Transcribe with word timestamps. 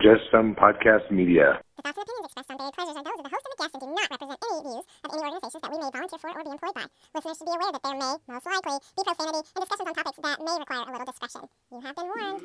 Just 0.00 0.24
Some 0.32 0.54
Podcast 0.56 1.10
Media. 1.10 1.60
The 1.76 1.82
thoughts 1.92 1.98
and 2.00 2.08
opinions 2.08 2.24
expressed 2.32 2.50
on 2.50 2.56
Buried 2.56 2.72
Pleasures 2.72 2.96
are 2.96 3.04
those 3.04 3.20
of 3.20 3.24
the 3.24 3.28
host 3.36 3.44
and 3.44 3.52
the 3.52 3.60
guest 3.60 3.76
and 3.76 3.84
do 3.84 3.88
not 3.92 4.08
represent 4.08 4.40
any 4.40 4.60
views 4.64 4.84
of 5.04 5.12
any 5.12 5.20
organizations 5.28 5.60
that 5.60 5.68
we 5.68 5.76
may 5.76 5.90
volunteer 5.92 6.18
for 6.20 6.32
or 6.32 6.40
be 6.40 6.50
employed 6.56 6.72
by. 6.72 6.88
Listeners 7.12 7.36
should 7.36 7.44
be 7.44 7.52
aware 7.52 7.68
that 7.68 7.84
there 7.84 8.00
may, 8.00 8.16
most 8.32 8.46
likely, 8.48 8.80
be 8.96 9.02
profanity 9.04 9.44
and 9.44 9.60
discussions 9.60 9.88
on 9.88 9.94
topics 10.00 10.16
that 10.24 10.40
may 10.40 10.56
require 10.56 10.88
a 10.88 10.92
little 10.96 11.04
discretion. 11.04 11.44
You 11.68 11.84
have 11.84 11.92
been 12.00 12.08
warned. 12.08 12.40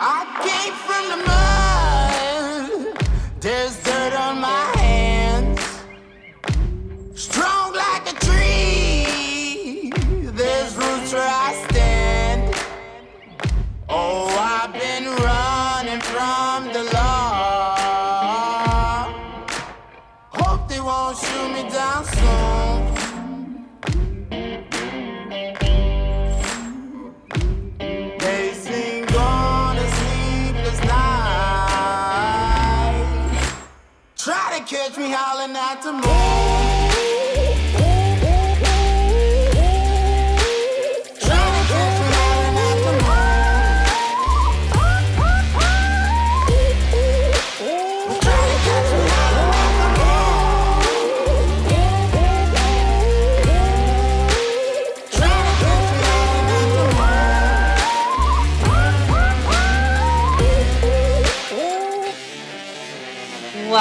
I 0.00 0.24
came 0.40 0.72
from 0.88 1.04
the 1.12 1.20
mud. 1.28 2.96
There's 3.44 3.76
dirt 3.84 3.95
catch 35.16 35.56
out 35.56 35.82
to 35.82 35.92
at 35.92 36.25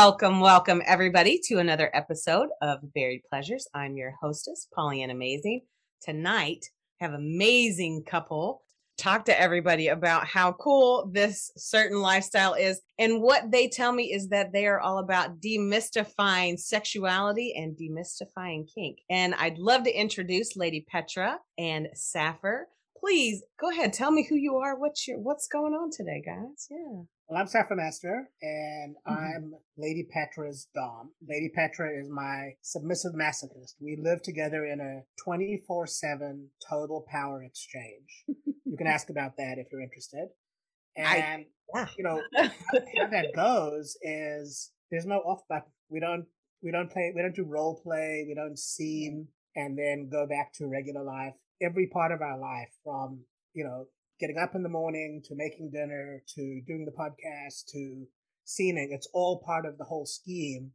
Welcome, 0.05 0.39
welcome 0.39 0.83
everybody 0.85 1.39
to 1.45 1.57
another 1.57 1.89
episode 1.91 2.49
of 2.61 2.93
Buried 2.93 3.23
Pleasures. 3.27 3.67
I'm 3.73 3.97
your 3.97 4.13
hostess, 4.21 4.67
Pollyanna 4.71 5.13
Amazing. 5.13 5.61
Tonight, 5.99 6.63
I 7.01 7.05
have 7.05 7.15
amazing 7.15 8.03
couple 8.05 8.61
talk 8.99 9.25
to 9.25 9.41
everybody 9.41 9.87
about 9.87 10.27
how 10.27 10.51
cool 10.51 11.09
this 11.11 11.49
certain 11.57 12.03
lifestyle 12.03 12.53
is. 12.53 12.81
And 12.99 13.23
what 13.23 13.49
they 13.49 13.67
tell 13.67 13.91
me 13.91 14.13
is 14.13 14.29
that 14.29 14.53
they 14.53 14.67
are 14.67 14.79
all 14.79 14.99
about 14.99 15.41
demystifying 15.41 16.59
sexuality 16.59 17.55
and 17.57 17.75
demystifying 17.75 18.69
kink. 18.71 18.99
And 19.09 19.33
I'd 19.33 19.57
love 19.57 19.85
to 19.85 19.99
introduce 19.99 20.55
Lady 20.55 20.85
Petra 20.87 21.39
and 21.57 21.87
Sappher. 21.95 22.65
Please 22.95 23.41
go 23.59 23.71
ahead, 23.71 23.91
tell 23.91 24.11
me 24.11 24.23
who 24.29 24.35
you 24.35 24.57
are, 24.57 24.77
what's 24.77 25.07
your 25.07 25.17
what's 25.17 25.47
going 25.47 25.73
on 25.73 25.89
today, 25.89 26.21
guys. 26.23 26.67
Yeah. 26.69 27.05
Well, 27.27 27.39
I'm 27.41 27.47
Sappho 27.47 27.73
Master, 27.75 28.29
and 28.43 28.95
Mhm. 28.97 28.99
I'm 29.07 29.55
Lady 29.77 30.03
Petra's 30.03 30.67
Dom. 30.75 31.11
Lady 31.27 31.49
Petra 31.49 31.91
is 31.99 32.07
my 32.07 32.55
submissive 32.61 33.13
masochist. 33.13 33.73
We 33.81 33.95
live 33.95 34.21
together 34.21 34.65
in 34.65 34.79
a 34.79 35.03
24 35.23 35.87
7 35.87 36.51
total 36.69 37.01
power 37.09 37.41
exchange. 37.43 38.25
you 38.27 38.77
can 38.77 38.85
ask 38.87 39.09
about 39.09 39.37
that 39.37 39.57
if 39.57 39.67
you're 39.71 39.81
interested. 39.81 40.29
I- 40.97 41.17
And, 41.17 41.45
Yeah. 41.73 41.87
you 41.97 42.03
know, 42.03 42.21
how 42.35 43.07
that 43.07 43.33
goes 43.33 43.97
is 44.03 44.71
there's 44.91 45.05
no 45.07 45.19
off 45.21 45.47
button. 45.47 45.71
We 45.89 45.99
don't, 45.99 46.27
we 46.61 46.69
don't 46.71 46.91
play, 46.91 47.11
we 47.15 47.21
don't 47.23 47.35
do 47.35 47.43
role 47.43 47.81
play, 47.81 48.23
we 48.27 48.35
don't 48.35 48.57
scene 48.57 49.27
and 49.55 49.75
then 49.77 50.09
go 50.09 50.27
back 50.27 50.53
to 50.53 50.67
regular 50.67 51.03
life. 51.03 51.33
Every 51.61 51.87
part 51.87 52.11
of 52.11 52.21
our 52.21 52.37
life 52.37 52.69
from, 52.83 53.25
you 53.53 53.63
know, 53.63 53.87
getting 54.19 54.37
up 54.37 54.55
in 54.55 54.63
the 54.63 54.69
morning 54.69 55.21
to 55.25 55.35
making 55.35 55.71
dinner 55.71 56.21
to 56.35 56.61
doing 56.67 56.85
the 56.85 56.91
podcast 56.91 57.65
to 57.71 58.05
scening, 58.45 58.89
it's 58.91 59.07
all 59.13 59.41
part 59.45 59.65
of 59.65 59.77
the 59.77 59.83
whole 59.83 60.05
scheme 60.05 60.71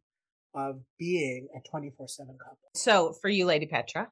of 0.55 0.81
being 0.99 1.49
a 1.57 1.69
24 1.69 2.09
7 2.09 2.37
couple. 2.39 2.59
So 2.75 3.13
for 3.21 3.29
you, 3.29 3.47
Lady 3.47 3.67
Petra, 3.67 4.09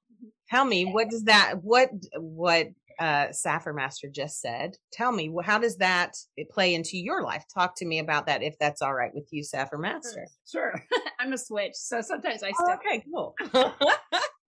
tell 0.49 0.65
me 0.65 0.85
what 0.85 1.11
does 1.11 1.25
that 1.25 1.55
what 1.63 1.91
what 2.17 2.69
uh 3.01 3.33
Sappher 3.33 3.73
Master 3.73 4.09
just 4.09 4.41
said? 4.41 4.77
Tell 4.93 5.11
me 5.11 5.35
how 5.45 5.59
does 5.59 5.77
that 5.79 6.15
play 6.51 6.75
into 6.75 6.97
your 6.97 7.23
life? 7.23 7.45
Talk 7.53 7.75
to 7.79 7.87
me 7.87 7.99
about 7.99 8.27
that 8.27 8.43
if 8.43 8.55
that's 8.61 8.83
all 8.83 8.95
right 8.95 9.11
with 9.13 9.29
you, 9.33 9.43
Sappher 9.43 9.79
Master. 9.79 10.27
Sure. 10.51 10.81
I'm 11.19 11.33
a 11.33 11.39
switch. 11.39 11.75
So 11.75 12.01
sometimes 12.01 12.43
I 12.43 12.53
Oh, 12.61 12.75
okay, 12.75 13.05
cool. 13.13 13.35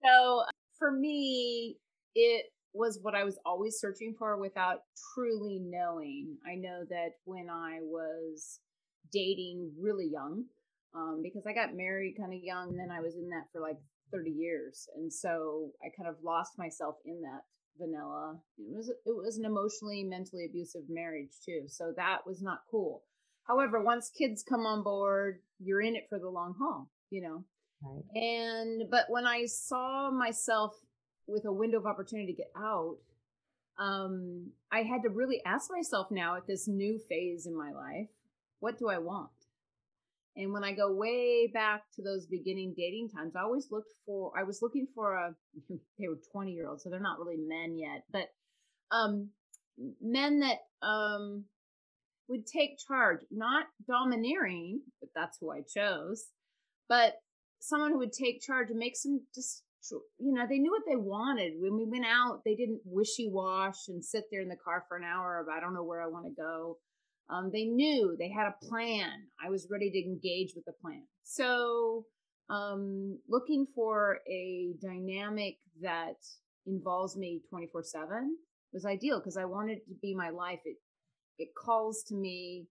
So 0.02 0.42
for 0.78 0.90
me, 0.90 1.76
it 2.14 2.46
was 2.72 2.98
what 3.02 3.14
I 3.14 3.24
was 3.24 3.38
always 3.44 3.78
searching 3.78 4.14
for 4.18 4.38
without 4.38 4.82
truly 5.14 5.60
knowing. 5.60 6.36
I 6.46 6.54
know 6.54 6.84
that 6.88 7.12
when 7.24 7.48
I 7.50 7.78
was 7.82 8.60
dating 9.12 9.72
really 9.80 10.08
young, 10.10 10.44
um, 10.94 11.20
because 11.22 11.46
I 11.46 11.52
got 11.52 11.76
married 11.76 12.14
kind 12.18 12.32
of 12.32 12.40
young, 12.42 12.70
and 12.70 12.78
then 12.78 12.90
I 12.90 13.00
was 13.00 13.16
in 13.16 13.28
that 13.30 13.46
for 13.52 13.60
like 13.60 13.78
30 14.12 14.30
years. 14.30 14.88
And 14.96 15.12
so 15.12 15.70
I 15.84 15.88
kind 15.96 16.08
of 16.08 16.22
lost 16.22 16.58
myself 16.58 16.96
in 17.04 17.20
that 17.22 17.42
vanilla. 17.78 18.38
It 18.58 18.76
was 18.76 18.88
it 18.88 19.16
was 19.16 19.38
an 19.38 19.44
emotionally, 19.44 20.04
mentally 20.04 20.46
abusive 20.46 20.82
marriage 20.88 21.32
too. 21.44 21.62
So 21.68 21.92
that 21.96 22.18
was 22.26 22.42
not 22.42 22.60
cool. 22.70 23.02
However, 23.44 23.82
once 23.82 24.10
kids 24.16 24.44
come 24.48 24.66
on 24.66 24.82
board, 24.82 25.40
you're 25.58 25.80
in 25.80 25.96
it 25.96 26.06
for 26.08 26.18
the 26.18 26.28
long 26.28 26.54
haul, 26.58 26.90
you 27.10 27.22
know. 27.22 27.44
Right. 27.82 28.22
And 28.22 28.90
but 28.90 29.06
when 29.08 29.26
I 29.26 29.46
saw 29.46 30.10
myself 30.10 30.74
with 31.30 31.44
a 31.44 31.52
window 31.52 31.78
of 31.78 31.86
opportunity 31.86 32.32
to 32.32 32.36
get 32.36 32.52
out, 32.56 32.96
um, 33.78 34.50
I 34.70 34.82
had 34.82 35.02
to 35.02 35.08
really 35.08 35.40
ask 35.44 35.70
myself 35.70 36.10
now 36.10 36.36
at 36.36 36.46
this 36.46 36.68
new 36.68 36.98
phase 37.08 37.46
in 37.46 37.56
my 37.56 37.72
life, 37.72 38.08
what 38.60 38.78
do 38.78 38.88
I 38.88 38.98
want? 38.98 39.30
And 40.36 40.52
when 40.52 40.64
I 40.64 40.72
go 40.72 40.92
way 40.92 41.50
back 41.52 41.82
to 41.96 42.02
those 42.02 42.26
beginning 42.26 42.74
dating 42.76 43.10
times, 43.10 43.34
I 43.34 43.42
always 43.42 43.68
looked 43.70 43.92
for 44.06 44.32
I 44.38 44.44
was 44.44 44.62
looking 44.62 44.86
for 44.94 45.14
a 45.14 45.34
they 45.98 46.08
were 46.08 46.18
20 46.32 46.52
year 46.52 46.68
olds, 46.68 46.84
so 46.84 46.90
they're 46.90 47.00
not 47.00 47.18
really 47.18 47.36
men 47.36 47.76
yet, 47.76 48.04
but 48.12 48.28
um 48.90 49.30
men 50.00 50.40
that 50.40 50.58
um 50.86 51.44
would 52.28 52.46
take 52.46 52.78
charge, 52.78 53.20
not 53.30 53.66
domineering, 53.88 54.82
but 55.00 55.10
that's 55.16 55.38
who 55.40 55.50
I 55.50 55.62
chose, 55.62 56.26
but 56.88 57.14
someone 57.60 57.90
who 57.90 57.98
would 57.98 58.12
take 58.12 58.40
charge 58.40 58.70
and 58.70 58.78
make 58.78 58.96
some 58.96 59.22
just 59.34 59.64
you 60.18 60.32
know 60.32 60.46
they 60.48 60.58
knew 60.58 60.70
what 60.70 60.82
they 60.88 60.96
wanted. 60.96 61.54
When 61.58 61.76
we 61.76 61.84
went 61.84 62.06
out 62.06 62.42
they 62.44 62.54
didn't 62.54 62.80
wishy-wash 62.84 63.88
and 63.88 64.04
sit 64.04 64.24
there 64.30 64.42
in 64.42 64.48
the 64.48 64.56
car 64.56 64.84
for 64.88 64.96
an 64.96 65.04
hour 65.04 65.40
of 65.40 65.48
i 65.48 65.60
don't 65.60 65.74
know 65.74 65.84
where 65.84 66.02
i 66.02 66.06
want 66.06 66.26
to 66.26 66.42
go. 66.42 66.78
Um, 67.28 67.50
they 67.52 67.64
knew 67.64 68.16
they 68.18 68.28
had 68.28 68.48
a 68.48 68.66
plan. 68.66 69.08
I 69.44 69.50
was 69.50 69.68
ready 69.70 69.90
to 69.90 69.98
engage 69.98 70.52
with 70.56 70.64
the 70.64 70.72
plan. 70.82 71.04
So 71.22 72.04
um, 72.48 73.20
looking 73.28 73.66
for 73.72 74.18
a 74.28 74.74
dynamic 74.82 75.58
that 75.80 76.16
involves 76.66 77.16
me 77.16 77.40
24 77.48 77.84
7 77.84 78.36
was 78.72 78.84
ideal 78.84 79.18
because 79.18 79.36
i 79.36 79.44
wanted 79.44 79.78
it 79.78 79.88
to 79.88 79.94
be 80.02 80.14
my 80.14 80.30
life. 80.30 80.60
It 80.64 80.76
it 81.38 81.48
calls 81.54 82.04
to 82.08 82.14
me 82.14 82.66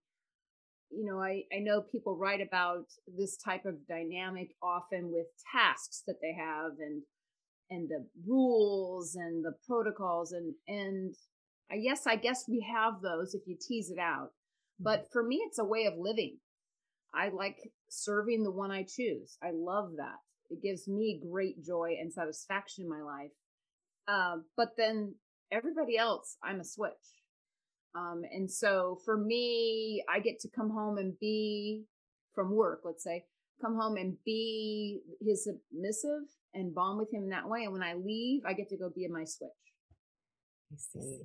you 0.91 1.05
know, 1.05 1.19
I, 1.19 1.43
I 1.55 1.59
know 1.59 1.81
people 1.81 2.17
write 2.17 2.41
about 2.41 2.85
this 3.07 3.37
type 3.37 3.65
of 3.65 3.87
dynamic 3.87 4.55
often 4.61 5.11
with 5.11 5.27
tasks 5.53 6.03
that 6.07 6.17
they 6.21 6.33
have 6.33 6.73
and 6.79 7.03
and 7.71 7.87
the 7.87 8.07
rules 8.27 9.13
and 9.15 9.45
the 9.45 9.53
protocols 9.67 10.31
and 10.31 10.55
and 10.67 11.13
I 11.71 11.77
guess 11.77 12.07
I 12.07 12.15
guess 12.15 12.45
we 12.49 12.65
have 12.73 13.01
those 13.01 13.35
if 13.35 13.43
you 13.45 13.55
tease 13.59 13.91
it 13.91 13.99
out. 13.99 14.29
But 14.79 15.05
for 15.11 15.23
me 15.23 15.43
it's 15.47 15.59
a 15.59 15.65
way 15.65 15.85
of 15.85 15.93
living. 15.97 16.37
I 17.13 17.29
like 17.29 17.57
serving 17.89 18.43
the 18.43 18.51
one 18.51 18.71
I 18.71 18.83
choose. 18.83 19.37
I 19.43 19.51
love 19.53 19.91
that. 19.97 20.17
It 20.49 20.63
gives 20.63 20.87
me 20.87 21.21
great 21.31 21.63
joy 21.63 21.95
and 21.99 22.11
satisfaction 22.11 22.85
in 22.85 22.89
my 22.89 23.01
life. 23.01 23.31
Um, 24.07 24.45
but 24.57 24.69
then 24.77 25.15
everybody 25.51 25.97
else, 25.97 26.37
I'm 26.43 26.59
a 26.59 26.63
switch. 26.63 26.91
Um, 27.95 28.21
and 28.31 28.49
so 28.49 28.99
for 29.03 29.17
me, 29.17 30.03
I 30.09 30.19
get 30.19 30.39
to 30.41 30.49
come 30.49 30.69
home 30.69 30.97
and 30.97 31.17
be 31.19 31.85
from 32.33 32.55
work, 32.55 32.81
let's 32.83 33.03
say, 33.03 33.25
come 33.61 33.75
home 33.75 33.97
and 33.97 34.15
be 34.25 35.01
his 35.21 35.45
submissive 35.45 36.27
and 36.53 36.73
bond 36.73 36.97
with 36.97 37.13
him 37.13 37.23
in 37.23 37.29
that 37.29 37.49
way. 37.49 37.63
And 37.63 37.73
when 37.73 37.83
I 37.83 37.93
leave, 37.93 38.43
I 38.45 38.53
get 38.53 38.69
to 38.69 38.77
go 38.77 38.89
be 38.93 39.05
in 39.05 39.13
my 39.13 39.23
switch. 39.23 39.49
I 40.71 40.75
see. 40.77 41.19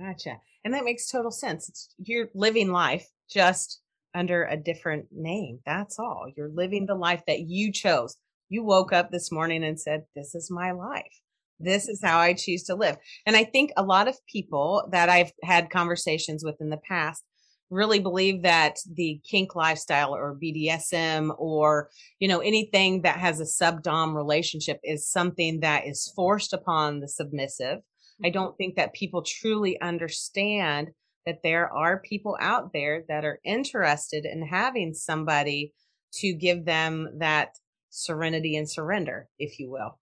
Gotcha. 0.00 0.40
And 0.64 0.74
that 0.74 0.84
makes 0.84 1.08
total 1.08 1.30
sense. 1.30 1.68
It's, 1.68 1.94
you're 1.98 2.28
living 2.34 2.72
life 2.72 3.06
just 3.30 3.80
under 4.14 4.44
a 4.44 4.56
different 4.56 5.06
name. 5.12 5.60
That's 5.64 5.98
all. 5.98 6.26
You're 6.36 6.50
living 6.52 6.86
the 6.86 6.94
life 6.94 7.22
that 7.26 7.40
you 7.40 7.72
chose. 7.72 8.16
You 8.48 8.64
woke 8.64 8.92
up 8.92 9.10
this 9.10 9.30
morning 9.30 9.64
and 9.64 9.78
said, 9.78 10.04
This 10.14 10.34
is 10.34 10.50
my 10.50 10.72
life. 10.72 11.20
This 11.58 11.88
is 11.88 12.00
how 12.02 12.18
I 12.18 12.34
choose 12.34 12.64
to 12.64 12.74
live. 12.74 12.96
And 13.24 13.36
I 13.36 13.44
think 13.44 13.72
a 13.76 13.82
lot 13.82 14.08
of 14.08 14.18
people 14.26 14.88
that 14.92 15.08
I've 15.08 15.32
had 15.42 15.70
conversations 15.70 16.44
with 16.44 16.56
in 16.60 16.70
the 16.70 16.80
past 16.88 17.24
really 17.70 17.98
believe 17.98 18.42
that 18.42 18.78
the 18.94 19.20
kink 19.28 19.54
lifestyle 19.56 20.14
or 20.14 20.38
BDSM 20.40 21.34
or, 21.38 21.88
you 22.20 22.28
know, 22.28 22.38
anything 22.40 23.02
that 23.02 23.18
has 23.18 23.40
a 23.40 23.64
subdom 23.64 24.14
relationship 24.14 24.78
is 24.84 25.10
something 25.10 25.60
that 25.60 25.86
is 25.86 26.12
forced 26.14 26.52
upon 26.52 27.00
the 27.00 27.08
submissive. 27.08 27.78
I 28.22 28.28
mm-hmm. 28.28 28.32
don't 28.32 28.56
think 28.56 28.76
that 28.76 28.94
people 28.94 29.22
truly 29.22 29.80
understand 29.80 30.90
that 31.24 31.42
there 31.42 31.72
are 31.72 32.00
people 32.00 32.36
out 32.40 32.72
there 32.72 33.02
that 33.08 33.24
are 33.24 33.40
interested 33.44 34.24
in 34.24 34.46
having 34.46 34.94
somebody 34.94 35.72
to 36.14 36.32
give 36.32 36.64
them 36.64 37.08
that 37.18 37.56
serenity 37.90 38.56
and 38.56 38.70
surrender, 38.70 39.28
if 39.38 39.58
you 39.58 39.70
will. 39.70 39.98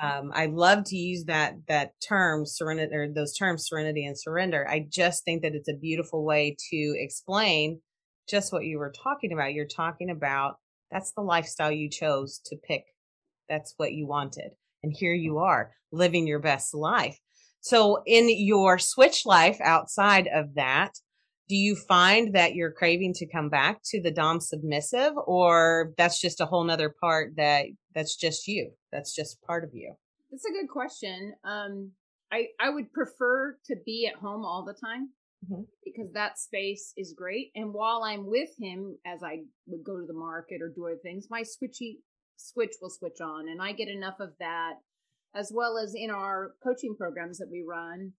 Um, 0.00 0.30
I 0.34 0.46
love 0.46 0.84
to 0.86 0.96
use 0.96 1.24
that 1.24 1.54
that 1.68 1.92
term 2.06 2.44
serenity 2.46 2.94
or 2.94 3.08
those 3.12 3.34
terms 3.34 3.66
serenity 3.66 4.04
and 4.04 4.18
surrender. 4.18 4.66
I 4.68 4.86
just 4.88 5.24
think 5.24 5.42
that 5.42 5.54
it's 5.54 5.68
a 5.68 5.76
beautiful 5.76 6.24
way 6.24 6.56
to 6.70 6.94
explain 6.98 7.80
just 8.28 8.52
what 8.52 8.64
you 8.64 8.78
were 8.78 8.92
talking 8.92 9.32
about. 9.32 9.54
You're 9.54 9.66
talking 9.66 10.10
about 10.10 10.56
that's 10.90 11.12
the 11.12 11.22
lifestyle 11.22 11.72
you 11.72 11.88
chose 11.90 12.40
to 12.46 12.56
pick. 12.56 12.84
That's 13.48 13.74
what 13.76 13.92
you 13.92 14.06
wanted. 14.06 14.50
And 14.82 14.92
here 14.94 15.14
you 15.14 15.38
are 15.38 15.72
living 15.92 16.26
your 16.26 16.40
best 16.40 16.74
life. 16.74 17.18
So 17.60 18.02
in 18.06 18.28
your 18.28 18.78
switch 18.78 19.26
life 19.26 19.58
outside 19.60 20.28
of 20.32 20.54
that, 20.54 20.92
do 21.48 21.54
you 21.56 21.76
find 21.76 22.34
that 22.34 22.54
you're 22.54 22.72
craving 22.72 23.14
to 23.14 23.26
come 23.26 23.48
back 23.48 23.80
to 23.84 24.00
the 24.02 24.10
dom 24.10 24.40
submissive 24.40 25.12
or 25.26 25.92
that's 25.96 26.20
just 26.20 26.40
a 26.40 26.46
whole 26.46 26.64
nother 26.64 26.92
part 27.00 27.32
that 27.36 27.66
that's 27.94 28.16
just 28.16 28.46
you 28.48 28.70
that's 28.92 29.14
just 29.14 29.40
part 29.42 29.64
of 29.64 29.70
you 29.72 29.94
That's 30.30 30.44
a 30.44 30.52
good 30.52 30.68
question. 30.68 31.34
Um, 31.44 31.92
I 32.32 32.48
I 32.58 32.70
would 32.70 32.92
prefer 32.92 33.56
to 33.66 33.76
be 33.84 34.10
at 34.12 34.18
home 34.20 34.44
all 34.44 34.64
the 34.64 34.74
time 34.74 35.10
Mhm. 35.48 35.66
because 35.84 36.10
that 36.14 36.38
space 36.38 36.92
is 36.96 37.12
great. 37.12 37.52
And 37.54 37.72
while 37.72 38.02
I'm 38.02 38.26
with 38.26 38.50
him, 38.58 38.98
as 39.04 39.22
I 39.22 39.44
would 39.66 39.84
go 39.84 40.00
to 40.00 40.06
the 40.06 40.14
market 40.28 40.60
or 40.62 40.68
do 40.70 40.86
other 40.86 40.96
things, 41.02 41.28
my 41.30 41.42
switchy 41.42 41.98
switch 42.36 42.74
will 42.80 42.90
switch 42.90 43.20
on, 43.20 43.48
and 43.48 43.60
I 43.62 43.72
get 43.72 43.88
enough 43.88 44.18
of 44.18 44.30
that, 44.40 44.74
as 45.34 45.52
well 45.54 45.78
as 45.78 45.94
in 45.94 46.10
our 46.10 46.54
coaching 46.64 46.96
programs 46.96 47.38
that 47.38 47.50
we 47.50 47.62
run. 47.62 48.14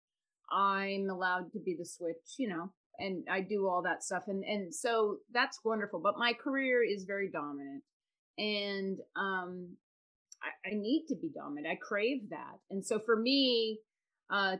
I'm 0.51 1.09
allowed 1.09 1.51
to 1.53 1.59
be 1.59 1.75
the 1.75 1.85
switch, 1.85 2.35
you 2.37 2.47
know, 2.47 2.71
and 2.99 3.25
I 3.31 3.41
do 3.41 3.67
all 3.67 3.83
that 3.83 4.03
stuff, 4.03 4.23
and 4.27 4.43
and 4.43 4.73
so 4.73 5.17
that's 5.31 5.59
wonderful. 5.63 5.99
But 5.99 6.17
my 6.17 6.33
career 6.33 6.83
is 6.83 7.05
very 7.05 7.29
dominant, 7.29 7.83
and 8.37 8.97
um, 9.15 9.77
I, 10.41 10.69
I 10.69 10.73
need 10.73 11.05
to 11.09 11.15
be 11.15 11.29
dominant. 11.33 11.67
I 11.67 11.75
crave 11.75 12.29
that. 12.29 12.59
And 12.69 12.85
so 12.85 12.99
for 12.99 13.15
me, 13.15 13.79
uh, 14.29 14.57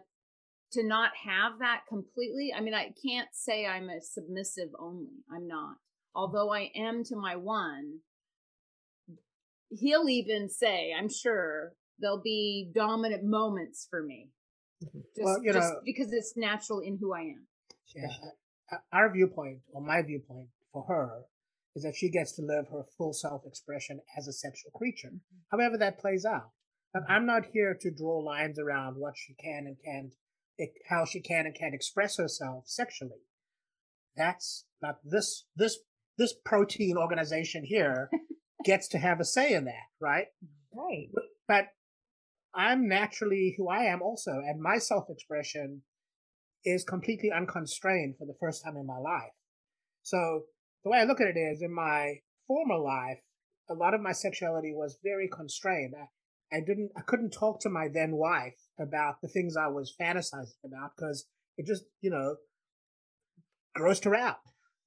to 0.74 0.84
not 0.86 1.12
have 1.26 1.60
that 1.60 1.82
completely, 1.88 2.52
I 2.56 2.62
mean, 2.62 2.74
I 2.74 2.94
can't 3.06 3.30
say 3.32 3.66
I'm 3.66 3.90
a 3.90 4.02
submissive 4.02 4.70
only. 4.80 5.24
I'm 5.34 5.48
not. 5.48 5.76
Although 6.16 6.52
I 6.52 6.72
am 6.76 7.04
to 7.06 7.16
my 7.16 7.36
one, 7.36 8.00
he'll 9.70 10.10
even 10.10 10.50
say, 10.50 10.92
I'm 10.98 11.10
sure 11.10 11.74
there'll 12.00 12.22
be 12.22 12.72
dominant 12.74 13.24
moments 13.24 13.88
for 13.90 14.04
me. 14.04 14.30
Just, 14.82 14.94
Well, 15.18 15.44
you 15.44 15.54
just 15.54 15.74
because 15.86 16.12
it's 16.12 16.34
natural 16.36 16.80
in 16.82 16.98
who 17.00 17.14
I 17.14 17.22
am. 17.22 17.48
Yeah. 17.98 18.78
Our 18.92 19.12
viewpoint, 19.12 19.60
or 19.74 19.82
my 19.82 20.02
viewpoint 20.02 20.50
for 20.74 20.84
her, 20.88 21.24
is 21.76 21.84
that 21.84 21.96
she 21.96 22.10
gets 22.10 22.34
to 22.34 22.42
live 22.42 22.68
her 22.72 22.84
full 22.98 23.14
self 23.14 23.44
expression 23.46 24.02
as 24.18 24.28
a 24.28 24.34
sexual 24.34 24.72
creature, 24.72 25.10
mm-hmm. 25.10 25.38
however 25.52 25.78
that 25.78 26.00
plays 26.00 26.26
out. 26.26 26.52
But 26.94 27.04
mm-hmm. 27.04 27.12
I'm 27.12 27.26
not 27.26 27.46
here 27.54 27.78
to 27.80 27.92
draw 27.92 28.20
lines 28.20 28.60
around 28.60 28.96
what 28.98 29.14
she 29.16 29.34
can 29.36 29.66
and 29.68 29.78
can't, 29.84 30.70
how 30.90 31.06
she 31.06 31.22
can 31.22 31.46
and 31.46 31.56
can't 31.56 31.76
express 31.76 32.18
herself 32.18 32.64
sexually. 32.68 33.22
That's 34.16 34.66
not 34.82 34.98
this, 35.04 35.46
this, 35.56 35.78
this 36.18 36.34
protein 36.44 36.98
organization 36.98 37.64
here 37.64 38.10
gets 38.66 38.88
to 38.90 38.98
have 38.98 39.20
a 39.20 39.26
say 39.26 39.54
in 39.54 39.66
that, 39.66 39.88
right? 40.02 40.28
right 40.76 41.10
but 41.48 41.68
I'm 42.54 42.88
naturally 42.88 43.54
who 43.58 43.70
I 43.70 43.84
am 43.84 44.02
also, 44.02 44.32
and 44.32 44.60
my 44.60 44.80
self 44.80 45.10
expression 45.10 45.84
is 46.68 46.84
completely 46.84 47.32
unconstrained 47.32 48.16
for 48.18 48.26
the 48.26 48.36
first 48.40 48.64
time 48.64 48.78
in 48.78 48.86
my 48.86 48.98
life. 48.98 49.32
So 50.04 50.44
the 50.84 50.90
way 50.90 51.00
I 51.00 51.04
look 51.04 51.22
at 51.22 51.28
it 51.28 51.38
is 51.38 51.62
in 51.62 51.74
my 51.74 52.16
former 52.48 52.78
life, 52.78 53.20
a 53.70 53.74
lot 53.74 53.94
of 53.94 54.02
my 54.02 54.12
sexuality 54.12 54.74
was 54.74 54.98
very 55.04 55.28
constrained. 55.28 55.94
I, 56.00 56.58
I 56.58 56.60
didn't, 56.62 56.92
I 56.98 57.02
couldn't 57.02 57.32
talk 57.32 57.60
to 57.62 57.70
my 57.70 57.88
then 57.94 58.14
wife 58.14 58.56
about 58.80 59.16
the 59.22 59.28
things 59.28 59.58
I 59.58 59.68
was 59.68 59.94
fantasizing 60.00 60.64
about 60.66 60.92
because 60.96 61.26
it 61.58 61.66
just, 61.66 61.84
you 62.02 62.10
know, 62.10 62.36
grossed 63.78 64.06
her 64.06 64.16
out. 64.16 64.38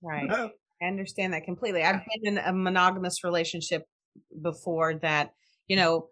right 0.02 0.30
I 0.82 0.86
understand 0.86 1.34
that 1.34 1.44
completely. 1.44 1.82
I've 1.82 2.00
been 2.22 2.38
in 2.38 2.38
a 2.38 2.52
monogamous 2.52 3.22
relationship 3.22 3.84
before 4.40 4.94
that, 5.02 5.32
you 5.68 5.76
know, 5.76 6.08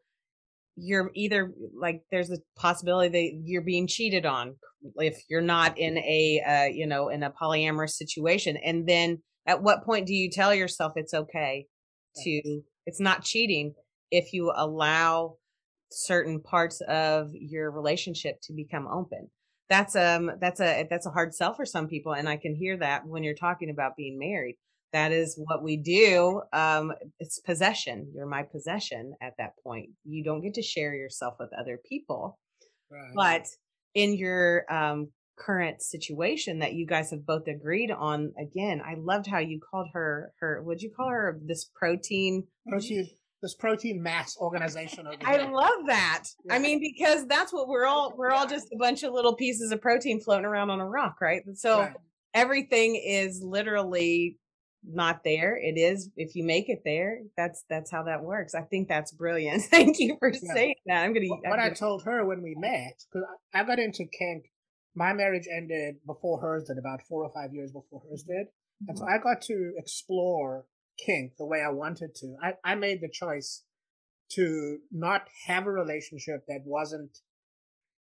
you're 0.80 1.10
either 1.14 1.52
like 1.78 2.02
there's 2.10 2.30
a 2.30 2.38
possibility 2.56 3.08
that 3.08 3.42
you're 3.44 3.62
being 3.62 3.86
cheated 3.86 4.25
on 4.25 4.54
if 4.96 5.20
you're 5.28 5.40
not 5.40 5.76
in 5.78 5.98
a 5.98 6.40
uh, 6.46 6.72
you 6.72 6.86
know 6.86 7.08
in 7.08 7.22
a 7.22 7.30
polyamorous 7.30 7.90
situation 7.90 8.56
and 8.64 8.88
then 8.88 9.19
at 9.46 9.62
what 9.62 9.84
point 9.84 10.06
do 10.06 10.14
you 10.14 10.30
tell 10.30 10.54
yourself 10.54 10.92
it's 10.96 11.14
okay 11.14 11.66
to 12.16 12.62
it's 12.86 13.00
not 13.00 13.25
cheating 13.25 13.75
if 14.10 14.32
you 14.32 14.52
allow 14.54 15.36
certain 15.90 16.40
parts 16.40 16.80
of 16.88 17.30
your 17.32 17.70
relationship 17.70 18.36
to 18.42 18.52
become 18.52 18.86
open? 18.86 19.30
That's 19.69 19.96
um 19.96 20.32
that's 20.40 20.60
a 20.60 20.86
that's 20.88 21.06
a 21.06 21.10
hard 21.10 21.34
sell 21.34 21.52
for 21.52 21.66
some 21.66 21.88
people 21.88 22.14
and 22.14 22.26
i 22.26 22.38
can 22.38 22.54
hear 22.54 22.78
that 22.78 23.06
when 23.06 23.22
you're 23.22 23.34
talking 23.34 23.69
about 23.69 23.96
being 23.98 24.19
married 24.19 24.56
that 24.93 25.12
is 25.12 25.38
what 25.38 25.62
we 25.62 25.76
do 25.76 26.43
um 26.52 26.93
it's 27.19 27.38
possession 27.40 28.11
you're 28.14 28.26
my 28.26 28.43
possession 28.43 29.14
at 29.23 29.35
that 29.38 29.52
point 29.62 29.90
you 30.05 30.23
don't 30.25 30.40
get 30.40 30.55
to 30.55 30.62
share 30.62 30.94
yourself 30.94 31.35
with 31.38 31.50
other 31.58 31.79
people 31.88 32.38
Right. 32.90 33.12
but 33.14 33.46
in 33.94 34.14
your 34.17 34.64
um 34.73 35.08
current 35.37 35.82
situation 35.82 36.58
that 36.61 36.73
you 36.73 36.87
guys 36.87 37.11
have 37.11 37.25
both 37.25 37.46
agreed 37.46 37.90
on 37.90 38.32
again 38.40 38.81
i 38.85 38.94
loved 38.99 39.26
how 39.26 39.38
you 39.38 39.61
called 39.61 39.88
her 39.93 40.32
her 40.40 40.62
would 40.62 40.82
you 40.82 40.90
call 40.90 41.08
her 41.11 41.38
this 41.44 41.70
protein 41.75 42.46
protein, 42.69 43.08
this 43.43 43.55
protein 43.55 44.02
mass 44.02 44.37
organization 44.40 45.06
over 45.06 45.17
I 45.25 45.37
love 45.49 45.87
that. 45.87 46.25
I 46.50 46.58
mean, 46.58 46.81
because 46.81 47.26
that's 47.26 47.52
what 47.52 47.69
we're 47.69 47.87
all 47.87 48.14
we're 48.17 48.32
all 48.32 48.46
just 48.49 48.67
a 48.73 48.76
bunch 48.76 49.05
of 49.05 49.12
little 49.12 49.37
pieces 49.37 49.70
of 49.70 49.81
protein 49.81 50.20
floating 50.20 50.44
around 50.44 50.70
on 50.70 50.81
a 50.81 50.88
rock, 50.88 51.20
right? 51.20 51.43
And 51.46 51.56
So 51.56 51.79
Right. 51.82 51.93
everything 52.35 52.97
is 52.97 53.40
literally 53.42 54.38
not 54.85 55.25
there. 55.25 55.56
It 55.56 55.78
is 55.78 56.11
if 56.16 56.35
you 56.35 56.44
make 56.44 56.68
it 56.68 56.82
there. 56.85 57.20
That's 57.37 57.64
that's 57.68 57.90
how 57.90 58.04
that 58.04 58.23
works. 58.23 58.54
I 58.54 58.62
think 58.62 58.88
that's 58.88 59.12
brilliant. 59.12 59.62
Thank 59.70 59.99
you 59.99 60.16
for 60.18 60.30
Yeah. 60.30 60.54
saying 60.54 60.75
that. 60.87 61.04
I'm 61.04 61.12
gonna. 61.12 61.26
What, 61.28 61.40
I'm 61.44 61.50
what 61.50 61.58
gonna- 61.58 61.75
told 61.75 62.04
her 62.04 62.25
when 62.25 62.42
we 62.42 62.54
met, 62.56 63.02
because 63.11 63.26
I 63.54 63.61
I 63.61 63.64
got 63.64 63.78
into 63.78 64.04
kink, 64.06 64.44
my 64.94 65.12
marriage 65.12 65.49
ended 65.50 65.97
before 66.06 66.40
hers 66.40 66.64
did, 66.64 66.78
about 66.78 67.02
four 67.08 67.25
or 67.25 67.32
five 67.32 67.52
years 67.52 67.73
before 67.73 68.02
hers 68.08 68.25
mm-hmm. 68.25 68.38
did. 68.38 68.47
And 68.87 68.99
so 68.99 69.04
mm-hmm. 69.04 69.14
I 69.14 69.18
got 69.18 69.42
to 69.42 69.73
explore 69.76 70.66
kink 71.04 71.32
the 71.38 71.47
way 71.47 71.62
I 71.62 71.70
wanted 71.70 72.14
to. 72.16 72.37
I, 72.42 72.52
I 72.64 72.75
made 72.75 73.00
the 73.00 73.11
choice 73.11 73.64
to 74.32 74.78
not 74.92 75.23
have 75.47 75.66
a 75.66 75.73
relationship 75.73 76.44
that 76.49 76.61
wasn't 76.64 77.18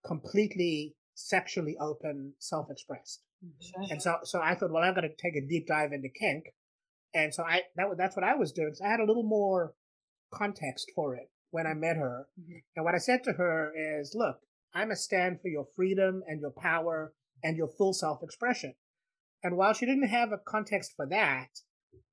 completely 0.07 0.95
sexually 1.15 1.77
open, 1.81 2.35
self 2.39 2.71
expressed. 2.71 3.23
Mm-hmm. 3.45 3.93
And 3.93 4.03
so, 4.03 4.19
so 4.25 4.41
I 4.41 4.55
thought, 4.55 4.71
well, 4.73 4.83
I'm 4.83 4.95
going 4.95 5.09
to 5.09 5.17
take 5.17 5.37
a 5.37 5.47
deep 5.47 5.67
dive 5.67 5.93
into 5.93 6.09
kink. 6.09 6.45
And 7.15 7.33
so 7.33 7.45
I, 7.45 7.63
that, 7.77 7.87
that's 7.97 8.17
what 8.17 8.25
I 8.25 8.35
was 8.35 8.53
doing. 8.53 8.73
So 8.75 8.85
I 8.85 8.91
had 8.91 9.01
a 9.01 9.07
little 9.07 9.23
more 9.23 9.75
context 10.33 10.91
for 10.95 11.15
it 11.15 11.31
when 11.51 11.67
I 11.67 11.71
mm-hmm. 11.71 11.81
met 11.81 11.97
her. 11.97 12.27
Mm-hmm. 12.41 12.59
And 12.77 12.85
what 12.85 12.95
I 12.95 12.99
said 12.99 13.23
to 13.25 13.33
her 13.33 13.73
is, 13.77 14.15
look, 14.15 14.39
I'm 14.75 14.91
a 14.91 14.97
stand 14.97 15.41
for 15.41 15.49
your 15.49 15.67
freedom 15.77 16.23
and 16.27 16.41
your 16.41 16.51
power 16.51 17.13
and 17.43 17.57
your 17.57 17.69
full 17.69 17.93
self 17.93 18.23
expression. 18.23 18.75
And 19.43 19.57
while 19.57 19.75
she 19.75 19.87
didn't 19.87 20.09
have 20.09 20.33
a 20.33 20.39
context 20.39 20.95
for 20.97 21.07
that, 21.11 21.49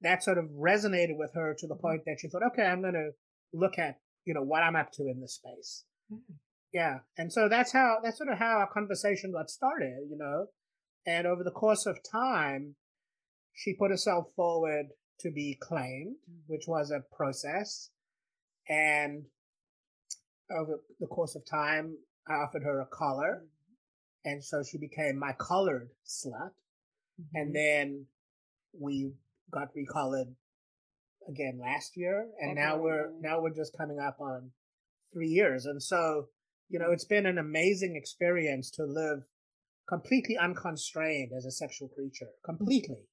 that 0.02 0.24
sort 0.24 0.38
of 0.38 0.46
resonated 0.46 1.18
with 1.18 1.32
her 1.34 1.56
to 1.58 1.68
the 1.68 1.74
mm-hmm. 1.74 1.82
point 1.82 2.02
that 2.06 2.18
she 2.20 2.30
thought, 2.30 2.46
okay, 2.54 2.64
I'm 2.64 2.82
going 2.82 2.94
to 2.94 3.12
look 3.54 3.80
at, 3.80 3.98
you 4.26 4.34
know, 4.34 4.44
what 4.44 4.64
I'm 4.64 4.76
up 4.76 4.92
to 4.94 5.04
in 5.04 5.20
this 5.22 5.36
space. 5.36 5.86
Yeah. 6.74 7.00
And 7.18 7.34
so 7.34 7.50
that's 7.50 7.74
how, 7.74 7.98
that's 8.04 8.18
sort 8.18 8.32
of 8.32 8.38
how 8.38 8.60
our 8.60 8.70
conversation 8.72 9.32
got 9.32 9.50
started, 9.50 10.08
you 10.10 10.18
know. 10.18 10.48
And 11.06 11.26
over 11.26 11.44
the 11.44 11.52
course 11.52 11.86
of 11.86 11.98
time, 12.10 12.76
she 13.54 13.74
put 13.74 13.92
herself 13.92 14.28
forward 14.36 14.88
to 15.20 15.32
be 15.32 15.58
claimed, 15.62 16.16
which 16.48 16.68
was 16.68 16.92
a 16.92 17.04
process. 17.16 17.90
And 18.68 19.26
over 20.52 20.82
the 21.00 21.08
course 21.08 21.36
of 21.36 21.46
time, 21.46 21.98
I 22.28 22.34
offered 22.34 22.64
her 22.64 22.82
a 22.82 22.86
collar. 22.86 23.44
Mm-hmm. 23.44 24.32
And 24.32 24.44
so 24.44 24.64
she 24.64 24.78
became 24.78 25.18
my 25.18 25.34
colored 25.34 25.90
slut. 26.06 26.52
Mm-hmm. 27.20 27.36
And 27.36 27.56
then 27.56 28.06
we 28.80 29.14
got 29.52 29.70
recolored 29.76 30.34
again 31.28 31.60
last 31.62 31.98
year. 31.98 32.28
And 32.40 32.58
oh, 32.58 32.62
now 32.62 32.78
we're, 32.78 33.12
now 33.20 33.42
we're 33.42 33.54
just 33.54 33.78
coming 33.78 34.00
up 34.00 34.18
on 34.20 34.52
three 35.14 35.28
years. 35.28 35.66
And 35.66 35.82
so, 35.82 36.28
you 36.70 36.80
know, 36.80 36.92
it's 36.92 37.06
been 37.06 37.26
an 37.26 37.38
amazing 37.38 37.96
experience 37.96 38.72
to 38.72 38.86
live 38.86 39.24
completely 39.88 40.38
unconstrained 40.38 41.32
as 41.36 41.46
a 41.46 41.52
sexual 41.52 41.90
creature, 41.90 42.30
completely. 42.46 43.08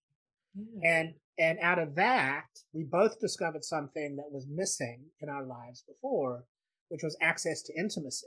And 0.82 1.14
and 1.38 1.58
out 1.60 1.78
of 1.78 1.94
that, 1.94 2.46
we 2.72 2.82
both 2.82 3.20
discovered 3.20 3.64
something 3.64 4.16
that 4.16 4.32
was 4.32 4.46
missing 4.48 5.04
in 5.20 5.28
our 5.28 5.44
lives 5.44 5.82
before, 5.86 6.44
which 6.88 7.02
was 7.04 7.16
access 7.20 7.62
to 7.62 7.78
intimacy. 7.78 8.26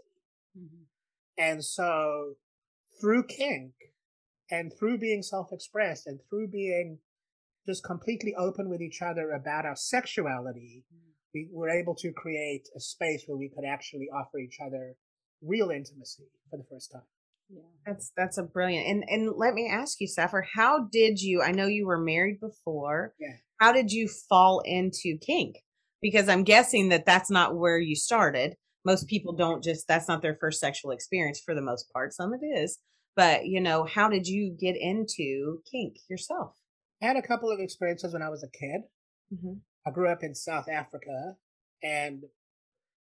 Mhm. 0.57 0.85
And 1.37 1.65
so 1.65 2.37
through 2.99 3.25
kink 3.27 3.73
and 4.49 4.71
through 4.77 4.97
being 4.97 5.23
self-expressed 5.23 6.07
and 6.07 6.21
through 6.29 6.47
being 6.47 6.99
just 7.65 7.83
completely 7.83 8.33
open 8.35 8.69
with 8.69 8.81
each 8.81 9.01
other 9.01 9.31
about 9.31 9.65
our 9.65 9.75
sexuality, 9.75 10.85
we 11.33 11.49
were 11.51 11.69
able 11.69 11.95
to 11.95 12.11
create 12.11 12.69
a 12.75 12.79
space 12.79 13.27
where 13.27 13.37
we 13.37 13.49
could 13.49 13.65
actually 13.65 14.09
offer 14.09 14.37
each 14.39 14.59
other 14.59 14.95
real 15.41 15.69
intimacy 15.69 16.29
for 16.49 16.57
the 16.57 16.63
first 16.63 16.91
time. 16.91 17.07
Yeah. 17.51 17.61
That's 17.85 18.11
that's 18.15 18.37
a 18.37 18.43
brilliant. 18.43 18.87
And 18.87 19.03
and 19.07 19.33
let 19.35 19.53
me 19.53 19.69
ask 19.69 19.99
you, 19.99 20.07
Saffir, 20.07 20.43
how 20.53 20.87
did 20.91 21.21
you? 21.21 21.41
I 21.41 21.51
know 21.51 21.67
you 21.67 21.85
were 21.85 21.99
married 21.99 22.39
before. 22.39 23.13
Yeah. 23.19 23.35
How 23.59 23.71
did 23.71 23.91
you 23.91 24.07
fall 24.29 24.61
into 24.65 25.17
kink? 25.19 25.57
Because 26.01 26.29
I'm 26.29 26.43
guessing 26.43 26.89
that 26.89 27.05
that's 27.05 27.29
not 27.29 27.55
where 27.55 27.79
you 27.79 27.95
started. 27.95 28.55
Most 28.85 29.07
people 29.07 29.33
don't 29.33 29.63
just. 29.63 29.87
That's 29.87 30.07
not 30.07 30.21
their 30.21 30.37
first 30.39 30.59
sexual 30.59 30.91
experience 30.91 31.41
for 31.43 31.53
the 31.53 31.61
most 31.61 31.91
part. 31.93 32.13
Some 32.13 32.33
it 32.33 32.45
is, 32.45 32.79
but 33.15 33.45
you 33.45 33.59
know, 33.59 33.85
how 33.85 34.09
did 34.09 34.27
you 34.27 34.55
get 34.59 34.75
into 34.79 35.61
kink 35.71 35.97
yourself? 36.09 36.55
I 37.01 37.07
had 37.07 37.17
a 37.17 37.21
couple 37.21 37.51
of 37.51 37.59
experiences 37.59 38.13
when 38.13 38.21
I 38.21 38.29
was 38.29 38.43
a 38.43 38.57
kid. 38.57 38.81
Mm-hmm. 39.33 39.53
I 39.87 39.91
grew 39.91 40.11
up 40.11 40.19
in 40.21 40.35
South 40.35 40.67
Africa 40.69 41.35
and 41.83 42.23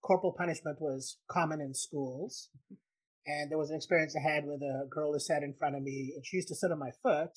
corporal 0.03 0.33
punishment 0.37 0.77
was 0.79 1.17
common 1.29 1.61
in 1.61 1.73
schools. 1.73 2.49
And 3.27 3.50
there 3.50 3.58
was 3.58 3.72
an 3.72 3.75
experience 3.75 4.15
I 4.15 4.22
had 4.22 4.46
with 4.46 4.62
a 4.62 4.88
girl 4.89 5.13
who 5.13 5.20
sat 5.20 5.44
in 5.44 5.55
front 5.58 5.75
of 5.75 5.82
me 5.82 6.13
and 6.15 6.25
she 6.25 6.38
used 6.38 6.48
to 6.50 6.55
sit 6.55 6.72
on 6.72 6.79
my 6.79 6.91
foot 7.01 7.32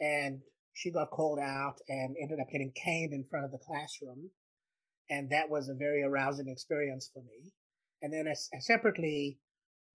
and 0.00 0.40
she 0.74 0.90
got 0.90 1.10
called 1.10 1.38
out 1.38 1.76
and 1.88 2.16
ended 2.20 2.40
up 2.40 2.48
getting 2.50 2.72
caned 2.72 3.12
in 3.12 3.24
front 3.30 3.44
of 3.44 3.52
the 3.52 3.58
classroom. 3.58 4.30
And 5.10 5.30
that 5.30 5.50
was 5.50 5.68
a 5.68 5.74
very 5.74 6.02
arousing 6.02 6.48
experience 6.48 7.10
for 7.12 7.20
me. 7.20 7.52
And 8.00 8.12
then 8.12 8.26
I, 8.26 8.58
separately 8.60 9.38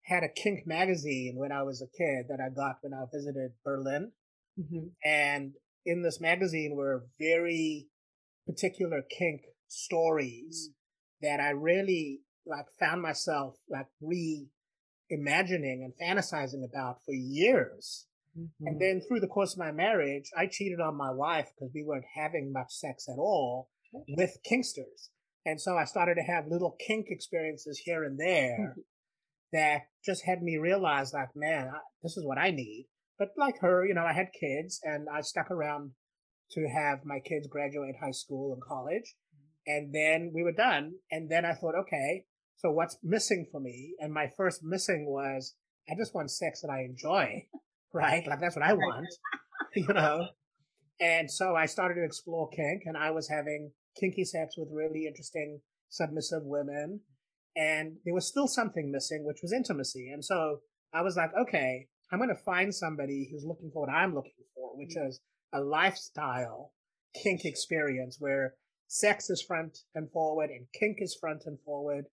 had 0.02 0.23
a 0.23 0.28
kink 0.28 0.66
magazine 0.66 1.35
when 1.37 1.50
I 1.50 1.62
was 1.62 1.83
a 1.83 1.97
kid 1.99 2.26
that 2.28 2.38
I 2.40 2.54
got 2.54 2.76
when 2.83 2.95
I 2.95 3.04
visited 3.12 3.52
Berlin. 3.64 4.12
Mm-hmm. 4.59 4.87
And 5.04 5.52
in 5.85 6.02
this 6.02 6.21
magazine 6.21 6.76
were 6.76 7.06
very 7.18 7.88
particular 8.47 9.02
kink 9.02 9.40
stories 9.66 10.71
that 11.21 11.40
I 11.40 11.50
really 11.50 12.21
like 12.47 12.66
found 12.78 13.02
myself 13.02 13.56
like 13.68 13.87
reimagining 15.12 15.84
and 15.84 15.92
fantasizing 16.00 16.64
about 16.64 17.04
for 17.04 17.12
years. 17.12 18.06
Mm-hmm. 18.38 18.66
And 18.66 18.80
then 18.80 19.00
through 19.00 19.20
the 19.20 19.28
course 19.28 19.52
of 19.52 19.58
my 19.58 19.72
marriage, 19.72 20.30
I 20.36 20.46
cheated 20.46 20.80
on 20.80 20.96
my 20.96 21.10
wife 21.10 21.48
because 21.54 21.72
we 21.75 21.84
weren't 21.84 22.04
having 22.14 22.52
much 22.52 22.70
sex 22.70 23.08
at 23.08 23.18
all 23.18 23.68
with 24.08 24.36
kinksters. 24.50 25.08
And 25.44 25.60
so 25.60 25.76
I 25.76 25.84
started 25.84 26.16
to 26.16 26.32
have 26.32 26.48
little 26.48 26.76
kink 26.86 27.06
experiences 27.08 27.78
here 27.78 28.04
and 28.04 28.18
there 28.18 28.76
that 29.52 29.82
just 30.04 30.25
had 30.25 30.42
me 30.42 30.56
realize 30.56 31.12
like, 31.14 31.28
man, 31.34 31.68
I, 31.72 31.78
this 32.02 32.16
is 32.16 32.25
what 32.25 32.38
I 32.38 32.50
need. 32.50 32.88
But 33.18 33.28
like 33.38 33.60
her, 33.60 33.86
you 33.86 33.94
know, 33.94 34.04
I 34.04 34.12
had 34.12 34.28
kids 34.38 34.80
and 34.82 35.06
I 35.08 35.20
stuck 35.20 35.50
around 35.50 35.92
to 36.52 36.68
have 36.68 37.04
my 37.04 37.20
kids 37.20 37.46
graduate 37.46 37.96
high 38.00 38.10
school 38.10 38.52
and 38.52 38.62
college. 38.62 39.14
And 39.66 39.94
then 39.94 40.32
we 40.34 40.42
were 40.42 40.52
done. 40.52 40.94
And 41.10 41.30
then 41.30 41.44
I 41.44 41.54
thought, 41.54 41.75
okay, 41.82 42.25
so 42.56 42.70
what's 42.70 42.96
missing 43.02 43.46
for 43.50 43.60
me? 43.60 43.94
And 44.00 44.12
my 44.12 44.30
first 44.36 44.62
missing 44.62 45.06
was 45.06 45.54
I 45.88 45.94
just 45.96 46.14
want 46.14 46.30
sex 46.30 46.62
that 46.62 46.70
I 46.70 46.82
enjoy, 46.82 47.46
right? 47.92 48.26
Like 48.26 48.40
that's 48.40 48.56
what 48.56 48.64
I 48.64 48.72
want, 48.72 49.08
you 49.75 49.92
know? 49.92 50.28
And 51.00 51.30
so 51.30 51.54
I 51.54 51.66
started 51.66 51.96
to 51.96 52.04
explore 52.04 52.48
kink 52.48 52.82
and 52.86 52.96
I 52.96 53.10
was 53.10 53.28
having 53.28 53.72
kinky 53.98 54.25
sex 54.25 54.56
with 54.56 54.68
really 54.72 55.06
interesting 55.06 55.60
submissive 55.90 56.42
women. 56.42 57.00
And 57.54 57.96
there 58.04 58.14
was 58.14 58.26
still 58.26 58.48
something 58.48 58.90
missing, 58.90 59.25
which 59.25 59.40
was 59.42 59.52
intimacy. 59.52 60.10
And 60.12 60.25
so 60.25 60.60
I 60.92 61.02
was 61.02 61.16
like, 61.16 61.30
okay, 61.38 61.88
I'm 62.10 62.18
going 62.18 62.28
to 62.28 62.42
find 62.42 62.75
somebody 62.75 63.28
who's 63.30 63.44
looking 63.44 63.70
for 63.72 63.86
what 63.86 63.92
I'm 63.92 64.14
looking 64.14 64.32
for, 64.54 64.76
which 64.76 64.94
mm. 64.96 65.08
is 65.08 65.20
a 65.52 65.60
lifestyle 65.60 66.72
kink 67.22 67.44
experience 67.44 68.16
where 68.18 68.54
sex 68.88 69.30
is 69.30 69.42
front 69.42 69.78
and 69.94 70.10
forward 70.10 70.50
and 70.50 70.66
kink 70.78 70.98
is 71.00 71.16
front 71.18 71.42
and 71.46 71.58
forward. 71.64 72.06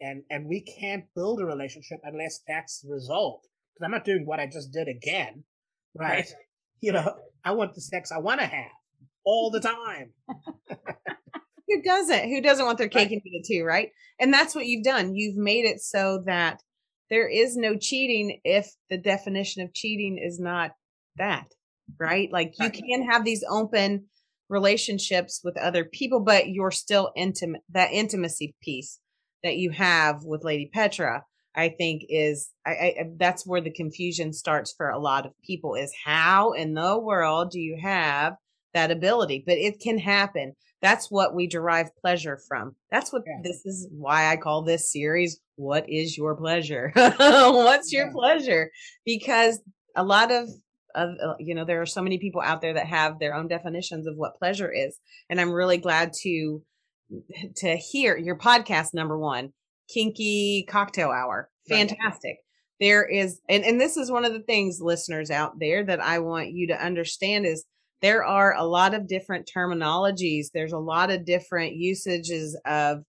And, 0.00 0.22
and 0.30 0.46
we 0.46 0.60
can't 0.62 1.04
build 1.14 1.40
a 1.40 1.44
relationship 1.44 1.98
unless 2.04 2.40
that's 2.48 2.80
the 2.80 2.92
result. 2.92 3.42
Cause 3.76 3.84
I'm 3.84 3.90
not 3.90 4.04
doing 4.04 4.24
what 4.26 4.40
I 4.40 4.46
just 4.46 4.72
did 4.72 4.88
again. 4.88 5.44
Right. 5.94 6.26
You 6.82 6.92
know, 6.92 7.14
I 7.44 7.52
want 7.52 7.74
the 7.74 7.82
sex 7.82 8.10
I 8.10 8.20
want 8.20 8.40
to 8.40 8.46
have 8.46 8.70
all 9.26 9.50
the 9.50 9.60
time. 9.60 10.14
Who 11.68 11.82
doesn't? 11.82 12.28
Who 12.30 12.40
doesn't 12.40 12.64
want 12.64 12.78
their 12.78 12.88
cake 12.88 13.08
Right. 13.08 13.12
and 13.12 13.22
eat 13.22 13.42
it 13.44 13.46
too, 13.46 13.64
right? 13.64 13.90
And 14.18 14.32
that's 14.32 14.54
what 14.54 14.64
you've 14.64 14.82
done. 14.82 15.14
You've 15.14 15.36
made 15.36 15.66
it 15.66 15.80
so 15.80 16.22
that 16.24 16.62
there 17.10 17.28
is 17.28 17.54
no 17.54 17.76
cheating 17.76 18.40
if 18.44 18.70
the 18.88 18.96
definition 18.96 19.62
of 19.62 19.74
cheating 19.74 20.16
is 20.18 20.40
not 20.40 20.70
that, 21.16 21.48
right? 21.98 22.30
Like 22.32 22.54
you 22.58 22.70
can 22.70 23.06
have 23.10 23.26
these 23.26 23.44
open 23.46 24.06
relationships 24.48 25.42
with 25.44 25.58
other 25.58 25.84
people, 25.84 26.20
but 26.20 26.48
you're 26.48 26.70
still 26.70 27.12
intimate. 27.14 27.60
That 27.72 27.92
intimacy 27.92 28.54
piece 28.62 28.99
that 29.42 29.56
you 29.56 29.70
have 29.70 30.24
with 30.24 30.44
Lady 30.44 30.70
Petra, 30.72 31.24
I 31.54 31.70
think 31.70 32.02
is 32.08 32.50
I, 32.66 32.70
I 32.70 32.94
that's 33.16 33.46
where 33.46 33.60
the 33.60 33.72
confusion 33.72 34.32
starts 34.32 34.72
for 34.76 34.88
a 34.90 34.98
lot 34.98 35.26
of 35.26 35.32
people 35.44 35.74
is 35.74 35.92
how 36.04 36.52
in 36.52 36.74
the 36.74 36.98
world 36.98 37.50
do 37.50 37.60
you 37.60 37.78
have 37.82 38.34
that 38.74 38.90
ability? 38.90 39.42
But 39.46 39.58
it 39.58 39.80
can 39.80 39.98
happen. 39.98 40.54
That's 40.80 41.10
what 41.10 41.34
we 41.34 41.46
derive 41.46 41.90
pleasure 42.00 42.38
from. 42.48 42.76
That's 42.90 43.12
what 43.12 43.22
Yeah. 43.26 43.40
this 43.42 43.66
is 43.66 43.88
why 43.90 44.30
I 44.30 44.36
call 44.36 44.62
this 44.62 44.90
series 44.92 45.40
What 45.56 45.84
is 45.90 46.16
your 46.16 46.36
pleasure? 46.36 46.92
What's 46.96 47.92
your 47.92 48.06
Yeah. 48.06 48.12
pleasure? 48.12 48.70
Because 49.04 49.60
a 49.96 50.04
lot 50.04 50.30
of 50.30 50.48
of 50.94 51.10
uh, 51.22 51.34
you 51.38 51.54
know 51.54 51.64
there 51.64 51.80
are 51.80 51.86
so 51.86 52.02
many 52.02 52.18
people 52.18 52.40
out 52.40 52.60
there 52.60 52.74
that 52.74 52.86
have 52.86 53.18
their 53.18 53.34
own 53.34 53.46
definitions 53.48 54.06
of 54.08 54.16
what 54.16 54.36
pleasure 54.38 54.70
is 54.72 54.98
and 55.28 55.40
i'm 55.40 55.52
really 55.52 55.76
glad 55.78 56.12
to 56.12 56.60
to 57.56 57.76
hear 57.76 58.16
your 58.16 58.36
podcast 58.36 58.94
number 58.94 59.18
one 59.18 59.52
kinky 59.92 60.66
cocktail 60.68 61.10
hour. 61.10 61.50
Right. 61.70 61.88
fantastic. 61.88 62.38
There 62.78 63.06
is 63.06 63.40
and 63.48 63.64
and 63.64 63.80
this 63.80 63.96
is 63.96 64.10
one 64.10 64.24
of 64.24 64.32
the 64.32 64.42
things 64.42 64.78
listeners 64.80 65.30
out 65.30 65.58
there 65.58 65.84
that 65.84 66.00
i 66.00 66.18
want 66.18 66.52
you 66.52 66.68
to 66.68 66.82
understand 66.82 67.44
is 67.44 67.66
there 68.00 68.24
are 68.24 68.54
a 68.54 68.64
lot 68.64 68.94
of 68.94 69.06
different 69.06 69.50
terminologies. 69.54 70.46
There's 70.52 70.72
a 70.72 70.78
lot 70.78 71.10
of 71.10 71.26
different 71.26 71.74
usages 71.74 72.58
of 72.64 73.04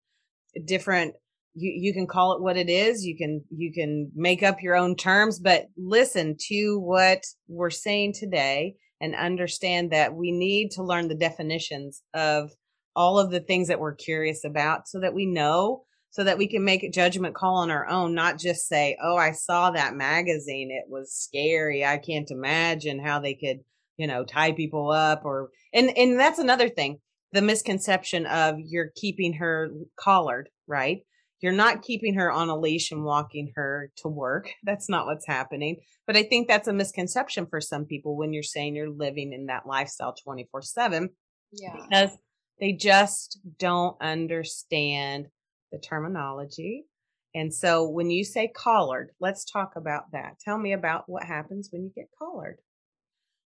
different 0.65 1.15
you, 1.53 1.73
you 1.75 1.93
can 1.93 2.07
call 2.07 2.33
it 2.33 2.41
what 2.41 2.57
it 2.57 2.69
is. 2.69 3.05
You 3.05 3.17
can 3.17 3.43
you 3.49 3.71
can 3.73 4.11
make 4.15 4.43
up 4.43 4.61
your 4.61 4.75
own 4.75 4.95
terms 4.95 5.39
but 5.39 5.67
listen 5.77 6.35
to 6.49 6.79
what 6.79 7.23
we're 7.47 7.69
saying 7.69 8.13
today 8.13 8.75
and 8.99 9.15
understand 9.15 9.91
that 9.91 10.13
we 10.13 10.31
need 10.31 10.71
to 10.71 10.83
learn 10.83 11.07
the 11.07 11.15
definitions 11.15 12.03
of 12.13 12.51
all 12.95 13.19
of 13.19 13.31
the 13.31 13.39
things 13.39 13.67
that 13.67 13.79
we're 13.79 13.95
curious 13.95 14.43
about 14.43 14.87
so 14.87 14.99
that 14.99 15.13
we 15.13 15.25
know 15.25 15.83
so 16.09 16.25
that 16.25 16.37
we 16.37 16.47
can 16.47 16.65
make 16.65 16.83
a 16.83 16.89
judgment 16.89 17.35
call 17.35 17.57
on 17.57 17.71
our 17.71 17.87
own 17.87 18.13
not 18.13 18.37
just 18.39 18.67
say 18.67 18.97
oh 19.01 19.15
i 19.15 19.31
saw 19.31 19.71
that 19.71 19.95
magazine 19.95 20.69
it 20.71 20.89
was 20.89 21.13
scary 21.13 21.85
i 21.85 21.97
can't 21.97 22.31
imagine 22.31 23.03
how 23.03 23.19
they 23.19 23.33
could 23.33 23.59
you 23.97 24.07
know 24.07 24.23
tie 24.23 24.51
people 24.51 24.91
up 24.91 25.23
or 25.25 25.49
and 25.73 25.95
and 25.97 26.19
that's 26.19 26.39
another 26.39 26.69
thing 26.69 26.99
the 27.33 27.41
misconception 27.41 28.25
of 28.25 28.55
you're 28.59 28.91
keeping 28.95 29.33
her 29.33 29.69
collared 29.97 30.49
right 30.67 31.01
you're 31.41 31.51
not 31.51 31.81
keeping 31.81 32.13
her 32.15 32.31
on 32.31 32.49
a 32.49 32.57
leash 32.57 32.91
and 32.91 33.03
walking 33.03 33.51
her 33.55 33.91
to 33.97 34.07
work. 34.07 34.49
That's 34.63 34.87
not 34.87 35.07
what's 35.07 35.25
happening. 35.25 35.77
But 36.07 36.15
I 36.15 36.23
think 36.23 36.47
that's 36.47 36.67
a 36.67 36.73
misconception 36.73 37.45
for 37.45 37.61
some 37.61 37.85
people 37.85 38.17
when 38.17 38.33
you're 38.33 38.43
saying 38.43 38.75
you're 38.75 38.89
living 38.89 39.33
in 39.33 39.45
that 39.45 39.65
lifestyle 39.65 40.13
24 40.13 40.61
7 40.61 41.09
Yeah. 41.51 41.73
because 41.73 42.17
they 42.61 42.71
just 42.71 43.39
don't 43.59 43.97
understand 44.01 45.27
the 45.71 45.79
terminology. 45.79 46.85
And 47.33 47.53
so 47.53 47.89
when 47.89 48.09
you 48.09 48.23
say 48.23 48.51
collared, 48.55 49.09
let's 49.19 49.43
talk 49.43 49.73
about 49.75 50.11
that. 50.11 50.39
Tell 50.39 50.57
me 50.57 50.73
about 50.73 51.05
what 51.07 51.23
happens 51.23 51.69
when 51.71 51.83
you 51.83 51.91
get 51.95 52.09
collared. 52.17 52.57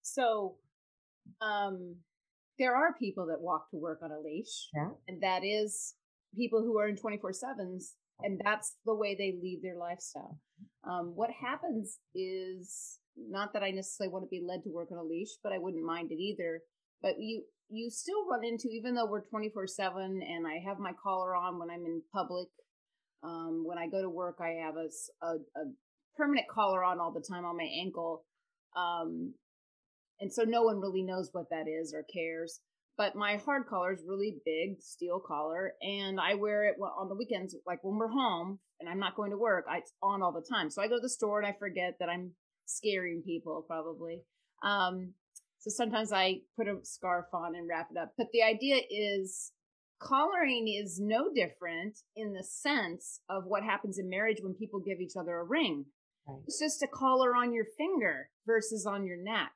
So, 0.04 0.56
um, 1.42 1.96
there 2.58 2.76
are 2.76 2.94
people 3.00 3.28
that 3.28 3.42
walk 3.42 3.70
to 3.72 3.78
work 3.78 4.00
on 4.04 4.12
a 4.12 4.20
leash, 4.20 4.70
Yeah. 4.74 4.90
and 5.08 5.22
that 5.24 5.44
is 5.46 5.96
people 6.36 6.62
who 6.62 6.78
are 6.78 6.88
in 6.90 6.98
24 6.98 7.32
sevens, 7.34 7.96
and 8.20 8.40
that's 8.44 8.76
the 8.86 8.94
way 8.96 9.16
they 9.16 9.32
lead 9.42 9.62
their 9.64 9.78
lifestyle. 9.78 10.38
Um, 10.84 11.16
what 11.16 11.32
happens 11.32 12.00
is 12.14 13.00
not 13.16 13.54
that 13.54 13.64
I 13.64 13.72
necessarily 13.72 14.12
want 14.12 14.26
to 14.26 14.30
be 14.30 14.42
led 14.42 14.64
to 14.64 14.70
work 14.70 14.92
on 14.92 14.98
a 14.98 15.04
leash, 15.04 15.38
but 15.42 15.54
I 15.54 15.58
wouldn't 15.58 15.86
mind 15.86 16.12
it 16.12 16.20
either. 16.20 16.62
But 17.02 17.16
you 17.20 17.44
you 17.70 17.90
still 17.90 18.28
run 18.28 18.44
into 18.44 18.68
even 18.70 18.96
though 18.96 19.06
we're 19.06 19.22
24 19.22 19.68
7 19.68 20.02
and 20.28 20.48
I 20.48 20.60
have 20.68 20.80
my 20.80 20.92
collar 21.02 21.36
on 21.36 21.60
when 21.60 21.70
I'm 21.70 21.86
in 21.86 22.02
public 22.14 22.50
Um, 23.24 23.64
when 23.66 23.78
I 23.78 23.88
go 23.88 24.02
to 24.02 24.10
work, 24.10 24.38
I 24.42 24.64
have 24.66 24.76
a 24.78 24.90
a 25.28 25.64
permanent 26.18 26.48
collar 26.50 26.84
on 26.84 27.00
all 27.00 27.12
the 27.14 27.26
time 27.28 27.46
on 27.46 27.58
my 27.58 27.70
ankle. 27.82 28.26
Um, 28.76 29.34
and 30.20 30.32
so 30.34 30.44
no 30.44 30.64
one 30.64 30.80
really 30.82 31.04
knows 31.04 31.30
what 31.34 31.50
that 31.52 31.68
is 31.68 31.94
or 31.94 32.04
cares. 32.14 32.62
But 32.98 33.16
my 33.16 33.38
hard 33.38 33.68
collar 33.68 33.94
is 33.94 34.04
really 34.08 34.38
big 34.46 34.82
steel 34.82 35.22
collar, 35.26 35.74
and 35.82 36.20
I 36.20 36.36
wear 36.36 36.66
it 36.70 36.76
on 36.82 37.08
the 37.10 37.16
weekends, 37.16 37.56
like 37.66 37.84
when 37.84 37.98
we're 37.98 38.10
home 38.10 38.60
and 38.80 38.90
I'm 38.90 39.00
not 39.00 39.16
going 39.16 39.32
to 39.32 39.38
work. 39.38 39.66
I, 39.70 39.78
it's 39.78 39.94
on 40.02 40.22
all 40.22 40.34
the 40.34 40.46
time. 40.50 40.70
So 40.70 40.82
I 40.82 40.88
go 40.88 40.96
to 40.98 41.02
the 41.02 41.10
store 41.10 41.40
and 41.40 41.48
I 41.48 41.56
forget 41.58 41.96
that 42.00 42.10
I'm 42.10 42.32
scaring 42.66 43.24
people 43.26 43.64
probably. 43.68 44.22
Um, 44.64 45.14
so 45.60 45.70
sometimes 45.70 46.14
I 46.14 46.42
put 46.56 46.68
a 46.68 46.78
scarf 46.84 47.26
on 47.34 47.56
and 47.56 47.68
wrap 47.68 47.90
it 47.92 47.98
up. 47.98 48.14
But 48.18 48.28
the 48.32 48.44
idea 48.44 48.78
is 48.90 49.52
collaring 50.02 50.68
is 50.70 51.00
no 51.02 51.32
different 51.34 52.00
in 52.16 52.34
the 52.34 52.44
sense 52.44 53.20
of 53.30 53.44
what 53.46 53.64
happens 53.64 54.00
in 54.00 54.10
marriage 54.10 54.40
when 54.42 54.54
people 54.54 54.80
give 54.80 55.02
each 55.02 55.18
other 55.20 55.38
a 55.38 55.44
ring. 55.44 55.86
Right. 56.26 56.40
It's 56.48 56.60
just 56.60 56.82
a 56.82 56.88
collar 56.88 57.36
on 57.36 57.54
your 57.54 57.66
finger 57.78 58.30
versus 58.48 58.86
on 58.86 59.06
your 59.06 59.18
neck. 59.18 59.52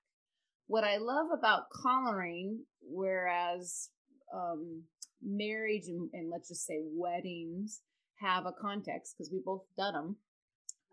What 0.67 0.83
I 0.83 0.97
love 0.97 1.27
about 1.37 1.69
collaring, 1.81 2.65
whereas 2.81 3.89
um, 4.33 4.83
marriage 5.21 5.87
and, 5.87 6.09
and 6.13 6.29
let's 6.29 6.49
just 6.49 6.65
say 6.65 6.81
weddings 6.83 7.81
have 8.15 8.45
a 8.45 8.51
context 8.51 9.15
because 9.17 9.31
we 9.31 9.39
both 9.43 9.63
done 9.77 9.93
them. 9.93 10.15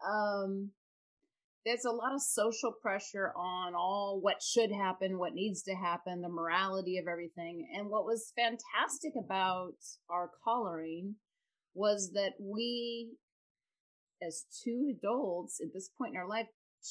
Um, 0.08 0.70
there's 1.64 1.84
a 1.84 1.90
lot 1.90 2.14
of 2.14 2.22
social 2.22 2.72
pressure 2.72 3.32
on 3.36 3.74
all 3.74 4.18
what 4.22 4.42
should 4.42 4.70
happen, 4.72 5.18
what 5.18 5.34
needs 5.34 5.62
to 5.62 5.74
happen, 5.74 6.22
the 6.22 6.28
morality 6.28 6.96
of 6.98 7.06
everything. 7.06 7.68
And 7.76 7.88
what 7.88 8.04
was 8.04 8.32
fantastic 8.34 9.12
about 9.18 9.74
our 10.08 10.30
collaring 10.42 11.16
was 11.74 12.12
that 12.14 12.32
we, 12.40 13.10
as 14.22 14.44
two 14.64 14.92
adults 14.96 15.60
at 15.60 15.72
this 15.74 15.90
point 15.98 16.14
in 16.14 16.20
our 16.20 16.28
life, 16.28 16.46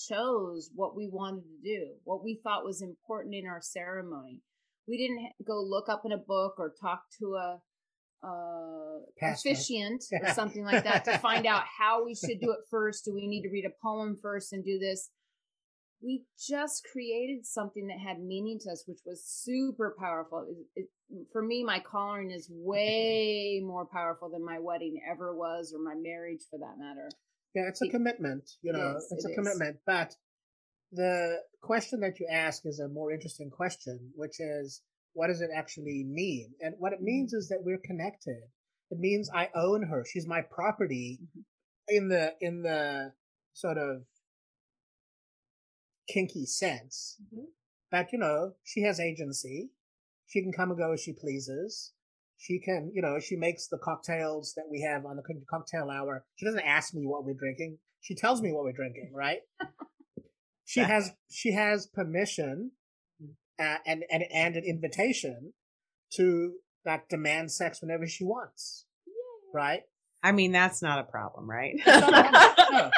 chose 0.08 0.70
what 0.76 0.96
we 0.96 1.10
wanted 1.12 1.44
to 1.44 1.62
do, 1.64 1.94
what 2.04 2.24
we 2.24 2.40
thought 2.44 2.64
was 2.64 2.82
important 2.82 3.34
in 3.34 3.48
our 3.48 3.62
ceremony. 3.62 4.42
We 4.88 4.98
didn't 4.98 5.32
go 5.48 5.62
look 5.62 5.90
up 5.90 6.04
in 6.06 6.12
a 6.12 6.18
book 6.18 6.56
or 6.60 6.74
talk 6.80 7.02
to 7.20 7.36
a 7.36 7.60
uh, 8.24 9.00
Pastor. 9.20 9.50
officiant 9.50 10.04
or 10.12 10.30
something 10.34 10.64
like 10.64 10.84
that 10.84 11.06
to 11.06 11.18
find 11.20 11.46
out 11.46 11.64
how 11.78 12.04
we 12.06 12.16
should 12.16 12.40
do 12.42 12.52
it 12.52 12.60
first. 12.70 13.06
Do 13.06 13.14
we 13.14 13.28
need 13.28 13.44
to 13.44 13.50
read 13.50 13.66
a 13.66 13.74
poem 13.82 14.18
first 14.22 14.54
and 14.54 14.64
do 14.64 14.78
this? 14.80 15.10
We 16.02 16.24
just 16.48 16.88
created 16.94 17.46
something 17.46 17.88
that 17.88 18.00
had 18.00 18.22
meaning 18.22 18.58
to 18.64 18.72
us, 18.72 18.84
which 18.88 19.00
was 19.06 19.24
super 19.26 19.96
powerful. 20.00 20.48
It, 20.76 20.88
it, 21.12 21.26
for 21.34 21.42
me, 21.42 21.64
my 21.64 21.80
collaring 21.80 22.32
is 22.32 22.48
way 22.50 23.62
more 23.62 23.86
powerful 23.86 24.30
than 24.30 24.46
my 24.46 24.60
wedding 24.60 25.02
ever 25.10 25.36
was, 25.36 25.74
or 25.76 25.84
my 25.84 25.96
marriage 26.00 26.42
for 26.50 26.58
that 26.60 26.78
matter. 26.80 27.10
Yeah, 27.54 27.64
it's 27.68 27.82
a 27.82 27.86
It- 27.86 27.92
commitment, 27.92 28.50
you 28.62 28.72
know, 28.72 28.96
it's 28.96 29.12
it 29.12 29.26
a 29.28 29.30
is. 29.30 29.36
commitment. 29.36 29.78
But 29.86 30.16
the 30.94 31.40
question 31.62 32.00
that 32.00 32.20
you 32.20 32.28
ask 32.32 32.66
is 32.66 32.80
a 32.80 32.88
more 32.88 33.12
interesting 33.12 33.50
question, 33.50 34.12
which 34.16 34.40
is, 34.40 34.82
what 35.14 35.28
does 35.28 35.42
it 35.42 35.50
actually 35.54 36.04
mean? 36.04 36.54
And 36.62 36.76
what 36.78 36.94
it 36.94 37.02
means 37.02 37.34
is 37.34 37.50
that 37.50 37.64
we're 37.64 37.80
connected. 37.84 38.42
It 38.92 39.00
means 39.00 39.30
I 39.34 39.50
own 39.56 39.84
her. 39.84 40.04
She's 40.06 40.28
my 40.28 40.42
property 40.42 41.20
Mhm. 41.22 41.44
in 41.88 42.08
the 42.10 42.36
in 42.42 42.62
the 42.64 43.14
sort 43.54 43.78
of 43.78 44.06
kinky 46.08 46.46
sense. 46.46 47.18
Mhm. 47.34 47.48
But 47.92 48.12
you 48.12 48.20
know, 48.20 48.56
she 48.64 48.82
has 48.82 49.00
agency. 49.00 49.72
She 50.28 50.42
can 50.42 50.52
come 50.52 50.70
and 50.70 50.78
go 50.80 50.94
as 50.94 51.02
she 51.02 51.14
pleases. 51.14 51.94
She 52.38 52.60
can, 52.60 52.92
you 52.94 53.02
know, 53.02 53.20
she 53.20 53.36
makes 53.36 53.68
the 53.68 53.78
cocktails 53.80 54.54
that 54.54 54.70
we 54.70 54.82
have 54.82 55.06
on 55.06 55.18
the 55.18 55.24
cocktail 55.50 55.90
hour. 55.90 56.26
She 56.36 56.46
doesn't 56.46 56.62
ask 56.62 56.94
me 56.94 57.06
what 57.06 57.26
we're 57.26 57.34
drinking. 57.34 57.80
She 58.02 58.16
tells 58.16 58.42
me 58.42 58.54
what 58.54 58.64
we're 58.64 58.72
drinking, 58.72 59.12
right? 59.14 59.42
she 60.66 60.80
has 60.80 61.12
she 61.30 61.52
has 61.52 61.88
permission 61.88 62.72
uh, 63.60 63.78
and 63.86 64.04
and 64.12 64.24
and 64.34 64.56
an 64.56 64.64
invitation 64.66 65.54
to 66.14 66.54
like 66.86 67.08
demand 67.10 67.52
sex 67.52 67.82
whenever 67.82 68.08
she 68.08 68.24
wants, 68.24 68.86
right? 69.54 69.82
I 70.24 70.32
mean, 70.32 70.52
that's 70.52 70.82
not 70.82 71.00
a 71.00 71.04
problem, 71.04 71.50
right? 71.50 71.76
No. 72.72 72.92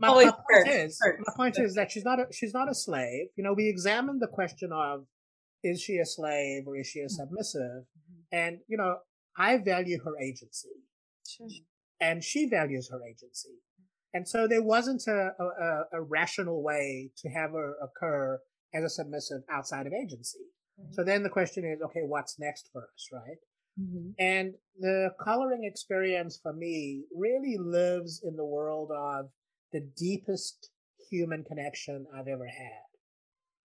My, 0.00 0.08
my 0.08 0.12
point 0.24 0.34
Spirit, 0.50 0.68
is, 0.86 0.96
Spirit. 0.98 1.20
my 1.24 1.32
point 1.36 1.58
is 1.58 1.74
that 1.76 1.90
she's 1.92 2.04
not 2.04 2.18
a, 2.18 2.24
she's 2.32 2.52
not 2.52 2.68
a 2.68 2.74
slave. 2.74 3.28
You 3.36 3.44
know, 3.44 3.52
we 3.52 3.68
examined 3.68 4.20
the 4.20 4.26
question 4.26 4.70
of 4.72 5.04
is 5.62 5.80
she 5.80 5.98
a 5.98 6.04
slave 6.04 6.64
or 6.66 6.76
is 6.76 6.88
she 6.88 7.00
a 7.00 7.08
submissive, 7.08 7.84
and 8.32 8.58
you 8.66 8.76
know, 8.76 8.96
I 9.38 9.58
value 9.58 9.98
her 10.04 10.12
agency, 10.20 10.68
and 12.00 12.24
she 12.24 12.48
values 12.48 12.88
her 12.90 12.98
agency, 13.08 13.54
and 14.12 14.28
so 14.28 14.48
there 14.48 14.62
wasn't 14.62 15.04
a 15.06 15.30
a, 15.38 15.44
a- 15.44 15.84
a 15.94 16.02
rational 16.02 16.62
way 16.62 17.10
to 17.18 17.28
have 17.28 17.52
her 17.52 17.74
occur 17.82 18.40
as 18.74 18.84
a 18.84 18.90
submissive 18.90 19.42
outside 19.48 19.86
of 19.86 19.92
agency. 19.92 20.40
So 20.90 21.04
then 21.04 21.22
the 21.22 21.30
question 21.30 21.64
is, 21.64 21.80
okay, 21.80 22.02
what's 22.02 22.38
next 22.38 22.68
for 22.72 22.82
us, 22.82 23.08
right? 23.12 23.38
Mhm. 23.78 24.14
And 24.18 24.54
the 24.78 25.14
coloring 25.20 25.64
experience 25.64 26.38
for 26.38 26.52
me 26.52 27.04
really 27.14 27.56
lives 27.56 28.22
in 28.22 28.36
the 28.36 28.44
world 28.44 28.90
of 28.90 29.30
the 29.72 29.80
deepest 29.80 30.70
human 31.10 31.44
connection 31.44 32.06
I've 32.12 32.28
ever 32.28 32.46
had. 32.46 32.82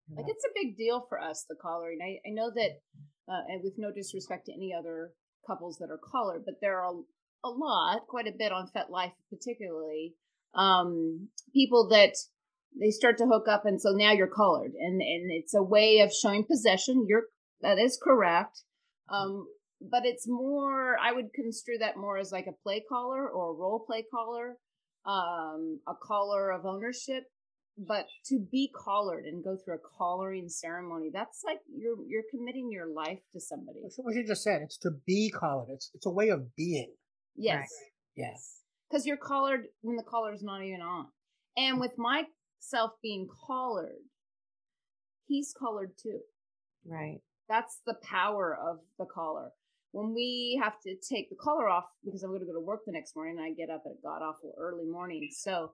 Like 0.09 0.25
it's 0.29 0.45
a 0.45 0.53
big 0.53 0.77
deal 0.77 1.05
for 1.07 1.19
us, 1.19 1.45
the 1.47 1.55
coloring. 1.55 1.99
I, 2.01 2.19
I 2.27 2.31
know 2.31 2.51
that, 2.51 2.81
uh, 3.27 3.43
and 3.47 3.63
with 3.63 3.77
no 3.77 3.91
disrespect 3.91 4.45
to 4.45 4.53
any 4.53 4.73
other 4.73 5.13
couples 5.47 5.77
that 5.79 5.89
are 5.89 5.97
collared, 5.97 6.45
but 6.45 6.55
there 6.61 6.79
are 6.79 6.93
a 7.43 7.49
lot, 7.49 8.07
quite 8.07 8.27
a 8.27 8.37
bit 8.37 8.51
on 8.51 8.69
FetLife 8.75 9.13
particularly, 9.29 10.15
um, 10.55 11.29
people 11.53 11.87
that 11.89 12.15
they 12.79 12.89
start 12.89 13.17
to 13.19 13.25
hook 13.25 13.47
up 13.47 13.65
and 13.65 13.81
so 13.81 13.91
now 13.91 14.11
you're 14.11 14.27
collared 14.27 14.71
and, 14.79 15.01
and 15.01 15.31
it's 15.31 15.53
a 15.53 15.63
way 15.63 15.99
of 15.99 16.11
showing 16.11 16.45
possession. 16.45 17.05
You're, 17.07 17.25
that 17.61 17.77
is 17.77 17.99
correct. 18.01 18.61
Um, 19.09 19.47
but 19.81 20.05
it's 20.05 20.25
more, 20.27 20.97
I 20.99 21.11
would 21.11 21.33
construe 21.33 21.77
that 21.79 21.97
more 21.97 22.17
as 22.17 22.31
like 22.31 22.47
a 22.47 22.61
play 22.63 22.83
collar 22.87 23.27
or 23.27 23.51
a 23.51 23.55
role 23.55 23.83
play 23.85 24.05
collar 24.13 24.57
um, 25.05 25.79
a 25.87 25.93
collar 26.01 26.51
of 26.51 26.65
ownership 26.65 27.23
but 27.77 28.05
to 28.25 28.39
be 28.51 28.71
collared 28.75 29.25
and 29.25 29.43
go 29.43 29.57
through 29.57 29.75
a 29.75 29.97
collaring 29.97 30.47
ceremony 30.47 31.09
that's 31.11 31.41
like 31.43 31.57
you're 31.75 31.97
you're 32.07 32.23
committing 32.29 32.69
your 32.71 32.87
life 32.87 33.19
to 33.33 33.39
somebody 33.39 33.79
what 33.97 34.15
you 34.15 34.25
just 34.25 34.43
said. 34.43 34.61
It's 34.61 34.77
to 34.79 34.91
be 35.07 35.31
collared. 35.31 35.69
It's 35.71 35.89
it's 35.93 36.05
a 36.05 36.11
way 36.11 36.29
of 36.29 36.55
being. 36.55 36.93
yes 37.35 37.69
Yes. 38.15 38.59
because 38.89 39.07
you're 39.07 39.17
collared 39.17 39.65
when 39.81 39.95
the 39.95 40.03
collar's 40.03 40.43
not 40.43 40.61
even 40.63 40.81
on 40.81 41.07
and 41.57 41.79
with 41.79 41.93
myself 42.71 42.91
being 43.01 43.27
collared 43.47 44.03
he's 45.25 45.53
collared 45.57 45.91
too 46.01 46.19
Right. 46.85 47.19
that's 47.47 47.79
the 47.85 47.95
power 48.03 48.57
of 48.61 48.79
the 48.99 49.05
collar 49.05 49.51
when 49.91 50.13
we 50.13 50.59
have 50.61 50.79
to 50.81 50.95
take 50.95 51.29
the 51.29 51.35
collar 51.35 51.69
off 51.69 51.85
because 52.03 52.23
i'm 52.23 52.29
going 52.31 52.41
to 52.41 52.45
go 52.45 52.53
to 52.53 52.59
work 52.59 52.81
the 52.85 52.91
next 52.91 53.15
morning 53.15 53.37
and 53.37 53.45
i 53.45 53.51
get 53.51 53.69
up 53.69 53.83
at 53.85 53.91
a 53.93 54.01
god 54.03 54.21
awful 54.21 54.53
early 54.57 54.85
morning 54.85 55.29
so 55.31 55.71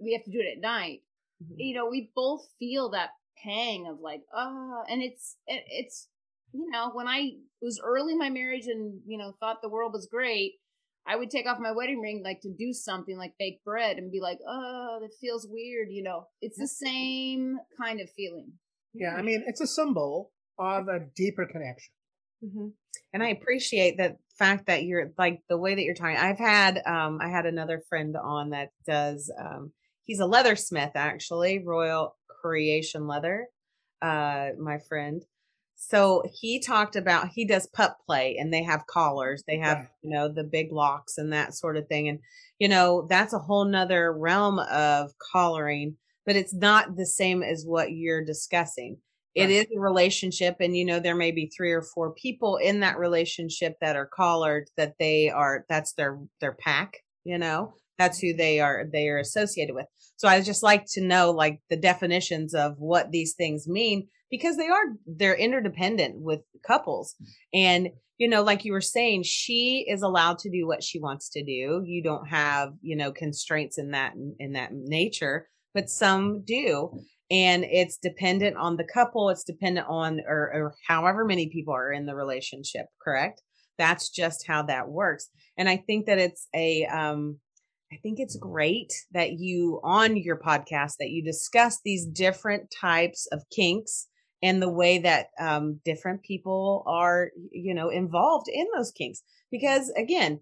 we 0.00 0.12
have 0.12 0.24
to 0.24 0.30
do 0.30 0.40
it 0.40 0.56
at 0.56 0.60
night 0.60 1.00
Mhm. 1.42 1.56
you 1.58 1.74
know, 1.74 1.88
we 1.88 2.12
both 2.14 2.46
feel 2.60 2.90
that 2.90 3.10
pang 3.42 3.88
of 3.88 3.98
like, 3.98 4.22
ah, 4.32 4.84
and 4.88 5.02
it's, 5.02 5.36
it, 5.48 5.64
it's, 5.68 6.08
you 6.52 6.70
know, 6.70 6.90
when 6.92 7.08
I 7.08 7.32
was 7.60 7.80
early 7.82 8.12
in 8.12 8.18
my 8.20 8.30
marriage 8.30 8.66
and, 8.66 9.00
you 9.04 9.18
know, 9.18 9.34
thought 9.40 9.60
the 9.60 9.68
world 9.68 9.92
was 9.92 10.06
great, 10.06 10.60
I 11.06 11.16
would 11.16 11.30
take 11.30 11.46
off 11.46 11.58
my 11.58 11.72
wedding 11.72 12.00
ring, 12.00 12.22
like 12.24 12.40
to 12.42 12.50
do 12.50 12.72
something 12.72 13.16
like 13.18 13.34
bake 13.38 13.62
bread 13.64 13.96
and 13.96 14.12
be 14.12 14.20
like, 14.20 14.38
oh, 14.48 14.98
that 15.00 15.10
feels 15.20 15.46
weird. 15.50 15.88
You 15.90 16.02
know, 16.02 16.26
it's 16.40 16.58
the 16.58 16.68
same 16.68 17.58
kind 17.80 18.00
of 18.00 18.08
feeling. 18.10 18.52
Yeah. 18.94 19.14
I 19.14 19.22
mean, 19.22 19.42
it's 19.46 19.60
a 19.60 19.66
symbol 19.66 20.30
of 20.58 20.88
a 20.88 21.00
deeper 21.16 21.46
connection. 21.46 21.92
hmm 22.42 22.68
And 23.12 23.22
I 23.22 23.28
appreciate 23.28 23.96
that 23.98 24.18
fact 24.38 24.66
that 24.66 24.84
you're 24.84 25.12
like 25.18 25.40
the 25.48 25.58
way 25.58 25.74
that 25.74 25.82
you're 25.82 25.94
talking. 25.94 26.16
I've 26.16 26.38
had 26.38 26.80
um 26.86 27.18
I 27.20 27.28
had 27.28 27.46
another 27.46 27.82
friend 27.88 28.16
on 28.16 28.50
that 28.50 28.70
does 28.86 29.30
um 29.38 29.72
he's 30.04 30.20
a 30.20 30.24
leathersmith 30.24 30.92
actually, 30.94 31.58
Royal 31.64 32.16
Creation 32.42 33.06
Leather, 33.06 33.48
uh 34.00 34.50
my 34.58 34.78
friend. 34.88 35.22
So 35.88 36.22
he 36.32 36.60
talked 36.60 36.96
about 36.96 37.28
he 37.28 37.44
does 37.44 37.66
pup 37.66 37.98
play 38.06 38.36
and 38.38 38.52
they 38.52 38.62
have 38.62 38.86
collars. 38.86 39.42
They 39.46 39.58
have, 39.58 39.78
Right. 39.78 39.88
you 40.02 40.10
know, 40.10 40.28
the 40.28 40.44
big 40.44 40.72
locks 40.72 41.18
and 41.18 41.32
that 41.32 41.54
sort 41.54 41.76
of 41.76 41.88
thing. 41.88 42.08
And 42.08 42.20
you 42.58 42.68
know, 42.68 43.06
that's 43.08 43.32
a 43.32 43.38
whole 43.38 43.64
nother 43.64 44.12
realm 44.12 44.58
of 44.60 45.10
collaring, 45.32 45.96
but 46.24 46.36
it's 46.36 46.54
not 46.54 46.96
the 46.96 47.06
same 47.06 47.42
as 47.42 47.64
what 47.66 47.92
you're 47.92 48.24
discussing 48.24 48.98
it 49.34 49.48
is 49.48 49.64
a 49.74 49.80
relationship 49.80 50.56
and 50.60 50.76
you 50.76 50.84
know 50.84 51.00
there 51.00 51.14
may 51.14 51.30
be 51.30 51.46
three 51.46 51.72
or 51.72 51.80
four 51.82 52.12
people 52.12 52.58
in 52.58 52.80
that 52.80 52.98
relationship 52.98 53.78
that 53.80 53.96
are 53.96 54.06
collared 54.06 54.68
that 54.76 54.94
they 54.98 55.30
are 55.30 55.64
that's 55.70 55.94
their 55.94 56.18
their 56.40 56.52
pack 56.52 56.98
you 57.24 57.38
know 57.38 57.72
That's 57.98 58.18
who 58.18 58.34
they 58.34 58.60
are 58.60 58.84
they 58.90 59.08
are 59.08 59.18
associated 59.18 59.74
with. 59.74 59.86
So 60.16 60.28
I 60.28 60.40
just 60.40 60.62
like 60.62 60.86
to 60.92 61.00
know 61.00 61.30
like 61.30 61.60
the 61.68 61.76
definitions 61.76 62.54
of 62.54 62.74
what 62.78 63.10
these 63.10 63.34
things 63.34 63.68
mean 63.68 64.08
because 64.30 64.56
they 64.56 64.68
are 64.68 64.84
they're 65.06 65.36
interdependent 65.36 66.20
with 66.20 66.40
couples. 66.66 67.14
And 67.52 67.90
you 68.18 68.28
know, 68.28 68.42
like 68.42 68.64
you 68.64 68.72
were 68.72 68.80
saying, 68.80 69.24
she 69.24 69.84
is 69.88 70.02
allowed 70.02 70.38
to 70.38 70.50
do 70.50 70.66
what 70.66 70.84
she 70.84 71.00
wants 71.00 71.28
to 71.30 71.42
do. 71.42 71.82
You 71.84 72.02
don't 72.04 72.28
have, 72.28 72.72
you 72.80 72.94
know, 72.94 73.10
constraints 73.10 73.78
in 73.78 73.90
that 73.90 74.14
in 74.38 74.52
that 74.52 74.70
nature, 74.72 75.48
but 75.74 75.90
some 75.90 76.42
do. 76.44 77.00
And 77.30 77.64
it's 77.64 77.96
dependent 77.96 78.56
on 78.58 78.76
the 78.76 78.84
couple. 78.84 79.30
It's 79.30 79.42
dependent 79.42 79.86
on 79.88 80.20
or, 80.26 80.52
or 80.54 80.74
however 80.86 81.24
many 81.24 81.48
people 81.48 81.74
are 81.74 81.90
in 81.90 82.06
the 82.06 82.14
relationship. 82.14 82.86
Correct? 83.02 83.42
That's 83.76 84.10
just 84.10 84.46
how 84.46 84.62
that 84.64 84.88
works. 84.88 85.28
And 85.56 85.68
I 85.68 85.78
think 85.78 86.06
that 86.06 86.18
it's 86.18 86.46
a 86.54 86.84
um, 86.86 87.38
I 87.92 87.96
think 88.02 88.18
it's 88.18 88.36
great 88.36 88.92
that 89.12 89.32
you 89.32 89.80
on 89.84 90.16
your 90.16 90.38
podcast 90.38 90.96
that 90.98 91.10
you 91.10 91.22
discuss 91.22 91.80
these 91.84 92.06
different 92.06 92.72
types 92.80 93.28
of 93.30 93.42
kinks 93.54 94.08
and 94.42 94.62
the 94.62 94.68
way 94.68 94.98
that 94.98 95.26
um, 95.38 95.80
different 95.84 96.22
people 96.22 96.82
are, 96.86 97.30
you 97.50 97.74
know, 97.74 97.90
involved 97.90 98.48
in 98.52 98.66
those 98.74 98.92
kinks. 98.92 99.22
Because 99.50 99.90
again, 99.90 100.40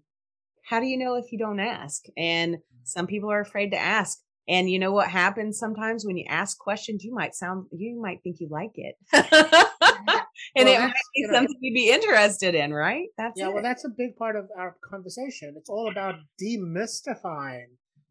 how 0.63 0.79
do 0.79 0.85
you 0.85 0.97
know 0.97 1.15
if 1.15 1.31
you 1.31 1.37
don't 1.37 1.59
ask? 1.59 2.03
And 2.15 2.59
some 2.83 3.05
people 3.05 3.29
are 3.29 3.41
afraid 3.41 3.71
to 3.71 3.77
ask. 3.77 4.19
And 4.47 4.69
you 4.69 4.79
know 4.79 4.91
what 4.91 5.09
happens 5.09 5.59
sometimes 5.59 6.05
when 6.05 6.17
you 6.17 6.25
ask 6.29 6.57
questions, 6.57 7.03
you 7.03 7.13
might 7.13 7.35
sound, 7.35 7.67
you 7.71 8.01
might 8.01 8.23
think 8.23 8.37
you 8.39 8.47
like 8.49 8.71
it. 8.75 8.95
and 10.55 10.65
Well, 10.65 10.75
it 10.75 10.79
might 10.79 10.93
be 10.93 10.99
you 11.15 11.27
know- 11.27 11.33
something 11.33 11.57
you'd 11.61 11.73
be 11.73 11.89
interested 11.89 12.55
in, 12.55 12.73
right? 12.73 13.07
That's 13.17 13.39
yeah, 13.39 13.49
it. 13.49 13.53
well, 13.53 13.63
that's 13.63 13.85
a 13.85 13.89
big 13.89 14.15
part 14.15 14.35
of 14.35 14.49
our 14.57 14.75
conversation. 14.83 15.55
It's 15.57 15.69
all 15.69 15.89
about 15.89 16.15
demystifying 16.41 17.67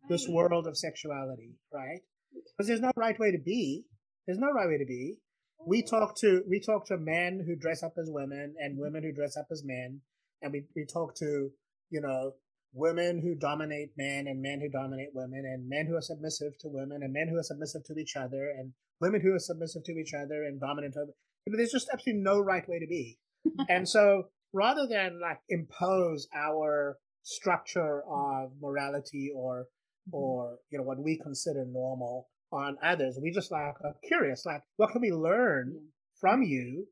this 0.08 0.26
world 0.28 0.66
of 0.66 0.76
sexuality, 0.76 1.54
right? 1.72 2.00
Because 2.32 2.66
there's 2.66 2.80
no 2.80 2.92
right 2.96 3.18
way 3.18 3.30
to 3.32 3.38
be. 3.38 3.84
There's 4.26 4.38
no 4.38 4.50
right 4.52 4.68
way 4.68 4.78
to 4.78 4.86
be. 4.86 5.18
We 5.66 5.82
mm. 5.82 5.90
talk 5.90 6.16
to 6.20 6.42
we 6.48 6.60
talk 6.60 6.86
to 6.86 6.96
men 6.96 7.44
who 7.46 7.56
dress 7.56 7.82
up 7.82 7.94
as 7.98 8.08
women 8.10 8.54
and 8.58 8.78
women 8.78 9.02
who 9.02 9.12
dress 9.12 9.36
up 9.36 9.46
as 9.50 9.62
men, 9.64 10.00
and 10.42 10.52
we 10.52 10.64
we 10.74 10.86
talk 10.86 11.14
to 11.16 11.50
you 11.90 12.00
know 12.00 12.34
women 12.72 13.20
who 13.20 13.34
dominate 13.34 13.90
men 13.96 14.26
and 14.26 14.40
men 14.40 14.60
who 14.60 14.68
dominate 14.68 15.10
women 15.12 15.44
and 15.44 15.68
men 15.68 15.86
who 15.86 15.96
are 15.96 16.02
submissive 16.02 16.56
to 16.60 16.68
women 16.68 17.02
and 17.02 17.12
men 17.12 17.28
who 17.28 17.36
are 17.36 17.42
submissive 17.42 17.82
to 17.84 17.98
each 17.98 18.16
other 18.16 18.48
and 18.56 18.72
women 19.00 19.20
who 19.20 19.34
are 19.34 19.40
submissive 19.40 19.82
to 19.84 19.92
each 19.92 20.14
other 20.14 20.44
and 20.44 20.60
dominant 20.60 20.94
over. 20.96 21.12
But 21.46 21.56
there's 21.56 21.72
just 21.72 21.88
absolutely 21.92 22.22
no 22.22 22.38
right 22.38 22.68
way 22.68 22.78
to 22.78 22.86
be. 22.86 23.18
and 23.68 23.88
so 23.88 24.24
rather 24.52 24.86
than 24.86 25.20
like 25.20 25.38
impose 25.48 26.28
our 26.34 26.98
structure 27.22 28.02
of 28.10 28.50
morality 28.60 29.30
or 29.34 29.66
or 30.12 30.56
you 30.70 30.78
know 30.78 30.84
what 30.84 30.98
we 30.98 31.18
consider 31.22 31.64
normal 31.66 32.28
on 32.50 32.76
others 32.82 33.18
we 33.22 33.30
just 33.30 33.52
like 33.52 33.74
are 33.84 33.94
curious 34.08 34.44
like 34.44 34.62
what 34.76 34.90
can 34.90 35.00
we 35.00 35.12
learn 35.12 35.78
from 36.20 36.42
you 36.42 36.86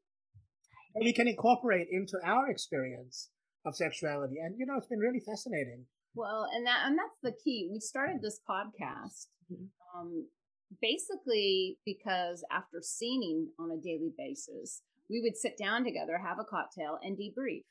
that 0.95 1.03
we 1.03 1.13
can 1.13 1.27
incorporate 1.27 1.89
into 1.91 2.17
our 2.25 2.49
experience 2.49 3.31
of 3.65 3.75
sexuality 3.75 4.37
and 4.43 4.55
you 4.59 4.67
know 4.67 4.77
it's 4.77 4.87
been 4.87 4.99
really 4.99 5.21
fascinating 5.21 5.85
Well, 6.15 6.47
and 6.55 6.67
that 6.67 6.81
and 6.87 6.97
that's 6.99 7.19
the 7.23 7.33
key. 7.45 7.69
We 7.73 7.81
started 7.81 8.21
this 8.23 8.41
podcast 8.49 9.27
Mhm. 9.51 9.69
um, 9.95 10.29
basically 10.81 11.79
because 11.85 12.45
after 12.51 12.81
scening 12.83 13.49
on 13.59 13.71
a 13.71 13.81
daily 13.81 14.13
basis, 14.17 14.83
we 15.11 15.21
would 15.21 15.37
sit 15.37 15.57
down 15.59 15.85
together, 15.85 16.19
have 16.19 16.39
a 16.39 16.45
cocktail, 16.45 16.99
and 17.03 17.17
debrief. 17.17 17.65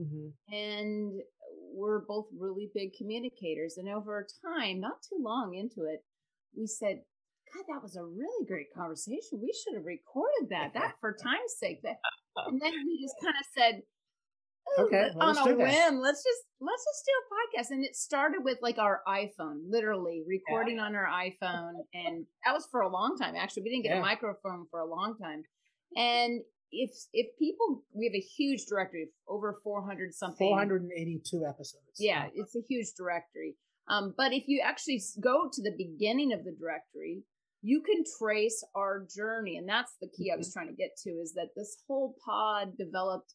Mhm. 0.00 0.32
And 0.50 1.20
we're 1.50 2.00
both 2.00 2.28
really 2.32 2.70
big 2.74 2.94
communicators. 2.96 3.76
And 3.76 3.88
over 3.88 4.26
time, 4.42 4.80
not 4.80 5.02
too 5.02 5.18
long 5.20 5.54
into 5.54 5.84
it, 5.84 6.04
we 6.56 6.66
said, 6.66 7.04
God, 7.54 7.64
that 7.68 7.82
was 7.82 7.96
a 7.96 8.04
really 8.04 8.46
great 8.46 8.72
conversation. 8.74 9.40
We 9.40 9.52
should 9.52 9.74
have 9.74 9.84
recorded 9.84 10.48
that. 10.50 10.72
That 10.74 10.96
for 11.00 11.12
time's 11.22 11.56
sake. 11.58 11.82
That 11.82 11.98
and 12.46 12.60
then 12.60 12.72
we 12.72 13.00
just 13.02 13.16
kind 13.20 13.34
of 13.34 13.46
said, 13.56 13.74
"Ooh, 13.76 13.82
Okay, 14.78 15.10
well, 15.14 15.28
on 15.30 15.38
a 15.38 15.44
do 15.50 15.56
that." 15.56 15.90
whim, 15.90 16.00
let's 16.00 16.22
just 16.22 16.42
let's 16.60 16.84
just 16.84 17.04
do 17.06 17.12
a 17.20 17.24
podcast. 17.62 17.70
And 17.70 17.84
it 17.84 17.96
started 17.96 18.44
with 18.44 18.58
like 18.62 18.78
our 18.78 19.02
iPhone, 19.08 19.62
literally 19.68 20.24
recording 20.26 20.78
on 20.78 20.94
our 20.94 21.06
iPhone, 21.06 21.72
and 21.94 22.26
that 22.44 22.52
was 22.52 22.66
for 22.70 22.80
a 22.82 22.88
long 22.88 23.16
time. 23.20 23.34
Actually, 23.36 23.64
we 23.64 23.70
didn't 23.70 23.84
get 23.84 23.92
Yeah. 23.94 23.98
a 23.98 24.02
microphone 24.02 24.66
for 24.70 24.80
a 24.80 24.86
long 24.86 25.16
time. 25.20 25.42
And 25.96 26.42
if 26.70 26.90
if 27.12 27.26
people, 27.38 27.82
we 27.94 28.06
have 28.06 28.14
a 28.14 28.20
huge 28.20 28.66
directory, 28.66 29.04
of 29.04 29.08
over 29.26 29.58
four 29.64 29.86
hundred 29.86 30.12
something. 30.14 30.48
482 30.48 31.44
episodes 31.46 31.96
Yeah, 31.98 32.28
it's 32.34 32.54
a 32.54 32.60
huge 32.68 32.88
directory. 32.96 33.56
Um, 33.88 34.12
but 34.16 34.32
if 34.34 34.44
you 34.48 34.60
actually 34.62 35.00
go 35.20 35.48
to 35.50 35.62
the 35.62 35.74
beginning 35.78 36.32
of 36.34 36.44
the 36.44 36.52
directory, 36.52 37.22
you 37.62 37.80
can 37.80 38.04
trace 38.20 38.62
our 38.74 39.06
journey, 39.16 39.56
and 39.56 39.66
that's 39.66 39.96
the 40.00 40.08
key 40.08 40.30
I 40.30 40.36
was 40.36 40.52
trying 40.52 40.68
to 40.68 40.74
get 40.74 40.90
to. 41.04 41.10
Is 41.10 41.32
that 41.34 41.48
this 41.56 41.82
whole 41.86 42.14
pod 42.24 42.76
developed, 42.76 43.32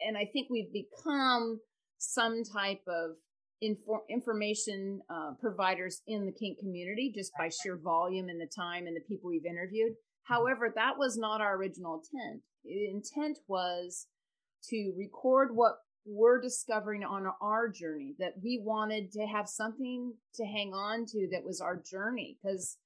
and 0.00 0.16
I 0.16 0.28
think 0.32 0.48
we've 0.50 0.72
become 0.72 1.60
some 1.98 2.42
type 2.44 2.82
of 2.88 3.16
infor- 3.62 4.06
information 4.10 5.00
uh, 5.08 5.32
providers 5.40 6.02
in 6.06 6.26
the 6.26 6.32
kink 6.32 6.58
community 6.58 7.12
just 7.14 7.32
by 7.38 7.48
sheer 7.48 7.78
volume 7.82 8.28
and 8.28 8.40
the 8.40 8.50
time 8.54 8.86
and 8.86 8.96
the 8.96 9.00
people 9.08 9.30
we've 9.30 9.46
interviewed. 9.46 9.92
However, 10.24 10.72
that 10.74 10.98
was 10.98 11.16
not 11.16 11.40
our 11.40 11.56
original 11.56 12.02
intent. 12.02 12.42
The 12.64 12.90
intent 12.90 13.38
was 13.46 14.06
to 14.70 14.92
record 14.96 15.50
what 15.54 15.76
we're 16.06 16.40
discovering 16.40 17.02
on 17.02 17.26
our 17.40 17.68
journey 17.68 18.14
that 18.18 18.34
we 18.42 18.60
wanted 18.62 19.10
to 19.12 19.26
have 19.26 19.48
something 19.48 20.12
to 20.34 20.44
hang 20.44 20.72
on 20.74 21.06
to 21.06 21.28
that 21.32 21.44
was 21.44 21.60
our 21.60 21.82
journey 21.90 22.36
because 22.42 22.76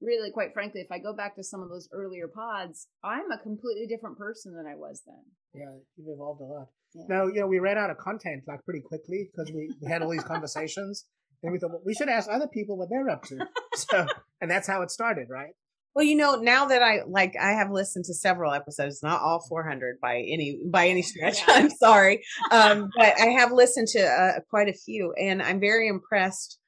really 0.00 0.30
quite 0.32 0.52
frankly 0.52 0.80
if 0.80 0.90
i 0.90 0.98
go 0.98 1.14
back 1.14 1.36
to 1.36 1.44
some 1.44 1.62
of 1.62 1.68
those 1.68 1.88
earlier 1.92 2.26
pods 2.26 2.88
i'm 3.04 3.30
a 3.30 3.38
completely 3.38 3.86
different 3.86 4.18
person 4.18 4.56
than 4.56 4.66
i 4.66 4.74
was 4.74 5.02
then 5.06 5.22
yeah 5.54 5.72
you've 5.96 6.08
evolved 6.08 6.40
a 6.40 6.44
lot 6.44 6.66
Yeah. 6.94 7.04
now 7.08 7.26
you 7.26 7.40
know 7.40 7.46
we 7.46 7.58
ran 7.58 7.78
out 7.78 7.90
of 7.90 7.98
content 7.98 8.42
like 8.46 8.64
pretty 8.64 8.80
quickly 8.80 9.30
because 9.30 9.52
we, 9.52 9.70
we 9.80 9.88
had 9.90 10.02
all 10.02 10.10
these 10.10 10.24
conversations 10.24 11.06
and 11.42 11.52
we 11.52 11.58
thought 11.58 11.70
well, 11.70 11.82
we 11.84 11.94
should 11.94 12.08
ask 12.08 12.28
other 12.30 12.48
people 12.48 12.76
what 12.76 12.88
they're 12.90 13.08
up 13.10 13.22
to 13.24 13.38
so 13.74 14.06
and 14.40 14.50
that's 14.50 14.66
how 14.66 14.82
it 14.82 14.90
started 14.90 15.28
right 15.30 15.54
Well, 15.96 16.04
you 16.04 16.16
know, 16.16 16.34
now 16.34 16.66
that 16.66 16.82
I 16.82 16.94
like, 17.06 17.34
I 17.40 17.52
have 17.60 17.70
listened 17.70 18.04
to 18.06 18.14
several 18.14 18.52
episodes, 18.52 18.98
not 19.00 19.20
all 19.22 19.40
400 19.48 20.00
by 20.02 20.14
any 20.34 20.48
by 20.76 20.88
any 20.88 21.02
stretch. 21.02 21.38
Yeah. 21.46 21.54
I'm 21.58 21.70
sorry, 21.70 22.16
um, 22.50 22.88
but 22.98 23.12
I 23.26 23.28
have 23.38 23.52
listened 23.52 23.88
to 23.96 24.02
uh, 24.02 24.40
quite 24.50 24.68
a 24.68 24.72
few, 24.86 25.12
and 25.26 25.40
I'm 25.40 25.60
very 25.60 25.86
impressed 25.86 26.58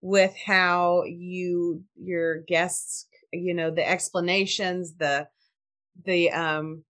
with 0.00 0.34
how 0.52 1.04
you 1.06 1.84
your 1.94 2.42
guests, 2.54 3.06
you 3.32 3.54
know, 3.54 3.70
the 3.70 3.86
explanations, 3.88 4.94
the 4.98 5.28
the 6.04 6.30
um 6.32 6.82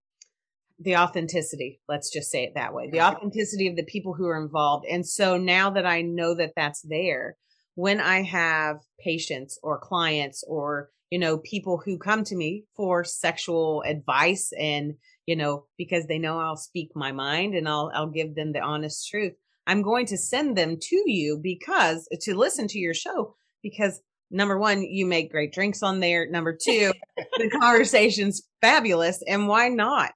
the 0.78 0.96
authenticity. 0.96 1.80
Let's 1.88 2.10
just 2.10 2.30
say 2.30 2.44
it 2.44 2.54
that 2.54 2.74
way. 2.74 2.90
The 2.90 3.00
authenticity 3.02 3.68
of 3.68 3.76
the 3.76 3.84
people 3.84 4.14
who 4.14 4.26
are 4.26 4.42
involved, 4.42 4.86
and 4.90 5.06
so 5.06 5.36
now 5.36 5.70
that 5.70 5.86
I 5.86 6.02
know 6.02 6.34
that 6.34 6.52
that's 6.56 6.82
there, 6.82 7.36
when 7.74 8.00
I 8.00 8.22
have 8.22 8.78
patients 9.00 9.58
or 9.62 9.78
clients 9.78 10.44
or 10.46 10.90
you 11.10 11.18
know 11.18 11.38
people 11.38 11.80
who 11.84 11.98
come 11.98 12.24
to 12.24 12.36
me 12.36 12.64
for 12.76 13.04
sexual 13.04 13.82
advice 13.86 14.50
and 14.58 14.94
you 15.26 15.36
know 15.36 15.66
because 15.76 16.06
they 16.06 16.18
know 16.18 16.38
I'll 16.38 16.56
speak 16.56 16.90
my 16.94 17.12
mind 17.12 17.54
and 17.54 17.68
I'll 17.68 17.90
I'll 17.94 18.10
give 18.10 18.34
them 18.34 18.52
the 18.52 18.60
honest 18.60 19.08
truth 19.08 19.32
I'm 19.66 19.82
going 19.82 20.06
to 20.06 20.16
send 20.16 20.56
them 20.56 20.78
to 20.80 21.02
you 21.06 21.38
because 21.40 22.08
to 22.22 22.34
listen 22.34 22.66
to 22.68 22.78
your 22.78 22.94
show 22.94 23.36
because 23.62 24.00
number 24.30 24.58
one 24.58 24.82
you 24.82 25.06
make 25.06 25.30
great 25.30 25.52
drinks 25.52 25.82
on 25.82 26.00
there 26.00 26.28
number 26.28 26.56
two 26.56 26.92
the 27.16 27.50
conversation's 27.60 28.42
fabulous 28.60 29.22
and 29.26 29.48
why 29.48 29.68
not 29.68 30.12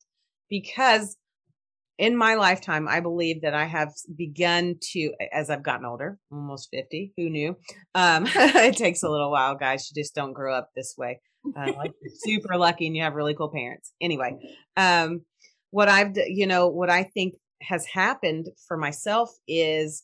because 0.48 1.16
in 1.98 2.16
my 2.16 2.34
lifetime, 2.34 2.88
I 2.88 3.00
believe 3.00 3.42
that 3.42 3.54
I 3.54 3.64
have 3.64 3.92
begun 4.14 4.76
to, 4.92 5.12
as 5.32 5.48
I've 5.48 5.62
gotten 5.62 5.86
older, 5.86 6.18
almost 6.30 6.68
50, 6.70 7.12
who 7.16 7.30
knew? 7.30 7.56
Um, 7.94 8.26
it 8.34 8.76
takes 8.76 9.02
a 9.02 9.08
little 9.08 9.30
while, 9.30 9.54
guys. 9.54 9.90
You 9.90 10.02
just 10.02 10.14
don't 10.14 10.34
grow 10.34 10.54
up 10.54 10.70
this 10.76 10.94
way. 10.98 11.20
Uh, 11.56 11.72
like 11.76 11.92
you're 12.02 12.12
super 12.14 12.56
lucky 12.56 12.86
and 12.86 12.96
you 12.96 13.02
have 13.02 13.14
really 13.14 13.34
cool 13.34 13.50
parents. 13.50 13.92
Anyway, 14.00 14.36
um, 14.76 15.22
what 15.70 15.88
I've, 15.88 16.16
you 16.26 16.46
know, 16.46 16.68
what 16.68 16.90
I 16.90 17.04
think 17.04 17.34
has 17.62 17.86
happened 17.86 18.48
for 18.68 18.76
myself 18.76 19.30
is 19.48 20.02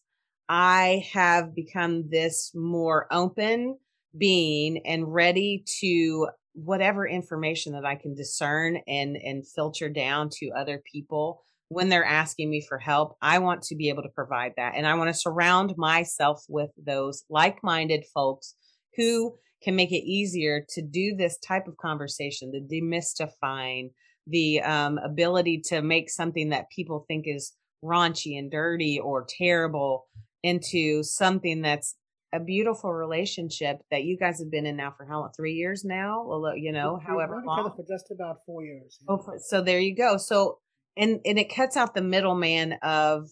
I 0.49 1.05
have 1.13 1.55
become 1.55 2.09
this 2.11 2.53
more 2.55 3.07
open 3.11 3.79
being 4.17 4.87
and 4.87 5.13
ready 5.13 5.65
to 5.81 6.29
whatever 6.55 7.07
information 7.07 7.73
that 7.73 7.85
I 7.85 7.97
can 7.97 8.15
discern 8.15 8.79
and 8.87 9.17
and 9.17 9.47
filter 9.47 9.89
down 9.89 10.29
to 10.39 10.51
other 10.57 10.83
people 10.91 11.43
when 11.69 11.89
they're 11.89 12.05
asking 12.05 12.51
me 12.51 12.65
for 12.67 12.79
help. 12.79 13.17
I 13.23 13.39
want 13.39 13.63
to 13.63 13.77
be 13.77 13.89
able 13.89 14.03
to 14.03 14.11
provide 14.11 14.53
that 14.57 14.75
and 14.77 14.87
I 14.87 14.95
want 14.95 15.09
to 15.09 15.19
surround 15.19 15.75
myself 15.77 16.45
with 16.49 16.71
those 16.77 17.25
like-minded 17.31 18.05
folks 18.13 18.55
who 18.97 19.35
can 19.63 19.77
make 19.77 19.93
it 19.93 20.05
easier 20.05 20.67
to 20.71 20.83
do 20.83 21.15
this 21.17 21.39
type 21.39 21.67
of 21.69 21.77
conversation, 21.77 22.51
the 22.51 22.61
demystifying, 22.61 23.91
the 24.27 24.61
um, 24.61 24.99
ability 24.99 25.63
to 25.67 25.83
make 25.83 26.11
something 26.11 26.51
that 26.51 26.71
people 26.75 27.05
think 27.09 27.25
is 27.27 27.53
raunchy 27.85 28.39
and 28.39 28.51
dirty 28.51 29.01
or 29.03 29.27
terrible 29.29 30.07
into 30.43 31.03
something 31.03 31.63
that's 31.63 31.97
a 32.33 32.41
beautiful 32.41 32.93
relationship 32.93 33.79
that 33.91 34.05
you 34.05 34.17
guys 34.17 34.39
have 34.41 34.51
been 34.51 34.67
in 34.67 34.77
now 34.77 34.93
for 34.97 35.05
how 35.07 35.21
long? 35.21 35.31
Three 35.37 35.55
years 35.55 35.85
now? 35.85 36.25
Well, 36.27 36.57
you 36.57 36.73
know, 36.73 36.95
We've 36.99 37.07
however 37.07 37.35
known 37.37 37.45
each 37.45 37.49
other 37.51 37.63
long. 37.69 37.77
for 37.77 37.85
just 37.89 38.11
about 38.11 38.37
four 38.47 38.65
years. 38.65 38.99
Oh, 39.09 39.23
so 39.39 39.61
there 39.61 39.79
you 39.81 39.95
go. 39.95 40.17
So 40.17 40.59
and 40.97 41.21
and 41.25 41.39
it 41.39 41.55
cuts 41.55 41.77
out 41.77 41.95
the 41.95 42.03
middleman 42.03 42.75
of 42.83 43.29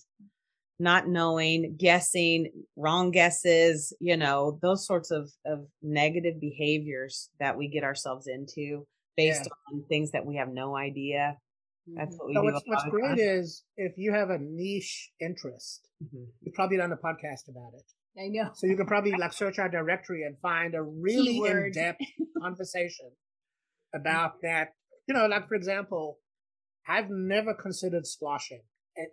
not 0.79 1.07
knowing, 1.09 1.77
guessing, 1.79 2.51
wrong 2.77 3.11
guesses, 3.11 3.95
you 4.01 4.17
know, 4.17 4.59
those 4.63 4.87
sorts 4.87 5.11
of 5.11 5.31
of 5.45 5.67
negative 5.83 6.41
behaviors 6.41 7.31
that 7.39 7.57
we 7.59 7.69
get 7.69 7.85
ourselves 7.85 8.27
into 8.27 8.87
based 9.17 9.49
on 9.73 9.83
things 9.89 10.13
that 10.13 10.25
we 10.25 10.37
have 10.37 10.49
no 10.49 10.77
idea. 10.77 11.37
That's 11.97 12.17
what 12.17 12.29
we 12.29 12.35
So 12.35 12.41
do. 12.43 12.53
what's, 12.53 12.63
what's 12.67 12.85
great 12.85 13.19
is 13.19 13.65
if 13.77 13.99
you 13.99 14.13
have 14.13 14.31
a 14.31 14.39
niche 14.39 15.11
interest, 15.21 15.89
Mhm. 16.03 16.27
you've 16.43 16.55
probably 16.55 16.77
done 16.77 16.93
a 16.93 16.97
podcast 16.97 17.49
about 17.49 17.73
it. 17.75 17.83
I 18.19 18.29
know. 18.29 18.51
So 18.55 18.67
you 18.67 18.77
can 18.77 18.87
probably 18.87 19.13
like 19.13 19.33
search 19.33 19.59
our 19.59 19.69
directory 19.69 20.25
and 20.25 20.39
find 20.39 20.75
a 20.75 20.83
really 20.83 21.35
Keyword. 21.35 21.67
in-depth 21.67 22.01
conversation 22.43 23.13
about 23.95 24.35
mm-hmm. 24.37 24.47
that. 24.47 24.75
You 25.07 25.15
know, 25.15 25.27
like 25.27 25.49
for 25.49 25.55
example, 25.55 26.19
I've 26.89 27.11
never 27.11 27.55
considered 27.55 28.07
splashing 28.07 28.63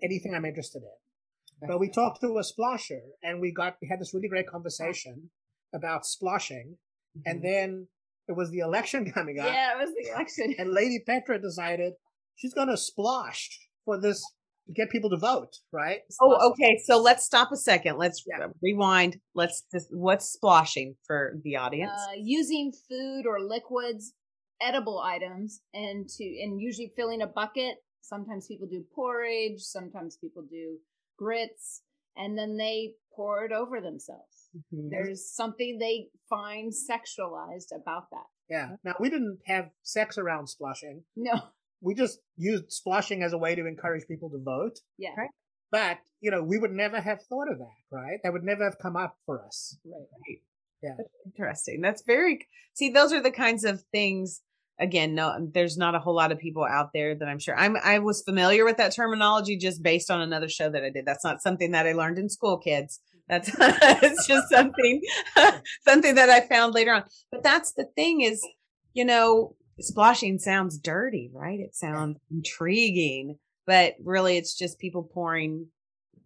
anything 0.04 0.34
I'm 0.36 0.46
interested 0.46 0.82
in. 0.82 1.68
But 1.68 1.80
we 1.80 1.90
talked 1.90 2.22
to 2.22 2.38
a 2.38 2.44
splasher 2.44 3.02
and 3.24 3.42
we 3.42 3.52
got 3.52 3.78
we 3.82 3.88
had 3.88 4.00
this 4.00 4.14
really 4.14 4.28
great 4.28 4.48
conversation 4.48 5.30
about 5.74 6.06
splashing. 6.06 6.78
And 7.26 7.40
mm-hmm. 7.40 7.48
then 7.48 7.88
it 8.28 8.36
was 8.36 8.52
the 8.52 8.60
election 8.60 9.12
coming 9.14 9.40
up. 9.40 9.48
Yeah, 9.48 9.74
it 9.74 9.80
was 9.80 9.94
the 9.96 10.12
election. 10.12 10.56
And 10.60 10.72
Lady 10.72 11.02
Petra 11.06 11.42
decided 11.42 11.94
she's 12.36 12.54
gonna 12.54 12.78
splash 12.78 13.50
for 13.86 14.00
this 14.00 14.22
to 14.22 14.37
get 14.76 14.90
people 14.90 15.10
to 15.10 15.18
vote, 15.18 15.54
right? 15.72 16.00
Oh, 16.22 16.52
okay. 16.52 16.78
So 16.86 17.00
let's 17.02 17.24
stop 17.26 17.52
a 17.52 17.58
second. 17.58 17.98
Let's 17.98 18.24
Yeah. 18.28 18.48
rewind. 18.62 19.20
Let's 19.36 19.64
just, 19.72 19.88
what's 19.92 20.26
splashing 20.32 20.96
for 21.06 21.36
the 21.44 21.56
audience? 21.58 21.92
uh, 22.10 22.14
using 22.18 22.72
food 22.90 23.26
or 23.26 23.40
liquids, 23.42 24.14
edible 24.62 25.00
items, 25.00 25.62
and 25.74 26.08
to 26.10 26.24
and 26.24 26.60
usually 26.62 26.92
filling 26.96 27.22
a 27.22 27.28
bucket. 27.28 27.76
Sometimes 28.02 28.48
people 28.48 28.68
do 28.68 28.84
porridge. 28.96 29.62
Sometimes 29.62 30.18
people 30.18 30.44
do 30.50 30.78
grits, 31.18 31.82
and 32.16 32.38
then 32.38 32.58
they 32.58 32.94
pour 33.16 33.46
it 33.46 33.52
over 33.52 33.82
themselves. 33.82 34.50
Mhm. 34.74 34.90
There's 34.90 35.30
something 35.34 35.78
they 35.80 36.10
find 36.30 36.72
sexualized 36.72 37.72
about 37.76 38.10
that. 38.12 38.26
Yeah. 38.50 38.76
Now 38.84 38.96
we 39.00 39.10
didn't 39.10 39.40
have 39.46 39.72
sex 39.84 40.18
around 40.18 40.48
splashing. 40.48 41.04
No, 41.16 41.34
we 41.82 41.94
just 41.94 42.20
used 42.38 42.72
splashing 42.72 43.24
as 43.24 43.34
a 43.34 43.38
way 43.38 43.56
to 43.56 43.66
encourage 43.66 44.08
people 44.08 44.30
to 44.30 44.40
vote. 44.40 44.80
yeah, 44.98 45.12
Right. 45.18 45.30
But, 45.70 45.98
you 46.22 46.32
know, 46.32 46.44
we 46.44 46.58
would 46.58 46.72
never 46.72 47.00
have 47.02 47.22
thought 47.24 47.52
of 47.52 47.58
that, 47.58 47.76
right? 47.92 48.20
That 48.24 48.32
would 48.32 48.44
never 48.44 48.64
have 48.64 48.78
come 48.82 48.96
up 48.96 49.18
for 49.26 49.44
us. 49.46 49.78
right. 49.86 50.40
Yeah. 50.82 50.92
Interesting. 51.26 51.82
That's 51.82 52.04
very 52.06 52.48
see. 52.74 52.90
Those 52.92 53.12
are 53.12 53.22
the 53.22 53.32
kinds 53.32 53.64
of 53.64 53.82
things. 53.92 54.42
Again, 54.80 55.16
no, 55.16 55.50
there's 55.54 55.76
not 55.76 55.96
a 55.96 56.00
whole 56.00 56.16
lot 56.16 56.32
of 56.32 56.38
people 56.38 56.64
out 56.64 56.92
there 56.94 57.16
that 57.16 57.28
I'm 57.28 57.40
sure. 57.40 57.58
I'm. 57.58 57.76
I 57.84 57.98
was 57.98 58.22
familiar 58.22 58.64
with 58.64 58.78
that 58.78 58.94
terminology 58.94 59.58
just 59.58 59.82
based 59.82 60.12
on 60.12 60.22
another 60.22 60.48
show 60.48 60.70
that 60.70 60.84
I 60.84 60.92
did. 60.92 61.04
That's 61.06 61.24
not 61.24 61.42
something 61.42 61.72
that 61.72 61.88
I 61.88 61.94
learned 61.94 62.20
in 62.20 62.30
school, 62.30 62.60
kids. 62.60 63.00
That's 63.28 63.50
it's 63.60 64.28
just 64.28 64.50
something 64.50 65.02
something 65.88 66.14
that 66.14 66.30
I 66.30 66.42
found 66.42 66.76
later 66.76 66.94
on. 66.94 67.06
But 67.32 67.42
that's 67.42 67.74
the 67.74 67.86
thing 67.96 68.22
is, 68.22 68.48
you 68.94 69.04
know, 69.04 69.56
splashing 69.80 70.40
sounds 70.40 70.78
dirty, 70.78 71.30
right? 71.34 71.60
It 71.60 71.76
sounds 71.76 72.18
intriguing, 72.32 73.38
but 73.66 73.96
really, 74.04 74.38
it's 74.38 74.56
just 74.58 74.80
people 74.80 75.04
pouring 75.04 75.68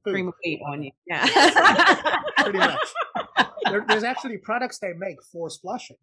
Food, 0.04 0.14
cream 0.14 0.28
of 0.30 0.34
wheat 0.44 0.62
on 0.68 0.84
you. 0.84 0.92
Yeah. 1.06 1.26
pretty 2.38 2.60
much. 2.60 2.94
there, 3.66 3.86
there's 3.88 4.04
actually 4.04 4.38
products 4.38 4.80
they 4.80 4.94
make 4.94 5.22
for 5.32 5.50
splashing. 5.50 5.98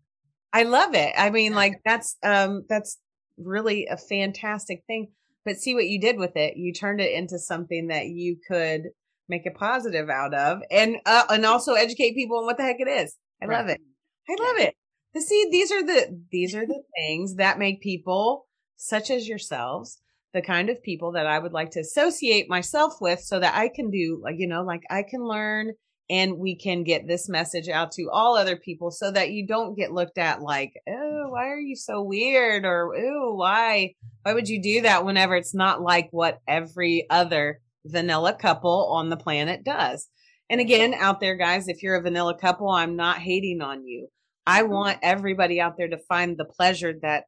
I 0.53 0.63
love 0.63 0.95
it. 0.95 1.13
I 1.17 1.31
mean, 1.31 1.55
like 1.55 1.81
that's 1.85 2.17
um 2.23 2.65
that's 2.69 2.99
really 3.37 3.87
a 3.87 3.97
fantastic 3.97 4.83
thing. 4.87 5.09
But 5.45 5.57
see 5.57 5.75
what 5.75 5.89
you 5.89 6.01
did 6.01 6.19
with 6.19 6.37
it. 6.37 6.57
You 6.57 6.73
turned 6.73 7.01
it 7.01 7.13
into 7.13 7.39
something 7.39 7.89
that 7.89 8.07
you 8.07 8.37
could 8.47 8.91
make 9.29 9.47
a 9.47 9.51
positive 9.51 10.09
out 10.09 10.35
of 10.35 10.61
and 10.71 10.97
uh, 11.05 11.25
and 11.31 11.45
also 11.45 11.75
educate 11.75 12.15
people 12.15 12.39
on 12.39 12.45
what 12.45 12.57
the 12.57 12.63
heck 12.63 12.81
it 12.81 12.89
is. 12.89 13.15
I 13.43 13.47
love 13.47 13.69
it. 13.69 13.81
I 14.29 14.37
love 14.43 14.59
it. 14.59 14.75
See 15.17 15.49
these 15.51 15.73
are 15.73 15.85
the 15.85 16.23
these 16.31 16.55
are 16.55 16.67
the 16.67 16.83
things 16.97 17.37
that 17.37 17.59
make 17.59 17.81
people 17.81 18.47
such 18.77 19.11
as 19.11 19.27
yourselves 19.29 20.01
the 20.35 20.43
kind 20.43 20.69
of 20.69 20.83
people 20.83 21.13
that 21.13 21.27
I 21.27 21.39
would 21.39 21.53
like 21.53 21.71
to 21.73 21.81
associate 21.81 22.49
myself 22.49 22.95
with 23.01 23.21
so 23.21 23.41
that 23.41 23.55
I 23.55 23.69
can 23.75 23.91
do 23.91 24.21
like 24.23 24.37
you 24.39 24.47
know 24.47 24.63
like 24.63 24.83
I 24.91 25.03
can 25.03 25.25
learn 25.25 25.73
and 26.11 26.39
we 26.39 26.57
can 26.57 26.85
get 26.85 27.07
this 27.07 27.29
message 27.29 27.69
out 27.69 27.93
to 27.93 28.09
all 28.13 28.37
other 28.37 28.57
people 28.57 28.91
so 28.91 29.11
that 29.11 29.31
you 29.31 29.47
don't 29.47 29.77
get 29.77 29.93
looked 29.93 30.19
at 30.19 30.43
like 30.43 30.73
oh 30.89 31.29
why 31.31 31.49
are 31.49 31.61
you 31.61 31.77
so 31.77 32.03
weird? 32.03 32.65
or 32.65 32.95
oh 32.97 33.35
why 33.35 33.95
why 34.23 34.35
would 34.35 34.49
you 34.49 34.63
do 34.63 34.83
that? 34.83 35.05
whenever 35.05 35.35
it's 35.35 35.55
not 35.55 35.83
like 35.83 36.09
what 36.11 36.41
every 36.47 37.07
other 37.11 37.61
vanilla 37.87 38.35
couple 38.35 38.91
on 38.93 39.09
the 39.09 39.17
planet 39.17 39.65
does. 39.65 40.09
And 40.51 40.61
again 40.61 40.95
out 40.95 41.21
there 41.21 41.37
guys 41.37 41.69
if 41.69 41.83
you're 41.83 41.97
a 41.97 42.03
vanilla 42.03 42.37
couple 42.39 42.69
I'm 42.69 42.97
not 42.97 43.19
hating 43.19 43.63
on 43.63 43.87
you 43.87 44.09
I 44.49 44.63
want 44.63 44.99
everybody 45.03 45.61
out 45.61 45.77
there 45.77 45.89
to 45.89 45.99
find 45.99 46.37
the 46.37 46.45
pleasure 46.45 46.95
that 47.03 47.25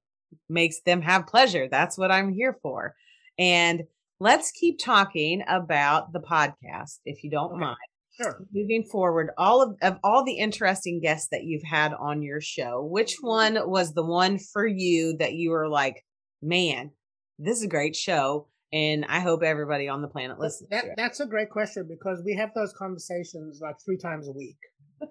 makes 0.48 0.80
them 0.80 1.02
have 1.02 1.26
pleasure. 1.26 1.68
That's 1.68 1.98
what 1.98 2.10
I'm 2.10 2.32
here 2.32 2.56
for. 2.62 2.94
And 3.38 3.82
let's 4.20 4.50
keep 4.52 4.78
talking 4.78 5.42
about 5.48 6.12
the 6.12 6.20
podcast, 6.20 6.98
if 7.04 7.22
you 7.24 7.30
don't 7.30 7.52
Okay. 7.52 7.60
mind. 7.60 7.76
Sure. 8.20 8.44
Moving 8.52 8.84
forward, 8.84 9.30
all 9.38 9.62
of, 9.62 9.76
of 9.80 9.98
all 10.04 10.24
the 10.24 10.34
interesting 10.38 11.00
guests 11.00 11.28
that 11.30 11.44
you've 11.44 11.62
had 11.62 11.94
on 11.94 12.22
your 12.22 12.40
show, 12.40 12.84
which 12.84 13.16
one 13.22 13.56
was 13.70 13.94
the 13.94 14.04
one 14.04 14.38
for 14.38 14.66
you 14.66 15.16
that 15.18 15.32
you 15.34 15.50
were 15.50 15.68
like, 15.68 16.04
man, 16.42 16.90
this 17.38 17.56
is 17.58 17.64
a 17.64 17.68
great 17.68 17.96
show, 17.96 18.48
and 18.72 19.06
I 19.08 19.20
hope 19.20 19.42
everybody 19.42 19.88
on 19.88 20.02
the 20.02 20.08
planet 20.08 20.38
listens 20.38 20.68
That, 20.68 20.82
to 20.82 20.86
it. 20.88 20.94
that's 20.98 21.20
a 21.20 21.26
great 21.26 21.48
question 21.50 21.86
because 21.88 22.22
we 22.22 22.34
have 22.36 22.50
those 22.54 22.74
conversations 22.74 23.60
like 23.62 23.76
three 23.82 23.96
times 23.96 24.28
a 24.28 24.32
week, 24.32 24.58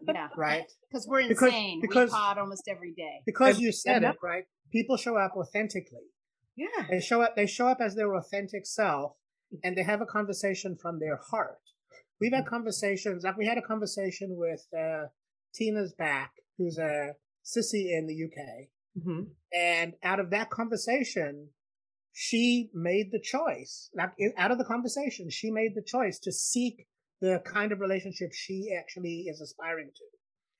Yeah, 0.07 0.27
right? 0.37 0.65
because 0.89 1.07
we're 1.07 1.27
Because- 1.27 1.43
insane. 1.47 1.81
because- 1.81 2.09
we 2.09 2.13
pod 2.15 2.37
almost 2.37 2.67
every 2.67 2.93
day. 2.93 3.21
Because 3.25 3.55
And- 3.55 3.63
you 3.65 3.71
said 3.71 4.03
it, 4.03 4.17
right? 4.21 4.45
People 4.71 4.97
show 4.97 5.17
up 5.17 5.35
authentically. 5.35 6.07
Yeah. 6.55 6.87
They 6.89 6.99
show 6.99 7.21
up. 7.21 7.35
They 7.35 7.45
show 7.47 7.67
up 7.67 7.79
as 7.81 7.95
their 7.95 8.13
authentic 8.15 8.65
self, 8.65 9.15
and 9.63 9.77
they 9.77 9.83
have 9.83 10.01
a 10.01 10.05
conversation 10.05 10.75
from 10.75 10.99
their 10.99 11.15
heart. 11.17 11.61
We've 12.19 12.33
had 12.33 12.45
conversations. 12.45 13.23
Like 13.23 13.37
we 13.37 13.45
had 13.47 13.57
a 13.57 13.61
conversation 13.61 14.35
with 14.37 14.67
uh, 14.77 15.07
Tina's 15.55 15.93
back, 15.93 16.33
who's 16.57 16.77
a 16.77 17.15
sissy 17.45 17.91
in 17.97 18.05
the 18.07 18.13
UK, 18.25 18.69
hmm 19.01 19.23
and 19.53 19.95
out 20.03 20.19
of 20.19 20.29
that 20.31 20.49
conversation, 20.51 21.49
she 22.11 22.69
made 22.73 23.11
the 23.11 23.19
choice. 23.19 23.89
Like 23.95 24.11
out 24.37 24.51
of 24.51 24.57
the 24.57 24.65
conversation, 24.65 25.29
she 25.29 25.49
made 25.49 25.73
the 25.75 25.81
choice 25.81 26.19
to 26.19 26.31
seek 26.31 26.87
the 27.21 27.41
kind 27.45 27.71
of 27.71 27.79
relationship 27.79 28.31
she 28.33 28.75
actually 28.77 29.25
is 29.27 29.41
aspiring 29.41 29.91
to. 29.95 30.03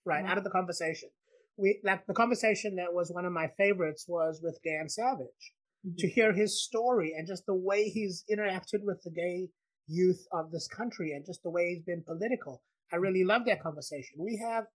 Right 0.06 0.24
mm-hmm. 0.24 0.32
out 0.32 0.38
of 0.38 0.44
the 0.44 0.50
conversation, 0.50 1.10
we 1.58 1.80
like 1.84 2.06
the 2.08 2.14
conversation 2.14 2.76
that 2.78 2.94
was 2.94 3.12
one 3.12 3.26
of 3.26 3.34
my 3.34 3.48
favorites 3.58 4.06
was 4.08 4.40
with 4.42 4.60
Dan 4.64 4.88
Savage 4.88 5.54
mm-hmm. 5.86 5.96
to 5.98 6.08
hear 6.08 6.34
his 6.34 6.64
story 6.64 7.14
and 7.18 7.28
just 7.28 7.46
the 7.46 7.54
way 7.54 7.90
he's 7.90 8.24
interacted 8.32 8.84
with 8.84 9.02
the 9.04 9.12
gay 9.12 9.50
youth 9.88 10.26
of 10.32 10.52
this 10.52 10.68
country 10.68 11.12
and 11.12 11.26
just 11.26 11.44
the 11.44 11.50
way 11.50 11.74
he's 11.74 11.84
been 11.84 12.04
political. 12.06 12.62
I 12.92 12.96
mm-hmm. 12.96 13.04
really 13.04 13.24
love 13.26 13.44
that 13.46 13.62
conversation. 13.62 14.18
We 14.18 14.42
have 14.44 14.66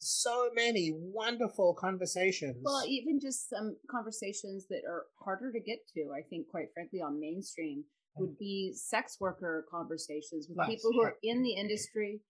so 0.00 0.50
many 0.54 0.92
wonderful 0.94 1.74
conversations. 1.74 2.56
Well, 2.62 2.84
even 2.86 3.18
just 3.20 3.48
some 3.48 3.76
conversations 3.90 4.66
that 4.70 4.82
are 4.88 5.06
harder 5.24 5.52
to 5.52 5.60
get 5.60 5.78
to, 5.94 6.12
I 6.16 6.22
think, 6.28 6.48
quite 6.48 6.68
frankly, 6.74 7.00
on 7.00 7.20
mainstream 7.20 7.84
would 8.20 8.38
be 8.38 8.72
sex 8.74 9.16
worker 9.20 9.64
conversations 9.70 10.48
with 10.48 10.66
people 10.68 10.90
who 10.92 11.02
are 11.02 11.16
in 11.22 11.42
the 11.42 11.52
industry 11.52 12.20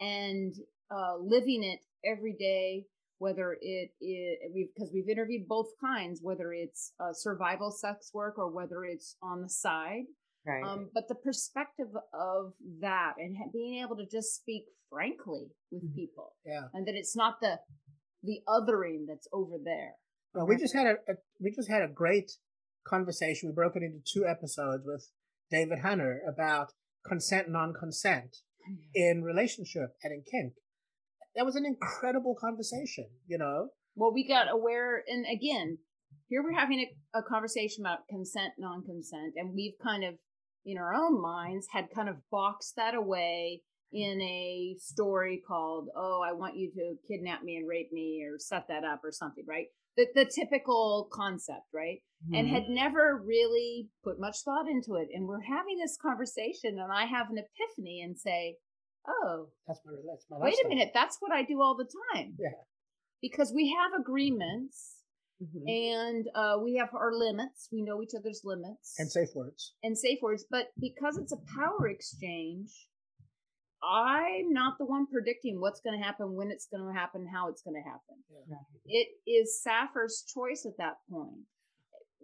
and 0.00 0.54
uh, 0.90 1.16
living 1.20 1.62
it 1.64 1.80
every 2.08 2.34
day. 2.38 2.84
Whether 3.20 3.58
it 3.60 3.90
is 4.00 4.36
because 4.76 4.92
we've 4.94 5.08
interviewed 5.08 5.48
both 5.48 5.66
kinds, 5.80 6.20
whether 6.22 6.52
it's 6.52 6.92
uh, 7.00 7.12
survival 7.12 7.72
sex 7.72 8.10
work 8.14 8.38
or 8.38 8.48
whether 8.48 8.84
it's 8.84 9.16
on 9.20 9.42
the 9.42 9.48
side, 9.48 10.04
Right. 10.46 10.62
um, 10.62 10.88
but 10.94 11.08
the 11.08 11.16
perspective 11.16 11.88
of 12.14 12.52
that 12.80 13.14
and 13.18 13.36
ha- 13.36 13.50
being 13.52 13.82
able 13.82 13.96
to 13.96 14.06
just 14.06 14.36
speak 14.36 14.66
frankly 14.88 15.48
with 15.72 15.82
Mhm. 15.82 15.94
people, 15.96 16.36
yeah. 16.46 16.68
and 16.72 16.86
that 16.86 16.94
it's 16.94 17.16
not 17.16 17.40
the 17.40 17.58
the 18.22 18.40
othering 18.46 19.06
that's 19.08 19.26
over 19.32 19.58
there. 19.58 19.94
Well, 20.32 20.46
we 20.46 20.56
just 20.56 20.74
had 20.74 20.86
a, 20.86 21.12
a 21.12 21.16
we 21.40 21.50
just 21.50 21.68
had 21.68 21.82
a 21.82 21.88
great 21.88 22.30
conversation. 22.86 23.48
We 23.48 23.54
broke 23.54 23.74
it 23.74 23.82
into 23.82 23.98
two 24.04 24.26
episodes 24.26 24.84
with 24.86 25.10
David 25.50 25.80
Hunter 25.80 26.20
about 26.28 26.72
consent, 27.06 27.48
non-consent 27.48 28.36
oh, 28.68 28.74
in 28.94 29.22
relationship 29.22 29.96
and 30.02 30.12
in 30.12 30.22
kink. 30.30 30.54
That 31.36 31.44
was 31.44 31.56
an 31.56 31.64
incredible 31.64 32.34
conversation. 32.34 33.06
You 33.26 33.38
know, 33.38 33.68
Well, 33.94 34.12
we 34.12 34.26
got 34.26 34.50
aware, 34.50 35.02
and 35.06 35.24
again, 35.32 35.78
here 36.28 36.42
we're 36.42 36.58
having 36.58 36.80
a, 36.80 37.18
a 37.18 37.22
conversation 37.22 37.84
about 37.84 38.08
consent, 38.08 38.54
non 38.58 38.82
consent, 38.84 39.34
and 39.36 39.54
we've 39.54 39.78
kind 39.82 40.04
of, 40.04 40.14
in 40.64 40.78
our 40.78 40.94
own 40.94 41.20
minds, 41.20 41.66
had 41.72 41.86
kind 41.94 42.08
of 42.08 42.16
boxed 42.30 42.76
that 42.76 42.94
away 42.94 43.62
in 43.92 44.20
a 44.20 44.76
story 44.78 45.42
called 45.46 45.88
"Oh, 45.96 46.22
I 46.26 46.32
want 46.32 46.56
you 46.56 46.70
to 46.72 46.96
kidnap 47.06 47.42
me 47.42 47.56
and 47.56 47.68
rape 47.68 47.90
me 47.92 48.22
or 48.28 48.38
set 48.38 48.68
that 48.68 48.84
up 48.84 49.00
or 49.04 49.12
something," 49.12 49.44
right? 49.46 49.66
The 49.98 50.06
the 50.14 50.24
typical 50.26 51.08
concept, 51.12 51.66
right? 51.74 52.00
And 52.32 52.46
Mhm. 52.46 52.50
had 52.50 52.68
never 52.68 53.16
really 53.16 53.90
put 54.04 54.18
much 54.20 54.42
thought 54.44 54.68
into 54.68 54.94
it. 54.94 55.08
And 55.12 55.26
we're 55.26 55.40
having 55.56 55.76
this 55.78 55.96
conversation, 55.96 56.78
and 56.78 56.92
I 56.92 57.04
have 57.06 57.30
an 57.30 57.38
epiphany 57.38 58.00
and 58.02 58.16
say, 58.18 58.58
"Oh, 59.06 59.50
That's 59.66 59.84
my 59.84 59.92
that's 60.06 60.26
my 60.30 60.38
wait 60.38 60.58
a 60.64 60.68
minute, 60.68 60.92
that's 60.94 61.20
what 61.20 61.32
I 61.32 61.42
do 61.42 61.60
all 61.60 61.74
the 61.76 61.90
time." 62.14 62.36
Yeah. 62.38 62.62
Because 63.20 63.52
we 63.52 63.70
have 63.78 63.92
agreements 64.00 65.02
Mhm. 65.42 65.68
and 65.68 66.28
uh, 66.34 66.58
we 66.62 66.76
have 66.76 66.94
our 66.94 67.12
limits. 67.12 67.68
We 67.72 67.82
know 67.82 68.00
each 68.02 68.14
other's 68.14 68.42
limits 68.44 68.98
and 69.00 69.10
safe 69.10 69.34
words. 69.34 69.74
and 69.82 69.98
safe 69.98 70.20
words. 70.22 70.44
But 70.48 70.68
because 70.78 71.18
it's 71.18 71.32
a 71.32 71.42
power 71.56 71.88
exchange, 71.88 72.88
I'm 73.82 74.52
not 74.52 74.78
the 74.78 74.84
one 74.86 75.06
predicting 75.06 75.60
what's 75.60 75.80
going 75.80 75.98
to 75.98 76.04
happen, 76.04 76.34
when 76.34 76.50
it's 76.50 76.66
going 76.66 76.86
to 76.86 76.98
happen, 76.98 77.26
how 77.32 77.48
it's 77.48 77.62
going 77.62 77.80
to 77.80 77.88
happen. 77.88 78.16
Right. 78.48 78.58
It 78.86 79.08
is 79.30 79.62
Sappher's 79.62 80.24
choice 80.26 80.66
at 80.66 80.76
that 80.78 80.96
point, 81.10 81.46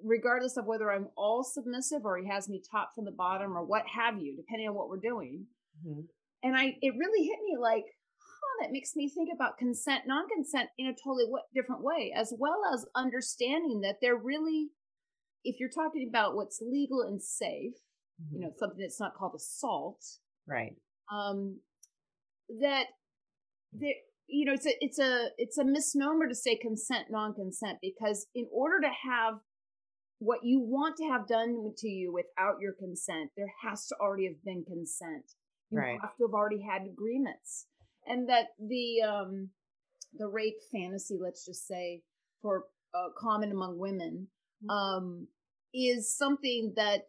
regardless 0.03 0.57
of 0.57 0.67
whether 0.67 0.91
I'm 0.91 1.09
all 1.17 1.45
submissive 1.45 2.05
or 2.05 2.19
he 2.19 2.29
has 2.29 2.49
me 2.49 2.61
top 2.71 2.91
from 2.95 3.05
the 3.05 3.13
bottom 3.13 3.57
or 3.57 3.65
what 3.65 3.85
have 3.87 4.19
you, 4.19 4.37
depending 4.37 4.69
on 4.69 4.75
what 4.75 4.89
we're 4.89 4.99
doing. 4.99 5.47
Mhm. 5.87 6.09
And 6.43 6.57
I, 6.57 6.77
it 6.83 6.95
really 6.99 7.25
hit 7.27 7.39
me 7.45 7.57
like, 7.61 7.85
huh, 8.19 8.63
that 8.65 8.73
makes 8.73 8.97
me 8.97 9.09
think 9.09 9.31
about 9.33 9.57
consent, 9.57 10.03
non-consent 10.07 10.71
in 10.77 10.87
a 10.89 10.93
totally 10.93 11.27
wa- 11.29 11.41
different 11.55 11.83
way, 11.83 12.13
as 12.15 12.35
well 12.37 12.63
as 12.73 12.85
understanding 12.95 13.81
that 13.83 13.97
they're 14.03 14.17
really, 14.17 14.71
if 15.45 15.61
you're 15.61 15.71
talking 15.71 16.07
about 16.09 16.35
what's 16.35 16.61
legal 16.61 17.03
and 17.03 17.23
safe, 17.23 17.75
you 18.31 18.41
know, 18.41 18.53
something 18.59 18.79
that's 18.79 19.01
not 19.01 19.15
called 19.15 19.35
assault, 19.35 20.05
Right. 20.47 20.77
Um, 21.13 21.61
that 22.61 22.85
there, 23.73 23.95
you 24.27 24.45
know, 24.45 24.53
it's 24.55 24.67
a 24.67 24.73
it's 24.81 24.99
a 24.99 25.29
it's 25.37 25.59
a 25.59 25.65
misnomer 25.65 26.29
to 26.29 26.35
say 26.35 26.57
consent, 26.57 27.07
non-consent, 27.11 27.79
because 27.83 28.27
in 28.35 28.47
order 28.53 28.81
to 28.81 28.89
have 28.89 29.35
what 30.19 30.41
you 30.43 30.61
want 30.61 30.97
to 30.97 31.05
have 31.05 31.27
done 31.27 31.73
to 31.77 31.89
you 31.89 32.13
without 32.13 32.57
your 32.61 32.73
consent, 32.73 33.31
there 33.37 33.53
has 33.63 33.87
to 33.89 33.97
already 34.01 34.27
have 34.27 34.43
been 34.45 34.65
consent. 34.65 35.25
You 35.71 35.81
Right. 35.81 35.99
have 36.01 36.17
to 36.17 36.25
have 36.27 36.35
already 36.35 36.63
had 36.63 36.87
agreements, 36.87 37.67
and 38.07 38.29
that 38.29 38.49
the 38.59 39.03
um, 39.03 39.51
the 40.17 40.29
rape 40.29 40.61
fantasy, 40.73 41.19
let's 41.21 41.45
just 41.45 41.67
say, 41.67 42.03
for 42.41 42.65
uh, 42.95 43.09
common 43.19 43.51
among 43.51 43.79
women, 43.79 44.29
um, 44.69 45.27
is 45.75 46.17
something 46.17 46.73
that 46.77 47.09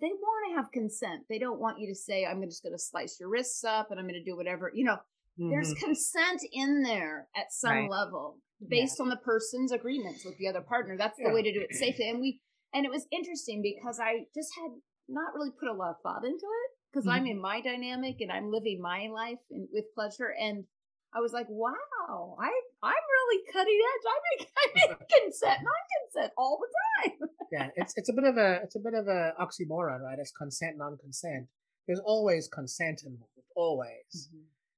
they 0.00 0.08
want 0.08 0.50
to 0.50 0.56
have 0.56 0.72
consent. 0.72 1.22
They 1.28 1.38
don't 1.38 1.60
want 1.60 1.78
you 1.80 1.88
to 1.88 1.94
say, 1.94 2.24
"I'm 2.26 2.42
just 2.42 2.62
going 2.62 2.74
to 2.74 2.78
slice 2.78 3.18
your 3.20 3.28
wrists 3.28 3.64
up 3.64 3.90
and 3.90 3.98
I'm 3.98 4.06
going 4.06 4.22
to 4.22 4.30
do 4.30 4.36
whatever." 4.36 4.70
You 4.74 4.84
know, 4.84 4.98
there's 5.38 5.72
Mhm. 5.74 5.78
consent 5.84 6.42
in 6.52 6.82
there 6.82 7.28
at 7.36 7.52
some 7.52 7.72
Right. 7.72 7.90
level 7.90 8.40
based 8.68 9.00
on 9.00 9.08
the 9.08 9.16
person's 9.18 9.72
agreements 9.72 10.24
with 10.24 10.36
the 10.38 10.48
other 10.48 10.60
partner. 10.62 10.96
That's 10.96 11.16
the 11.18 11.30
way 11.30 11.42
to 11.42 11.52
do 11.52 11.60
it 11.60 11.74
safely. 11.74 12.08
And 12.10 12.20
we 12.20 12.40
and 12.74 12.84
it 12.84 12.90
was 12.90 13.06
interesting 13.10 13.62
because 13.62 13.98
I 13.98 14.26
just 14.34 14.54
had 14.56 14.70
not 15.08 15.32
really 15.34 15.50
put 15.52 15.68
a 15.68 15.72
lot 15.72 15.90
of 15.90 16.00
thought 16.02 16.24
into 16.24 16.44
it 16.44 16.70
because 16.92 17.06
I'm 17.06 17.22
Mm-hmm. 17.22 17.30
in 17.30 17.40
my 17.40 17.60
dynamic 17.62 18.20
and 18.20 18.30
I'm 18.30 18.50
living 18.50 18.80
my 18.82 19.08
life 19.08 19.38
in, 19.50 19.68
with 19.72 19.86
pleasure 19.94 20.34
and 20.38 20.66
I 21.14 21.20
was 21.20 21.32
like, 21.32 21.46
wow, 21.48 22.36
I 22.38 22.50
I'm 22.82 22.92
really 22.92 23.44
cutting 23.52 23.80
edge. 23.90 24.04
I 24.06 24.18
make 24.28 24.48
I 24.58 24.96
make 24.98 25.08
consent, 25.08 25.60
not 25.62 25.74
consent 26.12 26.32
all 26.36 26.58
the 26.60 26.68
time. 27.10 27.28
Yeah, 27.50 27.68
it's 27.76 27.94
it's 27.96 28.08
a 28.08 28.12
bit 28.12 28.24
of 28.24 28.36
a 28.36 28.60
it's 28.62 28.76
a 28.76 28.80
bit 28.80 28.94
of 28.94 29.08
a 29.08 29.32
oxymoron, 29.40 30.00
right? 30.00 30.18
It's 30.18 30.32
consent, 30.32 30.76
non-consent. 30.76 31.46
There's 31.86 32.00
always 32.04 32.48
consent 32.48 33.02
involved, 33.04 33.32
always. 33.56 34.28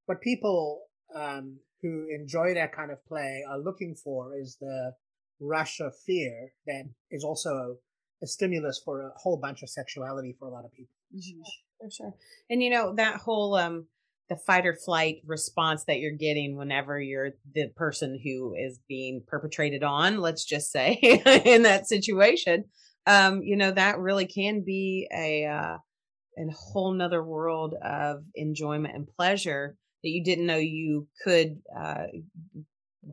What 0.07 0.21
people 0.21 0.83
um, 1.15 1.59
who 1.83 2.07
enjoy 2.15 2.55
that 2.55 2.73
kind 2.73 2.91
of 2.91 3.05
play 3.07 3.45
are 3.49 3.59
looking 3.59 3.95
for 3.95 4.39
is 4.39 4.57
the 4.61 4.93
rush 5.41 5.81
of 5.81 5.93
fear 6.07 6.53
that 6.67 6.85
is 7.11 7.25
also 7.25 7.79
a 8.23 8.27
stimulus 8.27 8.81
for 8.85 9.01
a 9.01 9.11
whole 9.17 9.39
bunch 9.39 9.63
of 9.63 9.71
sexuality 9.71 10.37
for 10.39 10.47
a 10.47 10.51
lot 10.51 10.65
of 10.65 10.73
people. 10.73 10.95
For 11.81 11.91
sure. 11.91 12.15
And 12.51 12.63
you 12.63 12.71
know, 12.71 12.95
that 12.97 13.17
whole 13.17 13.55
um 13.55 13.87
the 14.31 14.37
fight 14.37 14.65
or 14.65 14.75
flight 14.75 15.17
response 15.27 15.85
that 15.85 15.99
you're 15.99 16.13
getting 16.13 16.57
whenever 16.57 16.99
you're 16.99 17.33
the 17.53 17.69
person 17.77 18.19
who 18.23 18.55
is 18.55 18.79
being 18.89 19.23
perpetrated 19.27 19.83
on, 19.83 20.19
let's 20.19 20.45
just 20.45 20.71
say, 20.71 20.93
in 21.45 21.65
that 21.65 21.89
situation, 21.89 22.65
um, 23.07 23.43
you 23.43 23.57
know, 23.57 23.73
that 23.73 23.99
really 23.99 24.27
can 24.27 24.63
be 24.65 25.07
a 25.13 25.45
uh 25.45 25.77
a 26.39 26.53
whole 26.53 26.95
nother 26.95 27.23
world 27.23 27.75
of 27.85 28.23
enjoyment 28.35 28.95
and 28.95 29.09
pleasure 29.19 29.77
that 30.03 30.09
you 30.09 30.23
didn't 30.25 30.47
know 30.47 30.57
you 30.57 31.09
could 31.23 31.61
uh 31.77 32.05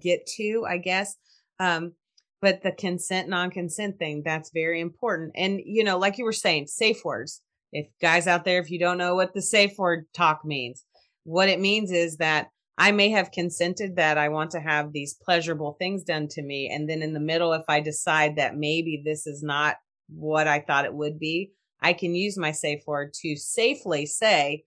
get 0.02 0.26
to, 0.38 0.66
I 0.70 0.78
guess. 0.78 1.16
Um 1.60 1.94
but 2.40 2.62
the 2.62 2.72
consent 2.72 3.28
non-consent 3.28 3.98
thing 3.98 4.22
that's 4.24 4.52
very 4.54 4.80
important 4.80 5.32
and 5.36 5.60
you 5.66 5.84
know 5.84 5.98
like 5.98 6.20
you 6.20 6.24
were 6.24 6.32
saying 6.32 6.68
safe 6.68 7.04
words 7.04 7.42
if 7.72 7.88
guys 8.00 8.28
out 8.28 8.46
there 8.46 8.60
if 8.60 8.70
you 8.70 8.78
don't 8.78 9.00
know 9.00 9.16
what 9.16 9.34
the 9.34 9.42
safe 9.42 9.72
word 9.80 10.06
talk 10.14 10.46
means 10.46 10.86
what 11.28 11.50
it 11.50 11.60
means 11.60 11.92
is 11.92 12.18
that 12.18 12.50
i 12.78 12.92
may 12.92 13.10
have 13.10 13.32
consented 13.32 13.96
that 13.96 14.18
i 14.18 14.30
want 14.30 14.52
to 14.52 14.60
have 14.60 14.92
these 14.92 15.14
pleasurable 15.14 15.74
things 15.74 16.04
done 16.04 16.28
to 16.28 16.42
me 16.42 16.70
and 16.74 16.90
then 16.90 17.02
in 17.02 17.14
the 17.14 17.20
middle 17.20 17.54
if 17.54 17.64
i 17.68 17.80
decide 17.80 18.36
that 18.38 18.56
maybe 18.56 19.02
this 19.04 19.28
is 19.28 19.44
not 19.44 19.76
what 20.10 20.48
i 20.48 20.60
thought 20.60 20.86
it 20.86 20.94
would 20.94 21.20
be 21.20 21.52
i 21.82 21.92
can 21.92 22.16
use 22.16 22.38
my 22.38 22.52
safe 22.52 22.82
word 22.88 23.14
to 23.14 23.36
safely 23.36 24.06
say 24.06 24.64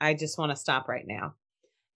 i 0.00 0.14
just 0.14 0.38
want 0.38 0.50
to 0.50 0.56
stop 0.56 0.88
right 0.88 1.06
now 1.06 1.34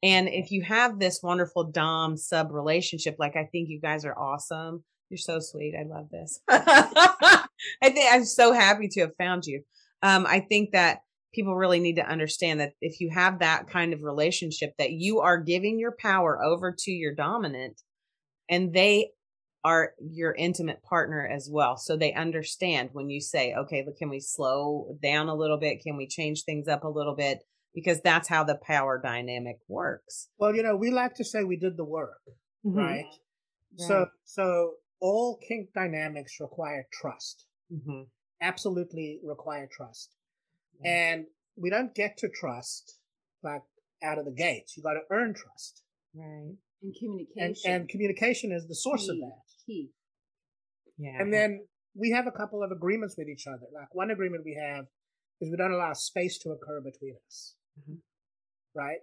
and 0.02 0.28
if 0.28 0.50
you 0.50 0.62
have 0.62 0.98
this 0.98 1.20
wonderful 1.22 1.64
dom 1.64 2.16
sub 2.16 2.50
relationship 2.50 3.16
like 3.18 3.37
i 3.37 3.44
think 3.44 3.68
you 3.68 3.81
guys 3.81 4.04
are 4.04 4.18
awesome 4.18 4.83
you're 5.11 5.18
so 5.18 5.40
sweet. 5.40 5.74
I 5.78 5.85
love 5.85 6.11
this. 6.11 6.40
I 6.48 7.46
think 7.83 8.12
I'm 8.12 8.24
so 8.24 8.52
happy 8.52 8.88
to 8.88 9.00
have 9.02 9.16
found 9.16 9.46
you. 9.46 9.62
Um, 10.02 10.26
I 10.26 10.40
think 10.40 10.72
that 10.72 10.98
people 11.33 11.57
really 11.57 11.81
need 11.81 11.97
to 11.97 12.07
understand 12.09 12.61
that 12.61 12.75
if 12.81 13.01
you 13.01 13.11
have 13.11 13.38
that 13.41 13.69
kind 13.69 13.93
of 13.93 14.03
relationship, 14.03 14.75
that 14.79 14.93
you 14.93 15.21
are 15.21 15.38
giving 15.38 15.79
your 15.79 15.95
power 15.99 16.43
over 16.43 16.75
to 16.79 16.91
your 16.91 17.14
dominant, 17.14 17.83
and 18.49 18.73
they 18.73 19.11
are 19.64 19.95
your 20.01 20.35
intimate 20.35 20.83
partner 20.83 21.27
as 21.27 21.49
well. 21.51 21.77
So 21.77 21.97
they 21.97 22.12
understand 22.12 22.91
when 22.93 23.11
you 23.11 23.21
say, 23.21 23.55
"Okay, 23.55 23.85
look, 23.85 23.99
can 23.99 24.09
we 24.09 24.21
slow 24.21 24.97
down 25.03 25.29
a 25.29 25.35
little 25.35 25.59
bit? 25.59 25.83
Can 25.83 25.97
we 25.97 26.07
change 26.07 26.45
things 26.45 26.69
up 26.69 26.85
a 26.85 26.88
little 26.88 27.14
bit?" 27.14 27.45
Because 27.75 28.01
that's 28.01 28.29
how 28.29 28.45
the 28.45 28.57
power 28.57 29.01
dynamic 29.01 29.59
works. 29.69 30.29
Well, 30.38 30.55
you 30.55 30.62
know, 30.62 30.77
we 30.77 30.91
like 30.91 31.14
to 31.17 31.25
say 31.25 31.45
we 31.45 31.57
did 31.57 31.77
the 31.77 31.85
work, 31.85 32.21
right? 32.64 33.05
So, 33.77 34.01
Right. 34.01 34.09
so 34.25 34.75
all 35.01 35.37
kink 35.38 35.73
dynamics 35.75 36.41
require 36.41 36.87
trust. 36.93 37.47
hmm 37.71 38.03
Absolutely 38.41 39.21
require 39.23 39.69
trust. 39.71 40.17
Yeah. 40.83 41.12
And 41.12 41.25
we 41.57 41.71
don't 41.71 41.95
get 41.95 42.17
to 42.19 42.29
trust 42.29 42.99
like 43.43 43.62
out 44.03 44.19
of 44.19 44.25
the 44.25 44.33
gates. 44.33 44.77
You 44.77 44.83
got 44.83 44.95
to 44.95 45.01
earn 45.11 45.35
trust. 45.35 45.83
Right. 46.14 46.55
And 46.83 46.95
communication. 46.99 47.55
And, 47.64 47.81
and 47.81 47.88
communication 47.88 48.53
is 48.53 48.67
the 48.69 48.75
source 48.75 49.09
of 49.09 49.17
that. 49.17 49.41
Key. 49.67 49.91
Yeah. 50.97 51.21
And 51.21 51.33
then 51.33 51.67
we 51.95 52.11
have 52.11 52.27
a 52.27 52.33
couple 52.33 52.62
of 52.62 52.71
agreements 52.71 53.17
with 53.19 53.29
each 53.29 53.47
other. 53.47 53.67
Like 53.75 53.95
one 53.95 54.11
agreement 54.11 54.45
we 54.45 54.55
have 54.61 54.87
is 55.41 55.51
we 55.51 55.57
don't 55.57 55.73
allow 55.73 55.93
space 55.93 56.38
to 56.38 56.51
occur 56.51 56.81
between 56.81 57.17
us. 57.27 57.55
Mhm. 57.81 57.99
Right? 58.75 58.99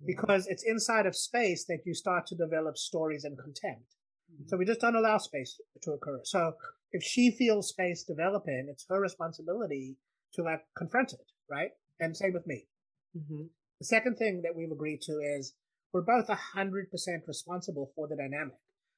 Yeah. 0.00 0.06
Because 0.06 0.46
it's 0.46 0.64
inside 0.64 1.06
of 1.06 1.14
space 1.16 1.64
that 1.66 1.80
you 1.84 1.94
start 1.94 2.26
to 2.28 2.34
develop 2.34 2.76
stories 2.76 3.24
and 3.24 3.36
contempt. 3.38 3.94
So 4.46 4.56
we 4.56 4.64
just 4.64 4.80
don't 4.80 4.94
allow 4.94 5.18
space 5.18 5.60
to 5.82 5.90
occur. 5.90 6.20
So 6.22 6.52
if 6.92 7.02
she 7.02 7.32
feels 7.32 7.68
space 7.68 8.04
developing, 8.04 8.68
it's 8.70 8.86
her 8.88 9.00
responsibility 9.00 9.96
to 10.34 10.42
like 10.42 10.64
confront 10.76 11.12
it, 11.12 11.32
right? 11.48 11.70
And 11.98 12.16
same 12.16 12.32
with 12.32 12.46
me. 12.46 12.66
Mhm. 13.16 13.50
The 13.78 13.84
second 13.84 14.16
thing 14.16 14.42
that 14.42 14.54
we've 14.54 14.70
agreed 14.70 15.00
to 15.02 15.12
is 15.20 15.54
we're 15.92 16.02
both 16.02 16.28
100% 16.28 17.26
responsible 17.26 17.92
for 17.94 18.06
the 18.08 18.16
dynamic. 18.16 18.56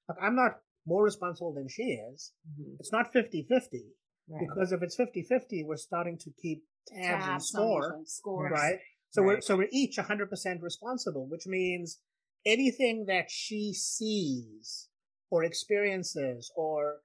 Like 0.08 0.18
I'm 0.20 0.36
not 0.36 0.60
more 0.84 1.04
responsible 1.04 1.52
than 1.52 1.68
she 1.68 1.94
is. 1.94 2.32
Mhm. 2.58 2.76
It's 2.80 2.92
not 2.92 3.12
50-50 3.12 3.94
Right. 4.28 4.40
because 4.48 4.72
if 4.72 4.82
it's 4.82 4.96
50-50, 4.96 5.64
we're 5.64 5.76
starting 5.76 6.18
to 6.18 6.30
keep 6.32 6.64
tabs 6.86 6.96
and 6.98 7.22
Tabs 7.22 7.32
on 7.34 7.40
score, 7.40 8.04
scores. 8.06 8.50
right? 8.52 8.80
So 9.10 9.22
we're 9.22 9.34
Right. 9.34 9.44
so 9.44 9.56
we're 9.56 9.68
each 9.72 9.98
100% 9.98 10.62
responsible, 10.62 11.26
which 11.26 11.46
means 11.46 12.00
anything 12.44 13.06
that 13.06 13.30
she 13.30 13.72
sees 13.72 14.88
or 15.30 15.44
experiences 15.44 16.50
or 16.56 17.02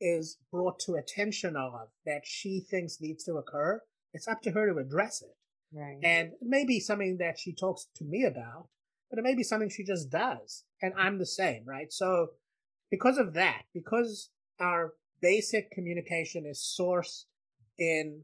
is 0.00 0.38
brought 0.50 0.78
to 0.80 0.94
attention 0.94 1.56
of 1.56 1.88
that 2.06 2.22
she 2.24 2.60
thinks 2.60 3.00
needs 3.00 3.24
to 3.24 3.34
occur, 3.34 3.80
it's 4.12 4.28
up 4.28 4.40
to 4.42 4.52
her 4.52 4.72
to 4.72 4.78
address 4.78 5.22
it. 5.22 5.36
Right. 5.72 5.98
And 6.02 6.28
it 6.32 6.38
may 6.42 6.64
be 6.64 6.80
something 6.80 7.18
that 7.18 7.38
she 7.38 7.54
talks 7.54 7.86
to 7.96 8.04
me 8.04 8.24
about, 8.24 8.68
but 9.08 9.18
it 9.18 9.22
may 9.22 9.34
be 9.34 9.42
something 9.42 9.68
she 9.68 9.84
just 9.84 10.10
does. 10.10 10.64
And 10.82 10.94
I'm 10.98 11.18
the 11.18 11.26
same, 11.26 11.64
right? 11.64 11.92
So 11.92 12.30
because 12.90 13.18
of 13.18 13.34
that, 13.34 13.62
because 13.72 14.30
our 14.58 14.94
basic 15.20 15.70
communication 15.70 16.44
is 16.46 16.76
sourced 16.78 17.24
in 17.78 18.22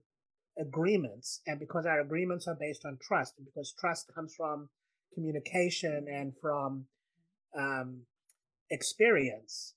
agreements, 0.59 1.41
and 1.47 1.61
because 1.61 1.87
our 1.87 2.01
agreements 2.01 2.49
are 2.49 2.57
based 2.59 2.85
on 2.85 2.99
trust, 3.01 3.35
and 3.37 3.47
because 3.47 3.75
trust 3.79 4.11
comes 4.15 4.35
from 4.35 4.69
communication 5.15 6.07
and 6.11 6.33
from 6.41 6.87
um, 7.57 8.03
experience, 8.71 9.75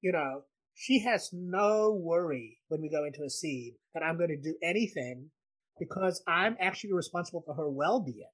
you 0.00 0.12
know, 0.12 0.42
she 0.74 1.00
has 1.04 1.30
no 1.32 1.92
worry 1.92 2.58
when 2.68 2.80
we 2.82 2.88
go 2.88 3.04
into 3.04 3.22
a 3.24 3.30
scene 3.30 3.74
that 3.94 4.02
I'm 4.02 4.16
going 4.16 4.30
to 4.30 4.36
do 4.36 4.56
anything 4.62 5.30
because 5.78 6.22
I'm 6.26 6.56
actually 6.60 6.92
responsible 6.92 7.42
for 7.46 7.54
her 7.54 7.68
well 7.68 8.00
being. 8.00 8.28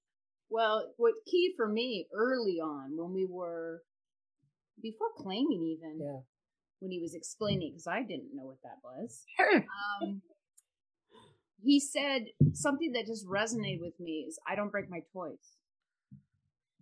Well, 0.48 0.92
what 0.96 1.14
key 1.30 1.52
for 1.56 1.68
me 1.68 2.06
early 2.12 2.58
on 2.60 2.96
when 2.96 3.12
we 3.12 3.26
were 3.28 3.82
before 4.82 5.08
claiming 5.16 5.62
even 5.78 5.98
Yeah. 6.00 6.20
when 6.80 6.90
he 6.90 7.00
was 7.00 7.14
explaining 7.14 7.72
because 7.72 7.86
I 7.86 8.02
didn't 8.02 8.34
know 8.34 8.44
what 8.46 8.62
that 8.62 8.78
was. 8.82 9.24
Um, 10.02 10.22
he 11.62 11.78
said 11.78 12.24
something 12.54 12.92
that 12.92 13.06
just 13.06 13.26
resonated 13.26 13.80
with 13.82 14.00
me 14.00 14.24
is 14.26 14.38
I 14.48 14.54
don't 14.54 14.70
break 14.70 14.88
my 14.88 15.00
toys. 15.12 15.56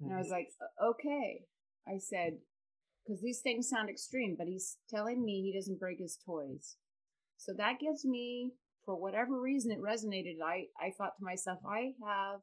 And 0.00 0.14
I 0.14 0.18
was 0.18 0.28
like, 0.30 0.50
okay. 0.82 1.40
I 1.88 1.98
said, 1.98 2.38
because 3.08 3.22
these 3.22 3.40
things 3.40 3.68
sound 3.68 3.88
extreme, 3.88 4.36
but 4.36 4.46
he's 4.46 4.76
telling 4.90 5.24
me 5.24 5.40
he 5.40 5.58
doesn't 5.58 5.80
break 5.80 5.98
his 5.98 6.18
toys. 6.26 6.76
So 7.38 7.52
that 7.56 7.80
gives 7.80 8.04
me, 8.04 8.52
for 8.84 9.00
whatever 9.00 9.40
reason 9.40 9.70
it 9.70 9.80
resonated, 9.80 10.42
I, 10.44 10.66
I 10.78 10.92
thought 10.96 11.16
to 11.18 11.24
myself, 11.24 11.58
I 11.66 11.92
have 12.06 12.40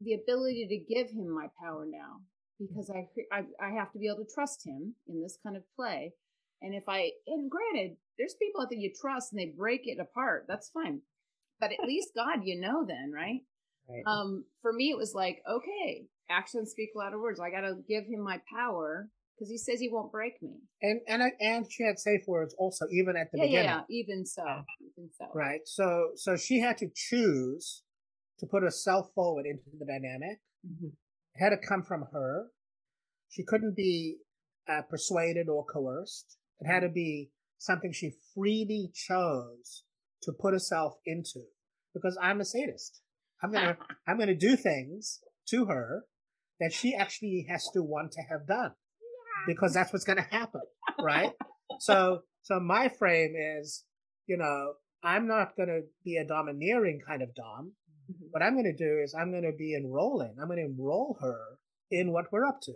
the 0.00 0.14
ability 0.14 0.66
to 0.68 0.94
give 0.94 1.10
him 1.10 1.30
my 1.30 1.46
power 1.62 1.86
now 1.88 2.20
because 2.60 2.90
I, 2.90 3.08
I, 3.32 3.44
I 3.60 3.70
have 3.70 3.90
to 3.92 3.98
be 3.98 4.06
able 4.06 4.24
to 4.24 4.34
trust 4.34 4.66
him 4.66 4.94
in 5.08 5.22
this 5.22 5.38
kind 5.42 5.56
of 5.56 5.62
play. 5.74 6.12
And 6.60 6.74
if 6.74 6.84
I, 6.88 7.10
and 7.26 7.50
granted, 7.50 7.96
there's 8.18 8.34
people 8.34 8.60
out 8.60 8.68
there 8.70 8.78
you 8.78 8.92
trust 9.00 9.32
and 9.32 9.40
they 9.40 9.54
break 9.56 9.82
it 9.84 9.98
apart. 10.00 10.44
That's 10.46 10.70
fine. 10.70 11.00
But 11.60 11.72
at 11.72 11.86
least 11.86 12.10
God, 12.14 12.40
you 12.44 12.60
know, 12.60 12.84
then, 12.86 13.12
right? 13.14 13.40
Right. 13.86 14.02
um 14.06 14.46
for 14.62 14.72
me 14.72 14.88
it 14.88 14.96
was 14.96 15.12
like 15.14 15.42
okay 15.46 16.06
actions 16.30 16.70
speak 16.70 16.90
louder 16.94 17.20
words 17.20 17.40
i 17.40 17.50
gotta 17.50 17.74
give 17.88 18.04
him 18.04 18.20
my 18.22 18.40
power 18.54 19.08
because 19.34 19.50
he 19.50 19.58
says 19.58 19.80
he 19.80 19.88
won't 19.90 20.12
break 20.12 20.40
me 20.42 20.54
and 20.82 21.00
and 21.08 21.22
and 21.40 21.70
she 21.70 21.82
had 21.82 21.98
safe 21.98 22.22
words 22.26 22.54
also, 22.58 22.86
even 22.92 23.16
at 23.16 23.30
the 23.32 23.38
yeah, 23.38 23.44
beginning. 23.46 23.64
yeah 23.64 23.80
even 23.88 24.26
so 24.26 24.44
even 24.80 25.10
so 25.12 25.26
Right. 25.34 25.60
So 25.64 26.10
so 26.14 26.36
she 26.36 26.60
had 26.60 26.78
to 26.78 26.88
choose 26.94 27.82
to 28.38 28.46
put 28.46 28.62
herself 28.62 29.10
forward 29.14 29.46
into 29.46 29.64
the 29.78 29.86
dynamic. 29.86 30.40
Mhm. 30.66 30.92
It 31.34 31.38
had 31.42 31.50
to 31.50 31.56
come 31.56 31.82
from 31.82 32.02
her. 32.12 32.50
She 33.28 33.44
couldn't 33.44 33.74
be 33.76 34.18
uh, 34.68 34.82
persuaded 34.82 35.48
or 35.48 35.64
coerced. 35.64 36.38
It 36.60 36.66
had 36.66 36.80
to 36.80 36.88
be 36.88 37.30
something 37.58 37.92
she 37.92 38.12
freely 38.34 38.90
chose 38.94 39.84
to 40.22 40.32
put 40.32 40.52
herself 40.52 40.94
into. 41.04 41.44
Because 41.92 42.16
I'm 42.20 42.40
a 42.40 42.44
sadist. 42.44 43.00
I'm 43.42 43.52
gonna 43.52 43.76
I'm 44.06 44.18
gonna 44.18 44.34
do 44.36 44.56
things 44.56 45.20
to 45.48 45.66
her 45.66 46.04
that 46.60 46.72
she 46.72 46.94
actually 46.94 47.46
has 47.48 47.68
to 47.74 47.82
want 47.82 48.12
to 48.12 48.22
have 48.22 48.46
done. 48.46 48.72
Because 49.46 49.74
that's 49.74 49.92
what's 49.92 50.04
gonna 50.04 50.26
happen. 50.30 50.62
Right? 51.00 51.32
so 51.80 52.20
so 52.42 52.60
my 52.60 52.88
frame 52.88 53.34
is, 53.36 53.84
you 54.26 54.36
know, 54.36 54.74
I'm 55.02 55.26
not 55.26 55.56
gonna 55.56 55.80
be 56.04 56.16
a 56.16 56.24
domineering 56.26 57.00
kind 57.06 57.22
of 57.22 57.34
dom. 57.34 57.72
Mhm. 58.10 58.28
What 58.30 58.42
I'm 58.42 58.54
gonna 58.56 58.76
do 58.76 59.00
is 59.02 59.14
I'm 59.14 59.32
gonna 59.32 59.52
be 59.52 59.74
enrolling. 59.74 60.36
I'm 60.40 60.48
gonna 60.48 60.62
enroll 60.62 61.18
her 61.20 61.58
in 61.90 62.12
what 62.12 62.30
we're 62.32 62.46
up 62.46 62.60
to. 62.62 62.74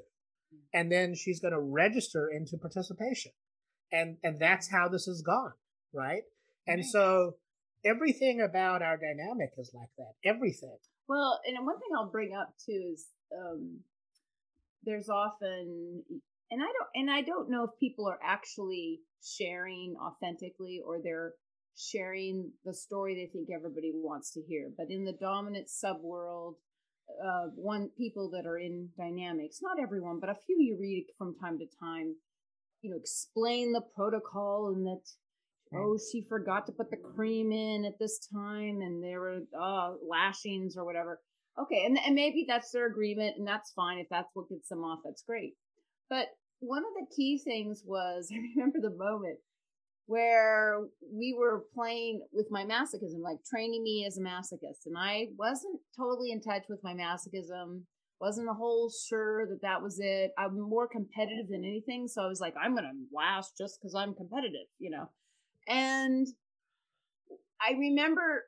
And 0.73 0.91
then 0.93 1.15
she's 1.15 1.41
gonna 1.41 1.61
register 1.61 2.29
into 2.29 2.59
participation. 2.59 3.33
And 3.93 4.19
and 4.23 4.39
that's 4.39 4.71
how 4.71 4.89
this 4.89 5.07
has 5.07 5.23
gone. 5.23 5.53
Right? 5.93 6.25
And 6.67 6.85
so 6.85 7.37
everything 7.85 8.41
about 8.43 8.83
our 8.83 8.99
dynamic 8.99 9.51
is 9.57 9.73
like 9.73 9.89
that. 9.97 10.13
Everything. 10.25 10.77
well 11.09 11.41
and 11.47 11.65
one 11.65 11.79
thing 11.79 11.89
i'll 11.97 12.11
bring 12.11 12.35
up 12.35 12.53
too 12.59 12.91
is 12.93 13.07
um 13.37 13.81
there's 14.85 15.09
often 15.09 16.03
and 16.51 16.63
i 16.63 16.67
don't 16.67 16.89
and 16.95 17.11
i 17.11 17.21
don't 17.21 17.51
know 17.51 17.65
if 17.65 17.71
people 17.81 18.07
are 18.07 18.19
actually 18.23 19.01
sharing 19.23 19.97
authentically 20.01 20.81
or 20.85 21.01
they're 21.03 21.33
sharing 21.79 22.51
the 22.65 22.75
story 22.75 23.15
they 23.15 23.31
think 23.31 23.49
everybody 23.55 23.93
wants 23.95 24.33
to 24.33 24.43
hear. 24.43 24.69
But 24.77 24.91
in 24.91 25.05
the 25.05 25.13
dominant 25.13 25.69
subworld 25.69 26.55
uh, 27.25 27.47
one 27.55 27.89
people 27.97 28.31
that 28.31 28.47
are 28.47 28.59
in 28.59 28.91
dynamics 28.99 29.61
not 29.63 29.81
everyone 29.81 30.21
but 30.21 30.29
a 30.29 30.35
few 30.35 30.57
you 30.61 30.77
read 30.79 31.07
from 31.17 31.35
time 31.41 31.59
to 31.59 31.65
time 31.81 32.15
you 32.83 32.91
know 32.91 32.97
explain 32.97 33.73
the 33.73 33.81
protocol 33.97 34.73
and 34.75 34.87
that 34.87 35.01
oh 35.75 35.99
she 36.13 36.23
forgot 36.29 36.67
to 36.67 36.73
put 36.73 36.91
the 36.91 36.99
cream 36.99 37.51
in 37.51 37.87
at 37.87 37.99
this 37.99 38.29
time 38.33 38.83
and 38.83 39.03
there 39.03 39.21
were 39.21 39.39
uh, 39.59 39.93
lashings 40.07 40.77
or 40.77 40.85
whatever 40.85 41.19
okay 41.61 41.85
and, 41.85 41.99
and 42.05 42.15
maybe 42.15 42.45
that's 42.47 42.71
their 42.71 42.87
agreement 42.87 43.37
and 43.39 43.47
that's 43.47 43.73
fine 43.73 43.99
if 43.99 44.07
that's 44.11 44.31
what 44.35 44.49
gets 44.49 44.69
them 44.69 44.85
off 44.85 45.01
that's 45.05 45.23
great. 45.23 45.55
But 46.11 46.29
one 46.61 46.83
of 46.85 46.95
the 46.95 47.15
key 47.15 47.39
things 47.39 47.83
was 47.87 48.31
i 48.33 48.37
remember 48.37 48.79
the 48.81 48.97
moment 48.97 49.39
where 50.07 50.81
we 51.13 51.37
were 51.39 51.65
playing 51.75 52.23
with 52.33 52.47
my 52.51 52.65
masochism 52.65 53.21
like 53.21 53.39
training 53.49 53.83
me 53.83 54.05
as 54.07 54.17
a 54.17 54.23
masochist 54.23 54.87
and 54.87 54.97
i 54.97 55.27
wasn't 55.39 55.79
totally 55.97 56.31
in 56.31 56.41
touch 56.41 56.63
with 56.69 56.81
my 56.83 56.95
masochism 56.95 57.83
wasn't 58.21 58.49
a 58.49 58.55
whole 58.55 58.91
sure 58.91 59.47
that 59.47 59.63
that 59.63 59.81
was 59.81 60.01
it. 60.01 60.33
I'm 60.37 60.59
more 60.59 60.89
competitive 60.89 61.49
than 61.49 61.65
anything 61.65 62.09
so 62.09 62.23
i 62.23 62.27
was 62.27 62.41
like 62.41 62.55
i'm 62.61 62.75
gonna 62.75 62.93
last 63.15 63.53
just 63.57 63.79
because 63.81 63.95
i'm 63.95 64.15
competitive 64.15 64.67
you 64.79 64.91
know? 64.91 65.09
And 65.69 66.27
I 67.61 67.73
remember 67.73 68.45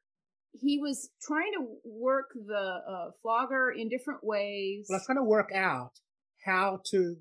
he 0.52 0.78
was 0.78 1.10
trying 1.22 1.52
to 1.58 1.66
work 1.84 2.30
the 2.34 2.80
uh, 2.88 3.10
flogger 3.22 3.70
in 3.70 3.88
different 3.88 4.20
ways. 4.22 4.86
Well, 4.88 4.96
I 4.96 4.98
was 4.98 5.06
trying 5.06 5.18
to 5.18 5.24
work 5.24 5.50
out 5.54 5.92
how 6.44 6.80
to, 6.90 7.16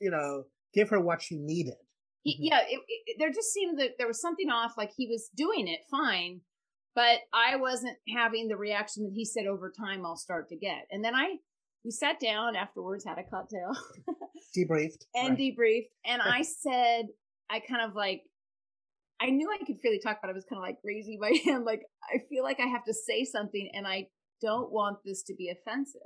you 0.00 0.10
know, 0.10 0.44
give 0.74 0.90
her 0.90 1.00
what 1.00 1.22
she 1.22 1.36
needed. 1.36 1.74
He, 2.22 2.36
yeah, 2.40 2.60
it, 2.68 2.80
it, 2.88 3.16
there 3.18 3.30
just 3.30 3.52
seemed 3.52 3.78
that 3.78 3.92
there 3.98 4.06
was 4.08 4.20
something 4.20 4.50
off. 4.50 4.72
Like 4.76 4.90
he 4.96 5.06
was 5.06 5.30
doing 5.36 5.68
it 5.68 5.80
fine, 5.90 6.40
but 6.94 7.20
I 7.32 7.56
wasn't 7.56 7.96
having 8.14 8.48
the 8.48 8.56
reaction 8.56 9.04
that 9.04 9.12
he 9.14 9.24
said 9.24 9.46
over 9.46 9.70
time 9.78 10.04
I'll 10.04 10.16
start 10.16 10.48
to 10.48 10.56
get. 10.56 10.86
And 10.90 11.04
then 11.04 11.14
I, 11.14 11.36
we 11.84 11.90
sat 11.92 12.18
down 12.18 12.56
afterwards, 12.56 13.04
had 13.04 13.18
a 13.18 13.22
cocktail, 13.22 13.72
Debriefed. 14.56 15.04
and 15.14 15.30
Right. 15.30 15.38
debriefed. 15.38 15.90
And 16.04 16.20
I 16.20 16.42
said, 16.42 17.06
I 17.48 17.60
kind 17.60 17.88
of 17.88 17.94
like, 17.94 18.22
I 19.20 19.30
knew 19.30 19.50
I 19.50 19.64
could 19.64 19.80
freely 19.80 19.98
talk, 19.98 20.18
but 20.20 20.30
I 20.30 20.34
was 20.34 20.44
kind 20.44 20.58
of 20.58 20.62
like 20.62 20.78
raising 20.84 21.18
my 21.20 21.32
hand, 21.44 21.64
like 21.64 21.82
I 22.04 22.18
feel 22.28 22.44
like 22.44 22.60
I 22.60 22.66
have 22.66 22.84
to 22.84 22.94
say 22.94 23.24
something, 23.24 23.70
and 23.74 23.86
I 23.86 24.08
don't 24.42 24.70
want 24.70 24.98
this 25.04 25.22
to 25.24 25.34
be 25.34 25.50
offensive. 25.50 26.00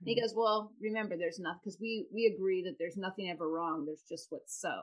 And 0.00 0.08
he 0.08 0.14
hmm. 0.14 0.20
goes, 0.20 0.34
"Well, 0.36 0.72
remember, 0.80 1.16
there's 1.16 1.38
nothing 1.38 1.60
because 1.64 1.78
we 1.80 2.06
we 2.12 2.26
agree 2.26 2.62
that 2.64 2.76
there's 2.78 2.96
nothing 2.96 3.30
ever 3.30 3.48
wrong. 3.48 3.86
There's 3.86 4.04
just 4.08 4.26
what's 4.30 4.60
so, 4.60 4.82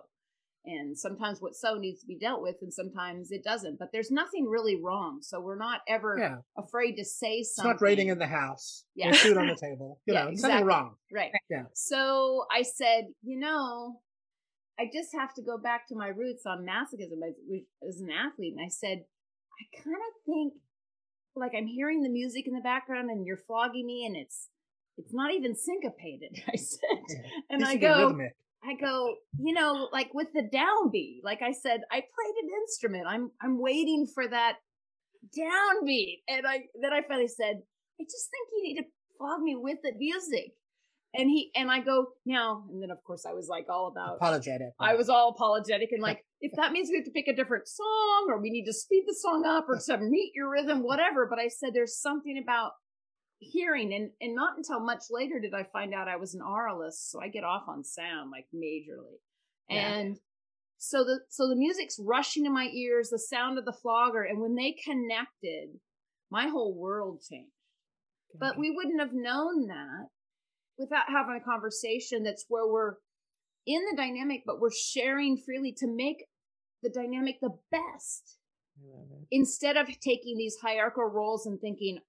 and 0.65 0.97
sometimes 0.97 1.41
what's 1.41 1.61
so 1.61 1.75
needs 1.75 2.01
to 2.01 2.07
be 2.07 2.17
dealt 2.17 2.41
with, 2.41 2.55
and 2.61 2.73
sometimes 2.73 3.31
it 3.31 3.43
doesn't. 3.43 3.79
But 3.79 3.89
there's 3.91 4.11
nothing 4.11 4.47
really 4.47 4.75
wrong, 4.81 5.19
so 5.21 5.39
we're 5.39 5.57
not 5.57 5.81
ever 5.87 6.17
yeah. 6.19 6.35
afraid 6.57 6.95
to 6.95 7.05
say 7.05 7.37
It's 7.37 7.55
something. 7.55 7.71
not 7.71 7.81
raiding 7.81 8.09
in 8.09 8.19
the 8.19 8.27
house. 8.27 8.83
Yeah. 8.95 9.11
Food 9.13 9.37
on 9.37 9.47
the 9.47 9.55
table. 9.61 9.99
You 10.05 10.13
Yeah, 10.15 10.23
know, 10.23 10.29
exactly. 10.31 10.63
wrong. 10.63 10.95
Right. 11.13 11.31
Yeah. 11.49 11.63
So 11.73 12.45
I 12.51 12.63
said, 12.63 13.05
you 13.23 13.39
know, 13.39 14.01
I 14.79 14.89
just 14.91 15.09
have 15.13 15.33
to 15.35 15.41
go 15.43 15.57
back 15.57 15.87
to 15.89 15.95
my 15.95 16.07
roots 16.07 16.43
on 16.45 16.65
masochism 16.65 17.19
as, 17.27 17.35
as 17.87 17.99
an 17.99 18.09
athlete. 18.11 18.53
And 18.57 18.65
I 18.65 18.69
said, 18.69 18.99
I 19.59 19.63
kind 19.83 19.97
of 19.97 20.13
think 20.25 20.53
like 21.35 21.51
I'm 21.55 21.67
hearing 21.67 22.01
the 22.01 22.09
music 22.09 22.47
in 22.47 22.53
the 22.53 22.61
background 22.61 23.09
and 23.09 23.25
you're 23.25 23.37
flogging 23.37 23.85
me 23.85 24.05
and 24.05 24.15
it's 24.15 24.47
it's 24.97 25.13
not 25.13 25.33
even 25.33 25.55
syncopated. 25.55 26.37
I 26.47 26.55
said, 26.55 26.79
Yeah. 27.09 27.21
and 27.49 27.63
I 27.65 27.75
go, 27.75 28.07
rhythmic. 28.07 28.35
I 28.63 28.73
go, 28.75 29.15
you 29.37 29.53
know, 29.53 29.87
like 29.91 30.13
with 30.13 30.27
the 30.33 30.43
downbeat. 30.43 31.19
Like 31.23 31.41
I 31.41 31.51
said, 31.51 31.81
I 31.91 31.95
played 31.99 32.35
an 32.43 32.49
instrument. 32.61 33.05
I'm 33.07 33.31
I'm 33.41 33.61
waiting 33.61 34.07
for 34.13 34.27
that 34.27 34.57
downbeat. 35.37 36.21
And 36.27 36.45
I 36.47 36.63
then 36.81 36.93
I 36.93 37.01
finally 37.07 37.27
said, 37.27 37.61
I 37.99 38.03
just 38.03 38.29
think 38.29 38.47
you 38.53 38.63
need 38.63 38.75
to 38.81 38.87
flog 39.17 39.41
me 39.41 39.55
with 39.55 39.77
the 39.83 39.93
music. 39.97 40.53
And 41.13 41.27
he 41.29 41.51
and 41.55 41.71
I 41.71 41.79
go, 41.79 42.07
now, 42.25 42.65
and 42.69 42.81
then 42.81 42.91
of 42.91 43.03
course 43.03 43.25
I 43.27 43.33
was 43.33 43.47
like 43.47 43.65
all 43.67 43.87
about 43.87 44.17
Apologetic. 44.17 44.73
I 44.79 44.93
was 44.93 45.09
all 45.09 45.29
apologetic 45.29 45.89
and 45.91 46.01
like, 46.01 46.23
if 46.39 46.51
that 46.55 46.71
means 46.71 46.89
we 46.89 46.97
have 46.97 47.05
to 47.05 47.11
pick 47.11 47.27
a 47.27 47.35
different 47.35 47.67
song 47.67 48.27
or 48.29 48.39
we 48.39 48.51
need 48.51 48.65
to 48.65 48.73
speed 48.73 49.05
the 49.07 49.15
song 49.15 49.43
up 49.45 49.67
or 49.67 49.79
to 49.79 49.97
meet 49.97 50.33
your 50.35 50.51
rhythm, 50.51 50.83
whatever. 50.83 51.25
But 51.27 51.39
I 51.39 51.47
said 51.47 51.71
there's 51.73 51.99
something 51.99 52.39
about 52.41 52.73
hearing 53.39 53.93
and, 53.93 54.11
and 54.21 54.35
not 54.35 54.57
until 54.57 54.79
much 54.81 55.05
later 55.09 55.39
did 55.39 55.53
I 55.53 55.63
find 55.73 55.93
out 55.93 56.07
I 56.07 56.17
was 56.17 56.35
an 56.35 56.41
auralist. 56.41 57.09
So 57.09 57.19
I 57.19 57.29
get 57.29 57.43
off 57.43 57.63
on 57.67 57.83
sound 57.83 58.29
like 58.31 58.45
majorly. 58.53 59.17
Yeah. 59.67 59.95
And 59.95 60.17
so 60.77 61.03
the 61.03 61.19
so 61.29 61.47
the 61.49 61.55
music's 61.55 61.99
rushing 61.99 62.45
in 62.45 62.53
my 62.53 62.65
ears, 62.65 63.09
the 63.09 63.19
sound 63.19 63.57
of 63.57 63.65
the 63.65 63.73
flogger, 63.73 64.23
and 64.23 64.39
when 64.39 64.55
they 64.55 64.75
connected, 64.83 65.79
my 66.31 66.47
whole 66.47 66.73
world 66.73 67.21
changed. 67.29 67.51
But 68.39 68.57
we 68.57 68.71
wouldn't 68.71 68.99
have 68.99 69.13
known 69.13 69.67
that 69.67 70.07
without 70.79 71.03
having 71.09 71.35
a 71.39 71.43
conversation 71.43 72.23
that's 72.23 72.45
where 72.47 72.65
we're 72.65 72.93
in 73.67 73.81
the 73.91 73.95
dynamic, 73.97 74.43
but 74.45 74.59
we're 74.59 74.71
sharing 74.71 75.37
freely 75.37 75.73
to 75.77 75.87
make 75.87 76.25
the 76.81 76.89
dynamic 76.89 77.35
the 77.41 77.55
best 77.71 78.37
I 78.81 78.87
love 78.97 79.07
it. 79.11 79.27
instead 79.29 79.75
of 79.77 79.87
taking 79.99 80.37
these 80.37 80.55
hierarchical 80.61 81.03
roles 81.03 81.45
and 81.45 81.59
thinking 81.59 81.99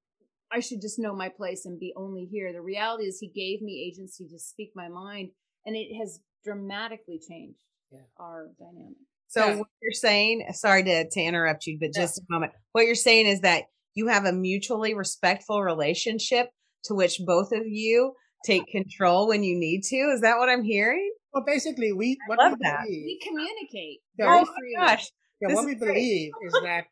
I 0.52 0.60
should 0.60 0.80
just 0.80 0.98
know 0.98 1.14
my 1.14 1.28
place 1.28 1.64
and 1.66 1.78
be 1.78 1.92
only 1.96 2.24
here. 2.24 2.52
The 2.52 2.60
reality 2.62 3.04
is 3.04 3.18
he 3.20 3.28
gave 3.28 3.62
me 3.62 3.86
agency 3.92 4.26
to 4.28 4.38
speak 4.38 4.72
my 4.74 4.88
mind 4.88 5.30
and 5.66 5.76
it 5.76 5.94
has 5.98 6.20
dramatically 6.44 7.20
changed 7.28 7.60
Yeah. 7.92 8.00
our 8.16 8.50
dynamic. 8.58 8.96
So 9.28 9.46
Yeah. 9.46 9.56
what 9.58 9.68
you're 9.82 9.92
saying, 9.92 10.46
sorry 10.52 10.82
to, 10.84 11.08
to 11.08 11.20
interrupt 11.20 11.66
you, 11.66 11.78
but 11.78 11.90
Yeah. 11.94 12.02
just 12.02 12.18
a 12.18 12.22
moment. 12.28 12.52
What 12.72 12.86
you're 12.86 12.94
saying 12.96 13.26
is 13.26 13.40
that 13.42 13.64
you 13.94 14.06
have 14.08 14.24
a 14.24 14.32
mutually 14.32 14.94
respectful 14.94 15.62
relationship 15.62 16.50
to 16.84 16.94
which 16.94 17.20
both 17.24 17.52
of 17.52 17.66
you 17.66 18.14
take 18.44 18.66
control 18.68 19.28
when 19.28 19.42
you 19.42 19.56
need 19.56 19.82
to. 19.84 19.96
Is 20.14 20.20
that 20.22 20.38
what 20.38 20.48
I'm 20.48 20.64
hearing? 20.64 21.10
Well, 21.32 21.44
basically, 21.46 21.92
we 21.92 22.18
what 22.26 22.38
love 22.38 22.52
we 22.52 22.58
that. 22.62 22.82
believe, 22.84 23.02
oh 23.02 23.06
We 23.06 23.20
communicate. 23.22 23.98
Yeah, 24.18 24.24
very 24.26 24.40
oh 24.40 24.44
freely. 24.44 24.76
my 24.76 24.86
gosh. 24.86 25.10
yeah, 25.40 25.54
what 25.54 25.64
we 25.64 25.74
great. 25.74 25.94
believe 25.94 26.32
is 26.44 26.52
that 26.64 26.84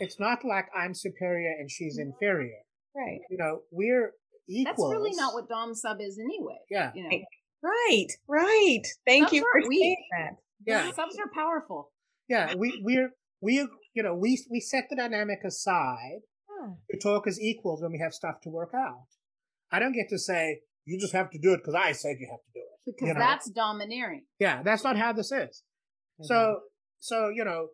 it's 0.00 0.20
not 0.20 0.44
like 0.44 0.66
I'm 0.76 0.94
superior 0.94 1.54
and 1.58 1.70
she's 1.70 1.98
mm-hmm. 1.98 2.10
inferior. 2.10 2.58
Right. 2.94 3.20
You 3.30 3.38
know, 3.38 3.60
we're 3.70 4.12
equals. 4.48 4.90
That's 4.90 4.98
really 5.00 5.16
not 5.16 5.34
what 5.34 5.48
Dom 5.48 5.74
sub 5.74 5.98
is 6.00 6.18
anyway. 6.18 6.58
Yeah. 6.70 6.92
You 6.94 7.02
know, 7.04 7.08
Right. 7.08 7.24
Right. 7.62 8.06
Right. 8.28 8.82
Thank 9.06 9.24
Subs 9.24 9.32
you 9.32 9.44
for 9.52 9.68
weak. 9.68 9.80
saying 9.80 10.06
that. 10.18 10.36
Yeah. 10.66 10.92
subs 10.94 11.16
are 11.18 11.30
powerful. 11.34 11.90
Yeah, 12.28 12.54
we 12.56 12.80
we're 12.84 13.10
we 13.40 13.66
you 13.94 14.02
know 14.02 14.14
we 14.14 14.44
we 14.50 14.60
set 14.60 14.84
the 14.90 14.96
dynamic 14.96 15.40
aside 15.44 16.20
Huh. 16.50 16.72
to 16.90 16.98
talk 16.98 17.26
as 17.26 17.40
equals 17.40 17.82
when 17.82 17.92
we 17.92 17.98
have 17.98 18.12
stuff 18.12 18.40
to 18.42 18.50
work 18.50 18.72
out. 18.74 19.06
I 19.70 19.78
don't 19.78 19.92
get 19.92 20.08
to 20.10 20.18
say 20.18 20.60
you 20.84 20.98
just 20.98 21.12
have 21.12 21.30
to 21.30 21.38
do 21.38 21.52
it 21.52 21.58
because 21.58 21.74
I 21.74 21.92
said 21.92 22.16
you 22.18 22.28
have 22.30 22.40
to 22.40 22.52
do 22.54 22.60
it. 22.60 22.80
Because 22.86 23.08
You 23.08 23.14
know? 23.14 23.20
that's 23.20 23.50
domineering. 23.50 24.24
Yeah, 24.38 24.62
that's 24.62 24.84
not 24.84 24.96
how 24.96 25.12
this 25.12 25.30
is. 25.32 25.62
So 26.22 26.60
so 26.98 27.28
you 27.28 27.44
know, 27.44 27.68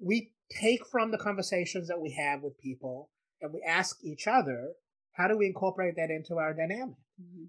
we 0.00 0.32
take 0.60 0.86
from 0.90 1.10
the 1.10 1.18
conversations 1.18 1.88
that 1.88 2.00
we 2.00 2.12
have 2.12 2.42
with 2.42 2.58
people 2.60 3.10
and 3.40 3.52
we 3.52 3.62
ask 3.66 3.98
each 4.04 4.26
other, 4.26 4.72
how 5.12 5.28
do 5.28 5.36
we 5.36 5.46
incorporate 5.46 5.94
that 5.96 6.10
into 6.10 6.36
our 6.38 6.54
dynamic? 6.54 6.96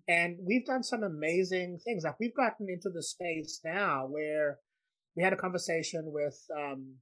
And 0.08 0.38
we've 0.46 0.66
done 0.66 0.84
some 0.84 1.04
amazing 1.04 1.80
things. 1.84 2.04
Like 2.04 2.20
we've 2.20 2.36
gotten 2.36 2.68
into 2.70 2.90
the 2.90 3.04
space 3.04 3.60
now 3.66 4.06
where 4.08 4.60
we 5.16 5.24
had 5.24 5.34
a 5.34 5.38
conversation 5.38 6.04
with 6.06 6.40
um 6.56 6.96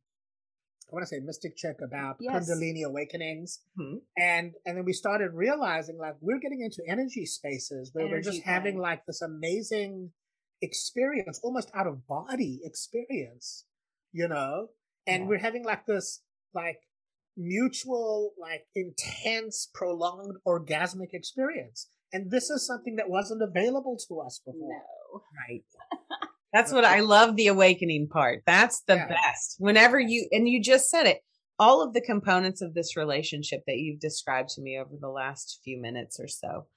I 0.87 0.93
want 0.93 1.03
to 1.03 1.07
say 1.07 1.19
Mystic 1.19 1.55
Chick 1.57 1.77
about 1.81 2.17
Yes. 2.19 2.47
Kundalini 2.49 2.83
awakenings. 2.85 3.61
Mhm. 3.77 4.01
And 4.17 4.53
and 4.65 4.77
then 4.77 4.85
we 4.85 4.93
started 4.93 5.33
realizing 5.33 5.97
like 5.97 6.15
we're 6.21 6.39
getting 6.39 6.61
into 6.61 6.83
energy 6.87 7.25
spaces 7.25 7.91
where 7.93 8.05
we're 8.05 8.13
Energy 8.17 8.29
just 8.31 8.43
having 8.43 8.77
like 8.77 9.05
this 9.05 9.21
amazing 9.21 10.13
experience, 10.61 11.39
almost 11.43 11.69
out 11.73 11.87
of 11.87 12.05
body 12.07 12.61
experience, 12.63 13.65
you 14.11 14.27
know? 14.27 14.69
And 15.07 15.23
Yeah. 15.23 15.29
we're 15.29 15.39
having 15.39 15.63
like 15.63 15.85
this 15.85 16.21
like 16.53 16.79
mutual, 17.35 18.33
like 18.37 18.67
intense, 18.75 19.69
prolonged 19.73 20.37
orgasmic 20.47 21.13
experience. 21.13 21.89
And 22.13 22.31
this 22.31 22.49
is 22.49 22.65
something 22.65 22.95
that 22.95 23.09
wasn't 23.09 23.41
available 23.41 23.97
to 24.07 24.19
us 24.21 24.39
before. 24.45 24.69
No. 25.13 25.23
Right. 25.49 25.65
That's 26.55 26.71
what 26.71 26.85
I 26.85 27.01
love 27.01 27.35
the 27.35 27.47
awakening 27.47 28.07
part. 28.07 28.43
That's 28.45 28.79
the 28.83 28.95
Yeah. 28.95 29.07
best. 29.09 29.57
Whenever 29.59 29.99
you, 29.99 30.25
and 30.31 30.47
you 30.47 30.61
just 30.61 30.89
said 30.89 31.05
it, 31.05 31.21
all 31.59 31.81
of 31.81 31.93
the 31.93 31.99
components 31.99 32.61
of 32.61 32.73
this 32.73 32.95
relationship 32.95 33.63
that 33.67 33.75
you've 33.77 33.99
described 33.99 34.47
to 34.51 34.61
me 34.61 34.77
over 34.79 34.95
the 34.97 35.09
last 35.09 35.59
few 35.65 35.77
minutes 35.77 36.17
or 36.17 36.29
so 36.29 36.67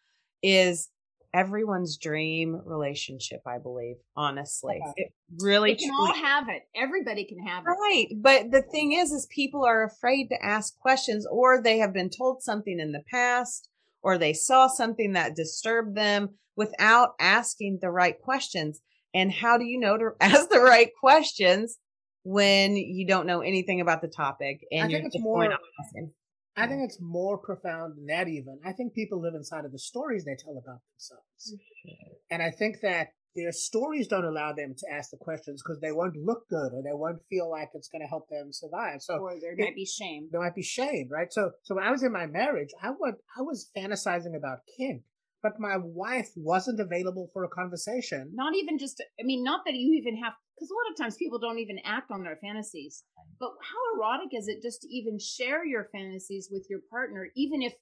is 0.43 0.89
everyone's 1.33 1.97
dream 1.97 2.61
relationship, 2.65 3.41
I 3.47 3.59
believe, 3.59 3.97
honestly. 4.17 4.81
Uh-huh. 4.83 4.95
It 4.97 5.13
really 5.39 5.77
can 5.77 5.91
truly- 5.91 6.09
all 6.11 6.15
have 6.15 6.49
it. 6.49 6.63
Everybody 6.75 7.25
can 7.25 7.39
have 7.47 7.63
it. 7.65 7.69
Right. 7.71 8.09
But 8.17 8.51
the 8.51 8.63
thing 8.63 8.95
is, 8.95 9.13
is 9.13 9.27
people 9.27 9.65
are 9.65 9.85
afraid 9.85 10.29
to 10.31 10.45
ask 10.45 10.77
questions 10.81 11.25
or 11.31 11.63
they 11.63 11.79
have 11.79 11.93
been 11.93 12.11
told 12.11 12.43
something 12.43 12.81
in 12.81 12.91
the 12.91 13.05
past 13.09 13.69
or 14.03 14.19
they 14.19 14.33
saw 14.33 14.67
something 14.67 15.13
that 15.13 15.37
disturbed 15.37 15.95
them 15.95 16.31
without 16.57 17.15
asking 17.21 17.79
the 17.81 17.91
right 17.91 18.21
questions. 18.21 18.81
And 19.15 19.33
how 19.33 19.59
do 19.59 19.65
you 19.65 19.79
know 19.81 19.97
to 19.97 20.11
ask 20.21 20.49
the 20.49 20.61
right 20.61 20.91
questions 21.01 21.79
when 22.25 22.77
you 22.77 23.07
don't 23.07 23.27
know 23.27 23.41
anything 23.41 23.81
about 23.81 24.03
the 24.03 24.09
topic 24.09 24.61
and 24.71 24.85
I 24.85 24.89
you're 24.89 25.01
think 25.01 25.15
it's 25.15 25.23
more- 25.23 25.45
asking? 25.85 26.13
I 26.57 26.67
think 26.67 26.83
it's 26.83 26.99
more 27.01 27.39
profound 27.39 27.97
than 27.97 28.07
that 28.07 28.27
even. 28.27 28.59
I 28.67 28.73
think 28.73 28.93
people 28.93 29.21
live 29.21 29.35
inside 29.37 29.65
of 29.65 29.71
the 29.71 29.79
stories 29.79 30.25
they 30.25 30.35
tell 30.35 30.55
about 30.59 30.81
themselves. 30.93 31.55
Mm-hmm. 31.55 32.13
And 32.33 32.43
I 32.43 32.51
think 32.51 32.79
that 32.83 33.11
their 33.37 33.53
stories 33.53 34.09
don't 34.09 34.25
allow 34.25 34.53
them 34.53 34.75
to 34.77 34.87
ask 34.93 35.11
the 35.13 35.19
questions 35.19 35.63
because 35.63 35.81
they 35.81 35.93
won't 35.93 36.17
look 36.17 36.49
good 36.51 36.73
or 36.73 36.83
they 36.83 36.91
won't 36.93 37.23
feel 37.31 37.49
like 37.49 37.69
it's 37.75 37.89
going 37.89 38.03
to 38.03 38.09
help 38.09 38.29
them 38.29 38.49
survive. 38.53 39.03
So 39.03 39.19
Or 39.19 39.35
there 39.41 39.53
it- 39.53 39.59
might 39.61 39.77
be 39.77 39.85
shame. 39.87 40.31
there 40.33 40.41
might 40.41 40.57
be 40.57 40.65
shame, 40.65 41.07
right? 41.13 41.33
So, 41.33 41.53
so 41.63 41.77
when 41.77 41.85
I 41.85 41.93
was 41.93 42.03
in 42.03 42.11
my 42.11 42.27
marriage, 42.27 42.71
I 42.83 42.91
would, 42.91 43.15
I 43.39 43.43
was 43.43 43.71
fantasizing 43.77 44.37
about 44.37 44.59
kink, 44.77 45.03
but 45.43 45.61
my 45.61 45.77
wife 45.77 46.31
wasn't 46.37 46.81
available 46.81 47.31
for 47.33 47.45
a 47.45 47.49
conversation. 47.49 48.31
Not 48.35 48.55
even 48.57 48.79
just, 48.79 49.03
I 49.21 49.25
mean, 49.25 49.45
not 49.45 49.61
that 49.67 49.75
you 49.75 49.95
even 49.95 50.17
have, 50.23 50.33
because 50.57 50.71
a 50.71 50.75
lot 50.75 50.91
of 50.91 50.97
times 50.97 51.17
people 51.17 51.39
don't 51.39 51.59
even 51.59 51.79
act 51.85 52.11
on 52.11 52.23
their 52.23 52.39
fantasies. 52.41 53.05
But 53.39 53.51
how 53.63 53.97
erotic 53.97 54.31
is 54.33 54.49
it 54.49 54.63
just 54.63 54.83
to 54.83 54.89
even 54.89 55.19
share 55.19 55.65
your 55.65 55.89
fantasies 55.93 56.49
with 56.51 56.67
your 56.69 56.81
partner, 56.91 57.29
even 57.37 57.63
if 57.63 57.73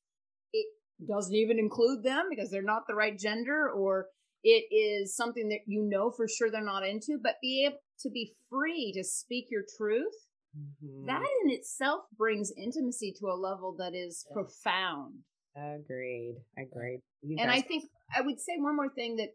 it 0.52 0.66
doesn't 1.06 1.34
even 1.34 1.58
include 1.58 2.02
them 2.02 2.26
because 2.28 2.50
they're 2.50 2.62
not 2.62 2.82
the 2.86 2.94
right 2.94 3.18
gender 3.18 3.70
or 3.70 4.06
it 4.42 4.64
is 4.70 5.16
something 5.16 5.48
that 5.48 5.60
you 5.66 5.82
know 5.82 6.10
for 6.10 6.28
sure 6.28 6.50
they're 6.50 6.62
not 6.64 6.86
into, 6.86 7.18
but 7.22 7.36
be 7.40 7.64
able 7.66 7.78
to 8.00 8.10
be 8.10 8.34
free 8.50 8.92
to 8.94 9.02
speak 9.02 9.46
your 9.50 9.64
truth? 9.76 10.14
Mhm. 10.56 11.06
That 11.06 11.22
in 11.42 11.50
itself 11.50 12.04
brings 12.16 12.52
intimacy 12.56 13.14
to 13.18 13.26
a 13.26 13.34
level 13.34 13.72
that 13.78 13.94
is 13.94 14.26
Yeah. 14.28 14.34
profound. 14.34 15.24
Agreed. 15.56 16.36
Agreed. 16.58 17.00
You 17.22 17.36
and 17.40 17.50
I 17.50 17.60
think 17.62 17.84
I 18.14 18.20
would 18.20 18.38
say 18.38 18.52
one 18.58 18.76
more 18.76 18.90
thing 18.94 19.16
that, 19.16 19.30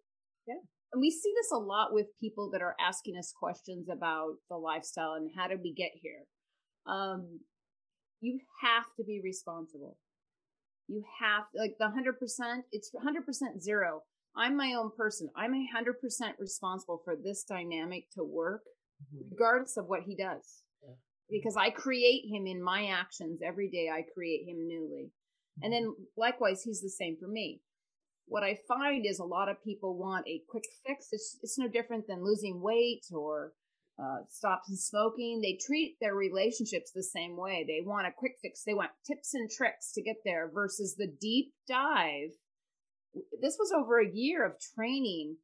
Yeah. 0.48 0.60
and 0.94 1.02
we 1.02 1.10
see 1.10 1.34
this 1.36 1.52
a 1.52 1.58
lot 1.58 1.94
with 1.94 2.08
people 2.20 2.50
that 2.52 2.62
are 2.62 2.76
asking 2.80 3.18
us 3.18 3.34
questions 3.38 3.90
about 3.90 4.36
the 4.50 4.58
lifestyle 4.58 5.14
and 5.14 5.32
how 5.36 5.48
did 5.48 5.62
we 5.62 5.74
get 5.74 5.92
here. 5.96 6.26
Um, 6.86 7.40
you 8.22 8.40
have 8.62 8.86
to 8.98 9.04
be 9.04 9.20
responsible. 9.24 9.98
You 10.88 11.04
have 11.20 11.46
like 11.56 11.76
the 11.80 11.90
hundred 11.90 12.20
percent. 12.20 12.66
It's 12.72 12.92
hundred 13.02 13.26
percent 13.26 13.62
zero. 13.64 14.04
I'm 14.36 14.56
my 14.56 14.74
own 14.74 14.92
person. 14.96 15.30
I'm 15.36 15.54
a 15.56 15.66
hundred 15.74 16.00
percent 16.00 16.36
responsible 16.40 17.02
for 17.04 17.16
this 17.16 17.44
dynamic 17.44 18.10
to 18.12 18.24
work, 18.24 18.64
Mhm. 19.14 19.32
regardless 19.32 19.76
of 19.78 19.88
what 19.88 20.04
he 20.04 20.16
does. 20.16 20.64
Yeah. 20.84 20.96
Because 21.30 21.56
I 21.58 21.72
create 21.72 22.26
him 22.30 22.46
in 22.46 22.62
my 22.62 22.88
actions 22.88 23.42
every 23.42 23.70
day. 23.70 23.90
I 23.90 24.04
create 24.04 24.48
him 24.48 24.68
newly. 24.68 25.12
And 25.62 25.74
then 25.74 25.94
likewise, 26.18 26.64
he's 26.64 26.82
the 26.82 26.90
same 26.90 27.18
for 27.20 27.28
me. 27.28 27.62
What 28.28 28.44
I 28.44 28.58
find 28.68 29.06
is 29.06 29.20
a 29.20 29.26
lot 29.26 29.50
of 29.50 29.64
people 29.64 29.98
want 29.98 30.26
a 30.28 30.42
quick 30.50 30.64
fix. 30.88 31.08
It's, 31.12 31.38
it's 31.44 31.58
no 31.60 31.68
different 31.68 32.08
than 32.08 32.24
losing 32.24 32.62
weight 32.62 33.04
or 33.12 33.52
uh, 34.02 34.20
stopping 34.30 34.76
smoking. 34.76 35.42
They 35.42 35.58
treat 35.66 35.98
their 36.00 36.16
relationships 36.16 36.92
the 36.96 37.04
same 37.04 37.36
way. 37.36 37.66
They 37.68 37.86
want 37.86 38.08
a 38.08 38.12
quick 38.18 38.34
fix. 38.42 38.64
They 38.64 38.74
want 38.74 38.92
tips 39.06 39.34
and 39.34 39.50
tricks 39.50 39.92
to 39.94 40.02
get 40.02 40.16
there 40.24 40.50
versus 40.54 40.96
the 40.98 41.08
deep 41.20 41.52
dive. 41.68 42.30
This 43.42 43.58
was 43.60 43.74
over 43.76 44.00
a 44.00 44.10
year 44.10 44.46
of 44.46 44.54
training 44.76 45.36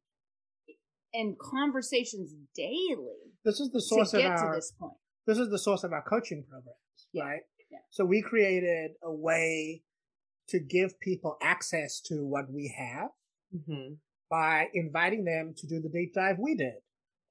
and 1.12 1.36
conversations 1.38 2.34
daily 2.56 3.32
This 3.44 3.60
is 3.60 3.70
the 3.70 3.78
to 3.80 3.84
source 3.84 4.14
of 4.14 4.24
our, 4.24 4.54
this 4.54 4.72
point. 4.78 4.94
this 5.26 5.38
is 5.38 5.50
the 5.50 5.58
source 5.58 5.84
of 5.84 5.92
our 5.92 6.02
coaching 6.02 6.44
programs, 6.48 6.76
Yeah, 7.12 7.24
right? 7.24 7.40
yeah. 7.70 7.78
So 7.90 8.04
we 8.04 8.22
created 8.22 8.92
a 9.02 9.12
way 9.12 9.82
to 10.48 10.58
give 10.58 10.98
people 11.00 11.36
access 11.42 12.00
to 12.00 12.24
what 12.26 12.50
we 12.50 12.68
have 12.68 13.10
Mhm. 13.54 13.98
by 14.30 14.68
inviting 14.74 15.24
them 15.24 15.54
to 15.54 15.66
do 15.66 15.80
the 15.80 15.88
deep 15.88 16.14
dive 16.14 16.38
we 16.38 16.54
did. 16.54 16.82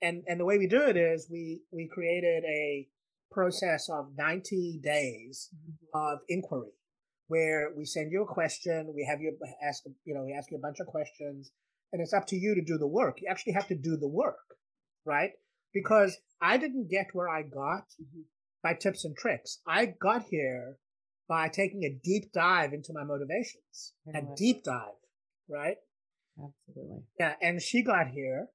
And 0.02 0.24
and 0.28 0.40
the 0.40 0.46
way 0.46 0.58
we 0.58 0.68
do 0.68 0.82
it 0.82 0.98
is 0.98 1.30
we 1.30 1.64
we 1.72 1.88
created 1.88 2.44
a 2.46 2.90
process 3.32 3.90
of 3.90 4.16
90 4.16 4.80
days 4.80 5.54
of 5.94 6.20
inquiry 6.30 6.72
where 7.28 7.74
we 7.76 7.84
send 7.86 8.12
you 8.12 8.22
a 8.24 8.34
question, 8.34 8.94
we 8.96 9.04
have 9.04 9.22
you 9.22 9.38
ask 9.62 9.84
you 10.06 10.14
know, 10.14 10.24
we 10.24 10.34
ask 10.34 10.50
you 10.52 10.58
a 10.58 10.62
bunch 10.62 10.80
of 10.80 10.88
questions 10.88 11.52
and 11.92 12.02
it's 12.02 12.14
up 12.14 12.26
to 12.28 12.36
you 12.38 12.56
to 12.56 12.62
do 12.62 12.78
the 12.78 12.88
work. 12.88 13.22
You 13.22 13.28
actually 13.30 13.54
have 13.54 13.68
to 13.68 13.76
do 13.76 13.98
the 13.98 14.08
work, 14.08 14.58
right? 15.06 15.32
Because 15.74 16.18
I 16.42 16.58
didn't 16.58 16.90
get 16.90 17.14
where 17.14 17.30
I 17.30 17.42
got 17.44 17.86
by 18.64 18.74
tips 18.74 19.04
and 19.06 19.16
tricks. 19.16 19.62
I 19.68 19.86
got 19.88 20.24
here 20.26 20.78
by 21.28 21.50
taking 21.50 21.84
a 21.84 22.00
deep 22.04 22.32
dive 22.32 22.74
into 22.74 22.94
my 22.94 23.04
motivations. 23.04 23.94
A 24.14 24.22
deep 24.36 24.64
dive, 24.64 24.96
right? 25.50 25.78
Absolutely. 26.42 27.04
Yeah, 27.20 27.36
and 27.42 27.62
she 27.62 27.84
got 27.84 28.08
here 28.08 28.48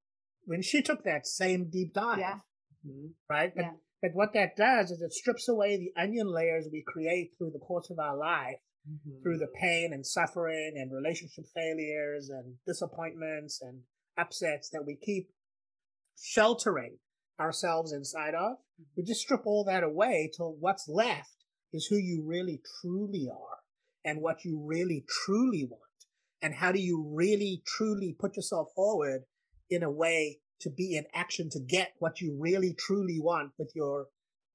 when 0.44 0.62
she 0.62 0.82
took 0.82 1.04
that 1.04 1.26
same 1.26 1.68
deep 1.70 1.92
dive, 1.92 2.18
Yeah. 2.18 2.40
Mhm. 2.86 3.14
right? 3.28 3.54
But, 3.54 3.62
Yeah. 3.62 3.76
but 4.00 4.14
what 4.14 4.32
that 4.32 4.56
does 4.56 4.90
is 4.90 5.02
it 5.02 5.12
strips 5.12 5.48
away 5.48 5.76
the 5.76 5.92
onion 5.96 6.26
layers 6.28 6.68
we 6.70 6.82
create 6.82 7.34
through 7.36 7.50
the 7.50 7.58
course 7.58 7.90
of 7.90 7.98
our 7.98 8.16
life, 8.16 8.60
Mhm. 8.88 9.22
through 9.22 9.38
the 9.38 9.48
pain 9.48 9.92
and 9.92 10.06
suffering 10.06 10.76
and 10.76 10.92
relationship 10.92 11.46
failures 11.54 12.30
and 12.30 12.58
disappointments 12.66 13.60
and 13.60 13.84
upsets 14.16 14.70
that 14.70 14.84
we 14.84 14.96
keep 14.96 15.32
sheltering 16.16 16.98
ourselves 17.38 17.92
inside 17.92 18.34
of. 18.34 18.58
We 18.96 19.02
just 19.02 19.20
strip 19.22 19.46
all 19.46 19.64
that 19.64 19.82
away 19.84 20.30
till 20.34 20.54
what's 20.54 20.88
left 20.88 21.41
is 21.72 21.86
who 21.86 21.96
you 21.96 22.22
really 22.24 22.60
truly 22.80 23.28
are 23.30 23.58
and 24.04 24.20
what 24.20 24.44
you 24.44 24.60
really 24.64 25.04
truly 25.08 25.66
want. 25.70 25.80
And 26.42 26.54
how 26.54 26.72
do 26.72 26.80
you 26.80 27.06
really 27.14 27.62
truly 27.66 28.16
put 28.18 28.36
yourself 28.36 28.68
forward 28.74 29.22
in 29.70 29.82
a 29.82 29.90
way 29.90 30.38
to 30.62 30.70
be 30.70 30.96
in 30.96 31.04
action 31.14 31.50
to 31.50 31.60
get 31.60 31.92
what 31.98 32.20
you 32.20 32.36
really 32.38 32.74
truly 32.74 33.18
want 33.20 33.52
with 33.58 33.72
your, 33.74 34.06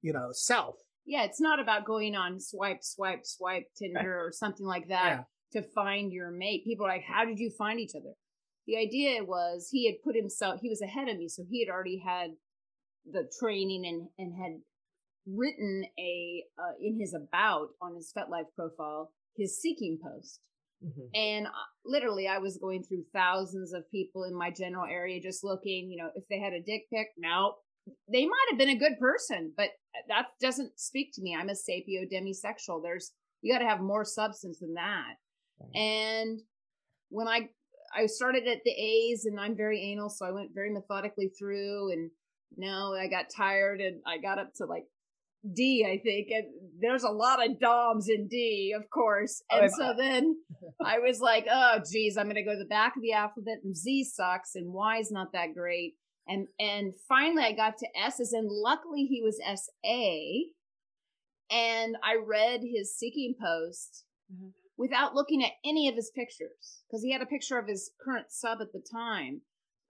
you 0.02 0.14
know, 0.14 0.30
self. 0.32 0.76
Yeah, 1.06 1.24
it's 1.24 1.42
not 1.42 1.60
about 1.60 1.86
going 1.86 2.16
on 2.16 2.40
swipe, 2.40 2.84
swipe, 2.84 3.26
swipe 3.26 3.68
Tinder 3.78 4.20
or 4.20 4.32
something 4.32 4.66
like 4.66 4.90
that 4.90 5.26
to 5.54 5.62
find 5.62 6.12
your 6.12 6.32
mate. 6.32 6.66
People 6.66 6.86
are 6.86 6.90
like, 6.90 7.04
how 7.04 7.26
did 7.26 7.40
you 7.40 7.50
find 7.58 7.80
each 7.80 7.96
other? 7.96 8.14
The 8.66 8.78
idea 8.78 9.24
was 9.24 9.70
he 9.72 9.86
had 9.86 10.02
put 10.04 10.16
himself, 10.16 10.60
he 10.62 10.70
was 10.70 10.82
ahead 10.82 11.08
of 11.08 11.18
me, 11.18 11.30
so 11.30 11.44
he 11.50 11.66
had 11.66 11.72
already 11.72 12.04
had 12.06 12.32
the 13.10 13.30
training 13.40 13.86
and, 13.86 14.10
and 14.18 14.36
had 14.36 14.60
written 15.28 15.84
a, 16.00 16.44
uh, 16.58 16.74
in 16.82 17.00
his 17.00 17.14
about 17.14 17.70
on 17.82 17.96
his 17.96 18.12
FetLife 18.18 18.54
profile, 18.56 19.12
his 19.36 19.60
seeking 19.60 20.00
post. 20.02 20.40
Mhm. 20.84 21.10
And 21.16 21.48
uh, 21.48 21.52
literally, 21.86 22.28
I 22.28 22.38
was 22.38 22.58
going 22.58 22.84
through 22.84 23.06
thousands 23.12 23.74
of 23.74 23.90
people 23.90 24.24
in 24.24 24.36
my 24.36 24.52
general 24.52 24.86
area 24.86 25.22
just 25.22 25.44
looking, 25.44 25.92
you 25.92 25.98
know, 25.98 26.10
if 26.16 26.28
they 26.30 26.40
had 26.40 26.54
a 26.54 26.62
dick 26.62 26.84
pic, 26.94 27.08
no. 27.18 27.56
They 28.12 28.26
might 28.26 28.48
have 28.50 28.60
been 28.60 28.70
a 28.70 28.78
good 28.78 29.00
person, 29.00 29.54
but 29.56 29.70
that 30.10 30.26
doesn't 30.42 30.78
speak 30.78 31.12
to 31.14 31.22
me. 31.22 31.36
I'm 31.36 31.50
a 31.50 31.54
sapio 31.54 32.06
demisexual. 32.12 32.84
There's, 32.84 33.14
you 33.42 33.54
got 33.54 33.60
to 33.60 33.70
have 33.70 33.80
more 33.80 34.04
substance 34.04 34.60
than 34.60 34.74
that. 34.74 35.16
And 35.74 36.42
when 37.10 37.28
I, 37.28 37.50
I 37.96 38.06
started 38.08 38.46
at 38.48 38.60
the 38.66 38.72
A's 38.72 39.26
and 39.26 39.40
I'm 39.40 39.56
very 39.56 39.82
anal, 39.82 40.10
so 40.10 40.26
I 40.26 40.32
went 40.32 40.52
very 40.54 40.72
methodically 40.72 41.30
through 41.30 41.92
and 41.94 42.12
no, 42.58 42.94
I 42.94 43.08
got 43.08 43.30
tired 43.36 43.80
and 43.82 44.02
I 44.06 44.18
got 44.18 44.38
up 44.38 44.54
to 44.58 44.66
like 44.66 44.84
D, 45.54 45.86
I 45.88 45.98
think, 46.04 46.28
and 46.32 46.46
there's 46.80 47.04
a 47.04 47.10
lot 47.10 47.44
of 47.46 47.60
DOMs 47.60 48.08
in 48.10 48.28
D, 48.28 48.74
of 48.78 48.90
course. 48.90 49.42
Oh, 49.52 49.58
And 49.58 49.66
I 49.66 49.68
so 49.70 49.94
then 49.98 50.36
I 50.84 51.00
was 51.00 51.20
like, 51.22 51.46
oh, 51.52 51.80
geez, 51.92 52.18
I'm 52.18 52.28
gonna 52.28 52.44
go 52.44 52.54
to 52.54 52.60
the 52.60 52.66
back 52.66 52.96
of 52.96 53.02
the 53.02 53.14
alphabet, 53.14 53.60
and 53.64 53.76
Z 53.76 54.06
sucks, 54.06 54.56
and 54.56 54.74
Y 54.74 54.98
is 54.98 55.12
not 55.12 55.32
that 55.34 55.54
great. 55.54 55.96
And 56.28 56.48
and 56.60 56.94
finally, 57.08 57.44
I 57.44 57.54
got 57.54 57.78
to 57.80 57.88
S's, 57.98 58.34
and 58.34 58.50
luckily 58.52 59.06
he 59.06 59.22
was 59.24 59.40
S 59.46 59.70
A, 59.86 60.46
and 61.50 61.96
I 62.04 62.16
read 62.16 62.62
his 62.64 62.96
seeking 62.96 63.36
post 63.42 64.06
Mhm. 64.34 64.54
without 64.76 65.16
looking 65.16 65.44
at 65.44 65.54
any 65.64 65.88
of 65.88 65.96
his 65.96 66.12
pictures 66.14 66.84
because 66.88 67.02
he 67.04 67.12
had 67.12 67.22
a 67.22 67.26
picture 67.26 67.58
of 67.58 67.68
his 67.68 67.92
current 68.04 68.32
sub 68.32 68.60
at 68.62 68.74
the 68.74 68.82
time. 68.92 69.42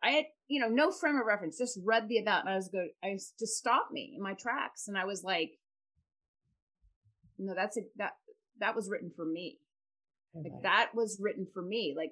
I 0.03 0.11
had, 0.11 0.25
you 0.47 0.61
know, 0.61 0.67
no 0.67 0.91
frame 0.91 1.17
of 1.17 1.25
reference, 1.25 1.57
just 1.57 1.79
read 1.83 2.07
the 2.07 2.19
about, 2.19 2.45
and 2.45 2.49
I 2.49 2.55
was 2.55 2.69
go, 2.69 2.85
I 3.03 3.09
was, 3.13 3.33
just 3.39 3.57
stopped 3.57 3.91
me 3.91 4.13
in 4.15 4.21
my 4.21 4.33
tracks, 4.33 4.87
and 4.87 4.97
I 4.97 5.05
was 5.05 5.23
like, 5.23 5.51
no, 7.39 7.53
that's 7.55 7.77
a, 7.77 7.81
that 7.97 8.13
that 8.59 8.75
was 8.75 8.89
written 8.89 9.11
for 9.15 9.25
me. 9.25 9.59
Like 10.33 10.61
that 10.63 10.89
was 10.93 11.19
written 11.21 11.47
for 11.51 11.63
me, 11.63 11.95
like 11.97 12.11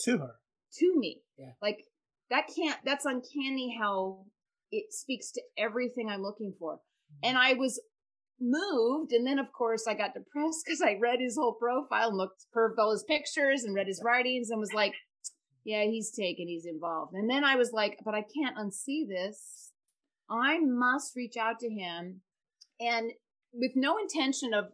to 0.00 0.18
her. 0.18 0.34
to 0.78 0.92
me. 0.96 1.20
Yeah. 1.38 1.52
Like 1.62 1.84
that 2.30 2.46
can't. 2.54 2.78
That's 2.84 3.04
uncanny 3.04 3.76
how 3.80 4.24
it 4.72 4.86
speaks 4.90 5.30
to 5.32 5.42
everything 5.58 6.08
I'm 6.08 6.22
looking 6.22 6.54
for. 6.58 6.74
Mm-hmm. 6.74 7.28
And 7.28 7.38
I 7.38 7.54
was 7.54 7.80
moved, 8.40 9.12
and 9.12 9.26
then 9.26 9.38
of 9.38 9.52
course 9.52 9.86
I 9.86 9.94
got 9.94 10.14
depressed 10.14 10.64
because 10.64 10.80
I 10.80 10.98
read 11.00 11.20
his 11.20 11.36
whole 11.36 11.54
profile 11.54 12.08
and 12.08 12.16
looked 12.16 12.46
per 12.52 12.74
all 12.78 12.92
his 12.92 13.04
pictures 13.04 13.62
and 13.62 13.74
read 13.74 13.86
his 13.86 14.02
writings 14.04 14.50
and 14.50 14.58
was 14.58 14.72
like, 14.72 14.94
yeah, 15.64 15.84
he's 15.84 16.10
taken, 16.10 16.48
he's 16.48 16.66
involved. 16.66 17.14
And 17.14 17.28
then 17.28 17.44
I 17.44 17.56
was 17.56 17.72
like, 17.72 17.98
but 18.04 18.14
I 18.14 18.22
can't 18.22 18.56
unsee 18.56 19.06
this. 19.08 19.72
I 20.30 20.58
must 20.60 21.16
reach 21.16 21.36
out 21.36 21.58
to 21.60 21.68
him. 21.68 22.22
And 22.78 23.12
with 23.52 23.72
no 23.74 23.96
intention 23.98 24.54
of 24.54 24.66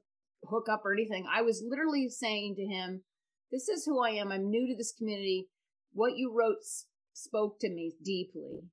hook 0.49 0.67
up 0.71 0.83
or 0.85 0.93
anything, 0.93 1.27
I 1.33 1.43
was 1.43 1.65
literally 1.67 2.09
saying 2.09 2.57
to 2.57 2.65
him, 2.65 3.03
this 3.51 3.69
is 3.69 3.85
who 3.85 4.03
I 4.03 4.11
am. 4.11 4.31
I'm 4.31 4.51
new 4.51 4.69
to 4.69 4.77
this 4.77 4.93
community. 4.97 5.49
What 5.93 6.17
you 6.17 6.35
wrote 6.37 6.59
spoke 7.15 7.59
to 7.61 7.69
me 7.69 7.95
deeply. 8.05 8.65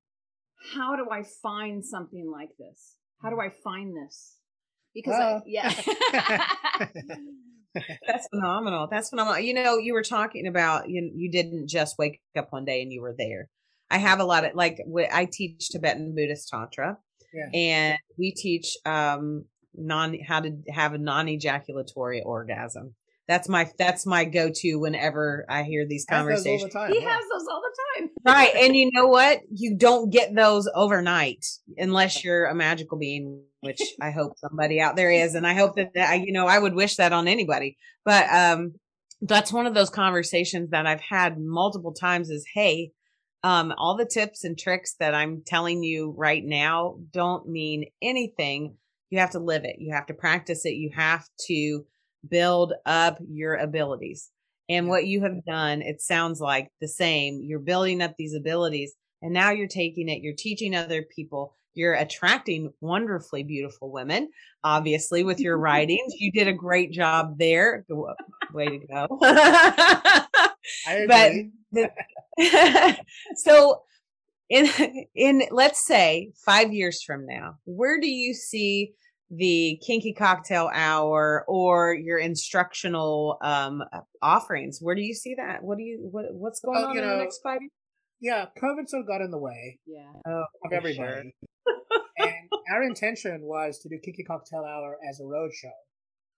How 0.75 0.95
do 0.95 1.07
I 1.11 1.23
find 1.23 1.85
something 1.85 2.29
like 2.31 2.49
this? 2.57 2.97
How 3.21 3.29
do 3.29 3.37
mm. 3.37 3.47
I 3.47 3.53
find 3.63 3.95
this? 3.95 4.37
Because 4.93 5.13
I, 5.13 5.19
Well. 5.19 5.43
yeah. 5.45 5.73
That's 8.07 8.27
phenomenal. 8.27 8.87
That's 8.89 9.09
phenomenal. 9.09 9.39
You 9.39 9.53
know, 9.53 9.77
you 9.77 9.93
were 9.93 10.03
talking 10.03 10.47
about 10.47 10.89
you. 10.89 11.11
You 11.15 11.31
didn't 11.31 11.67
just 11.67 11.97
wake 11.97 12.21
up 12.37 12.47
one 12.51 12.65
day 12.65 12.81
and 12.81 12.91
you 12.91 13.01
were 13.01 13.15
there. 13.17 13.49
I 13.89 13.97
have 13.97 14.19
a 14.19 14.25
lot 14.25 14.45
of 14.45 14.55
like 14.55 14.79
I 15.11 15.27
teach 15.31 15.69
Tibetan 15.69 16.15
Buddhist 16.15 16.49
tantra, 16.49 16.97
Yeah. 17.33 17.49
and 17.53 17.97
we 18.17 18.31
teach 18.31 18.75
um 18.85 19.45
non 19.75 20.17
how 20.19 20.39
to 20.41 20.51
have 20.69 20.93
a 20.93 20.97
non 20.97 21.27
ejaculatory 21.29 22.21
orgasm. 22.21 22.95
That's 23.33 23.49
my 23.49 23.67
that's 23.79 24.05
my 24.05 24.25
go 24.25 24.51
to 24.53 24.75
whenever 24.75 25.43
I 25.49 25.63
hear 25.63 25.87
these 25.87 26.05
I 26.07 26.17
have 26.17 26.25
those 26.27 26.29
all 26.29 26.43
conversations. 26.43 26.71
the 26.71 26.79
time. 26.79 26.91
he 26.91 27.01
yeah. 27.01 27.13
has 27.13 27.23
those 27.31 27.47
all 27.49 27.61
the 27.61 27.75
time. 27.99 28.09
right 28.25 28.53
and 28.55 28.75
you 28.75 28.91
know 28.93 29.07
what 29.07 29.39
you 29.51 29.75
don't 29.75 30.11
get 30.11 30.35
those 30.35 30.69
overnight 30.75 31.43
unless 31.77 32.23
you're 32.23 32.45
a 32.45 32.53
magical 32.53 32.97
being 32.99 33.41
which 33.61 33.81
i 34.01 34.11
hope 34.11 34.33
somebody 34.37 34.79
out 34.79 34.95
there 34.95 35.09
is 35.09 35.33
and 35.33 35.47
i 35.47 35.53
hope 35.55 35.75
that, 35.75 35.89
that 35.95 36.09
I, 36.09 36.15
you 36.15 36.31
know 36.31 36.45
i 36.45 36.59
would 36.59 36.75
wish 36.75 36.97
that 36.97 37.11
on 37.11 37.27
anybody 37.27 37.75
but 38.05 38.31
um 38.31 38.73
that's 39.21 39.51
one 39.51 39.65
of 39.65 39.73
those 39.73 39.89
conversations 39.89 40.69
that 40.69 40.85
i've 40.85 41.01
had 41.01 41.39
multiple 41.39 41.93
times 41.93 42.29
is 42.29 42.45
hey 42.53 42.91
um 43.43 43.73
all 43.77 43.97
the 43.97 44.05
tips 44.05 44.43
and 44.43 44.57
tricks 44.57 44.95
that 44.99 45.15
i'm 45.15 45.41
telling 45.45 45.83
you 45.83 46.13
right 46.17 46.43
now 46.45 46.97
don't 47.11 47.47
mean 47.47 47.85
anything 48.01 48.75
you 49.09 49.19
have 49.19 49.31
to 49.31 49.39
live 49.39 49.63
it 49.63 49.77
you 49.79 49.93
have 49.93 50.05
to 50.05 50.13
practice 50.13 50.65
it 50.65 50.75
you 50.75 50.91
have 50.93 51.25
to 51.47 51.83
build 52.27 52.73
up 52.85 53.19
your 53.27 53.55
abilities 53.55 54.29
and 54.69 54.87
what 54.87 55.05
you 55.05 55.21
have 55.21 55.43
done, 55.45 55.81
it 55.81 56.01
sounds 56.01 56.39
like 56.39 56.69
the 56.79 56.87
same. 56.87 57.41
You're 57.43 57.59
building 57.59 58.01
up 58.01 58.15
these 58.17 58.33
abilities 58.33 58.93
and 59.21 59.33
now 59.33 59.51
you're 59.51 59.67
taking 59.67 60.09
it, 60.09 60.21
you're 60.21 60.35
teaching 60.35 60.75
other 60.75 61.03
people, 61.03 61.55
you're 61.73 61.93
attracting 61.93 62.71
wonderfully 62.81 63.43
beautiful 63.43 63.91
women, 63.91 64.29
obviously, 64.63 65.23
with 65.23 65.39
your 65.39 65.57
writings. 65.59 66.13
You 66.17 66.31
did 66.31 66.47
a 66.47 66.53
great 66.53 66.91
job 66.91 67.37
there. 67.37 67.85
Way 68.53 68.65
to 68.65 68.87
go. 68.87 69.07
But 71.07 71.89
so 73.35 73.81
in 74.49 74.69
in 75.15 75.43
let's 75.51 75.85
say 75.85 76.31
5 76.45 76.73
years 76.73 77.03
from 77.03 77.25
now, 77.25 77.57
where 77.65 77.99
do 77.99 78.07
you 78.07 78.33
see 78.33 78.93
the 79.35 79.79
kinky 79.85 80.13
cocktail 80.13 80.69
hour 80.73 81.43
or 81.47 81.93
your 81.95 82.17
instructional 82.19 83.37
um 83.41 83.81
offerings 84.21 84.79
where 84.81 84.95
do 84.95 85.01
you 85.01 85.13
see 85.13 85.33
that 85.35 85.63
what 85.63 85.77
do 85.77 85.83
you 85.83 86.07
what 86.11 86.25
what's 86.33 86.59
going 86.59 86.75
Well, 86.79 86.89
on 86.89 86.95
you 86.95 87.01
in 87.01 87.09
the 87.09 87.17
next 87.17 87.39
five 87.43 87.59
years 87.61 87.71
yeah, 88.21 88.45
COVID 88.57 88.87
sort 88.87 89.01
of 89.01 89.07
got 89.07 89.19
in 89.21 89.31
the 89.31 89.37
way 89.37 89.79
Yeah. 89.85 90.11
oh, 90.25 90.43
of 90.63 90.69
for 90.69 90.73
everybody. 90.73 91.33
and 92.17 92.49
our 92.73 92.81
intention 92.83 93.39
was 93.41 93.79
to 93.79 93.89
do 93.89 93.99
Kinky 94.03 94.23
Cocktail 94.23 94.63
Hour 94.63 94.97
as 95.09 95.19
a 95.19 95.25
road 95.25 95.51
show. 95.53 95.75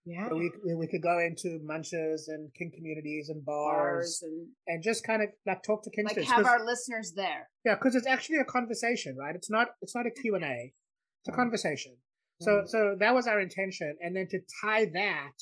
yeah 0.05 0.27
So 0.29 0.35
we, 0.37 0.51
we 0.65 0.73
we 0.81 0.87
could 0.87 1.03
go 1.03 1.19
into 1.19 1.59
munches 1.63 2.27
and 2.27 2.49
kink 2.57 2.73
communities 2.73 3.29
and 3.29 3.45
bars, 3.45 4.19
Bars 4.19 4.23
and 4.23 4.47
and 4.67 4.83
just 4.83 5.05
kind 5.05 5.21
of 5.21 5.29
like 5.45 5.61
talk 5.63 5.83
to 5.83 5.91
like 6.03 6.17
have 6.23 6.45
our 6.45 6.65
listeners 6.65 7.13
there. 7.15 7.49
yeah, 7.65 7.75
because 7.75 7.93
it's 7.95 8.07
actually 8.07 8.39
a 8.39 8.45
conversation, 8.45 9.15
right? 9.23 9.35
It's 9.35 9.51
not 9.51 9.67
it's 9.83 9.95
not 9.95 10.05
a 10.07 10.11
Q 10.21 10.35
and 10.35 10.43
A. 10.45 10.73
It's 11.21 11.29
a 11.29 11.37
conversation. 11.41 11.93
So 12.41 12.51
Mhm. 12.61 12.67
so 12.67 12.95
that 12.99 13.13
was 13.13 13.27
our 13.27 13.39
intention, 13.39 13.97
and 14.01 14.15
then 14.15 14.27
to 14.29 14.39
tie 14.61 14.85
that 14.85 15.33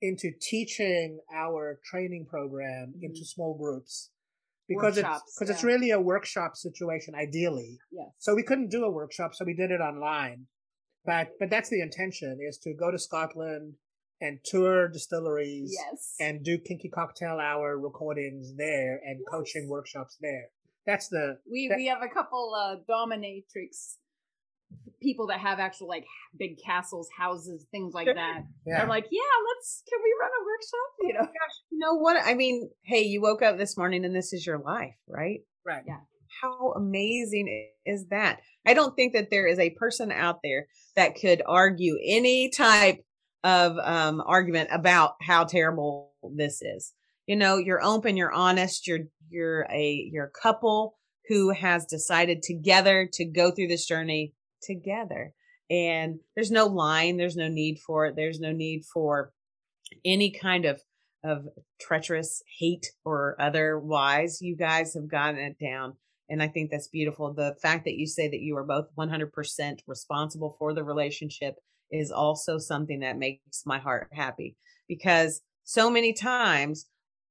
into 0.00 0.30
teaching 0.40 1.20
our 1.32 1.80
training 1.84 2.24
program 2.26 2.94
into 3.02 3.24
small 3.24 3.54
groups 3.54 4.10
because 4.68 4.96
Workshops, 4.96 5.22
it's 5.26 5.34
because 5.34 5.50
it's 5.50 5.64
really 5.64 5.90
a 5.90 6.00
workshop 6.00 6.56
situation 6.56 7.14
ideally. 7.14 7.78
Yes. 7.90 8.08
So 8.18 8.34
we 8.34 8.42
couldn't 8.42 8.68
do 8.68 8.84
a 8.84 8.90
workshop, 8.90 9.34
so 9.34 9.44
we 9.44 9.54
did 9.54 9.70
it 9.70 9.80
online. 9.80 10.46
But 11.04 11.38
but 11.38 11.50
that's 11.50 11.68
the 11.70 11.80
intention 11.80 12.38
is 12.40 12.58
to 12.58 12.74
go 12.74 12.90
to 12.90 12.98
Scotland 12.98 13.74
and 14.20 14.40
tour 14.44 14.88
distilleries 14.88 15.72
yes. 15.74 16.16
and 16.20 16.44
do 16.44 16.58
kinky 16.58 16.88
cocktail 16.88 17.38
hour 17.38 17.78
recordings 17.78 18.54
there 18.56 19.00
and 19.04 19.24
coaching 19.30 19.68
workshops 19.68 20.16
there. 20.20 20.50
That's 20.86 21.08
the 21.08 21.40
we 21.50 21.68
that- 21.68 21.76
we 21.76 21.86
have 21.86 22.02
a 22.02 22.08
couple 22.08 22.54
uh 22.54 22.76
dominatrix 22.88 23.96
people 25.00 25.28
that 25.28 25.38
have 25.40 25.58
actual 25.58 25.88
like 25.88 26.04
big 26.38 26.58
castles, 26.64 27.08
houses, 27.16 27.66
things 27.70 27.94
like 27.94 28.06
that. 28.06 28.42
yeah. 28.66 28.78
They're 28.78 28.88
like, 28.88 29.06
yeah, 29.10 29.20
let's 29.48 29.82
can 29.88 29.98
we 30.02 30.14
run 30.20 30.30
a 30.30 30.44
workshop? 30.44 30.88
You 31.00 31.12
know. 31.14 31.32
you 31.70 31.78
know 31.78 31.94
what 31.94 32.20
i 32.24 32.34
mean 32.34 32.68
hey 32.82 33.02
you 33.02 33.20
woke 33.22 33.40
up 33.42 33.56
this 33.56 33.76
morning 33.76 34.04
and 34.04 34.14
this 34.14 34.32
is 34.32 34.44
your 34.44 34.58
life 34.58 34.94
right 35.06 35.40
right. 35.64 35.84
Yeah. 35.86 35.98
how 36.42 36.72
amazing 36.72 37.70
is 37.88 38.06
that? 38.08 38.40
I 38.66 38.74
don't 38.74 38.94
think 38.94 39.14
that 39.14 39.30
there 39.30 39.46
is 39.46 39.58
a 39.58 39.70
person 39.70 40.12
out 40.12 40.40
there 40.44 40.66
that 40.94 41.14
could 41.14 41.42
argue 41.46 41.98
any 42.04 42.50
type 42.50 42.98
of 43.44 43.76
um, 43.82 44.22
argument 44.24 44.68
about 44.72 45.14
how 45.22 45.44
terrible 45.44 46.12
this 46.34 46.60
is. 46.60 46.92
You 47.26 47.36
know, 47.36 47.56
you're 47.56 47.82
open, 47.82 48.16
you're 48.16 48.32
honest, 48.32 48.86
you're 48.86 49.06
you're 49.30 49.66
a 49.70 50.08
you're 50.12 50.26
a 50.26 50.40
couple 50.42 50.96
who 51.28 51.50
has 51.50 51.84
decided 51.84 52.42
together 52.42 53.08
to 53.12 53.24
go 53.24 53.50
through 53.50 53.68
this 53.68 53.86
journey 53.86 54.32
together. 54.62 55.32
And 55.70 56.18
there's 56.34 56.50
no 56.50 56.66
line, 56.66 57.16
there's 57.16 57.36
no 57.36 57.48
need 57.48 57.78
for 57.80 58.06
it. 58.06 58.16
There's 58.16 58.40
no 58.40 58.52
need 58.52 58.84
for 58.84 59.32
any 60.04 60.30
kind 60.30 60.64
of 60.64 60.80
of 61.24 61.48
treacherous 61.80 62.42
hate 62.58 62.92
or 63.04 63.36
otherwise. 63.40 64.40
You 64.40 64.56
guys 64.56 64.94
have 64.94 65.08
gotten 65.08 65.40
it 65.40 65.58
down. 65.58 65.94
And 66.30 66.42
I 66.42 66.48
think 66.48 66.70
that's 66.70 66.88
beautiful. 66.88 67.32
The 67.32 67.56
fact 67.60 67.84
that 67.84 67.96
you 67.96 68.06
say 68.06 68.28
that 68.28 68.40
you 68.40 68.56
are 68.56 68.64
both 68.64 68.86
100% 68.96 69.78
responsible 69.86 70.54
for 70.58 70.74
the 70.74 70.84
relationship 70.84 71.56
is 71.90 72.10
also 72.10 72.58
something 72.58 73.00
that 73.00 73.18
makes 73.18 73.64
my 73.64 73.78
heart 73.78 74.08
happy 74.12 74.56
because 74.88 75.40
so 75.64 75.90
many 75.90 76.12
times 76.12 76.86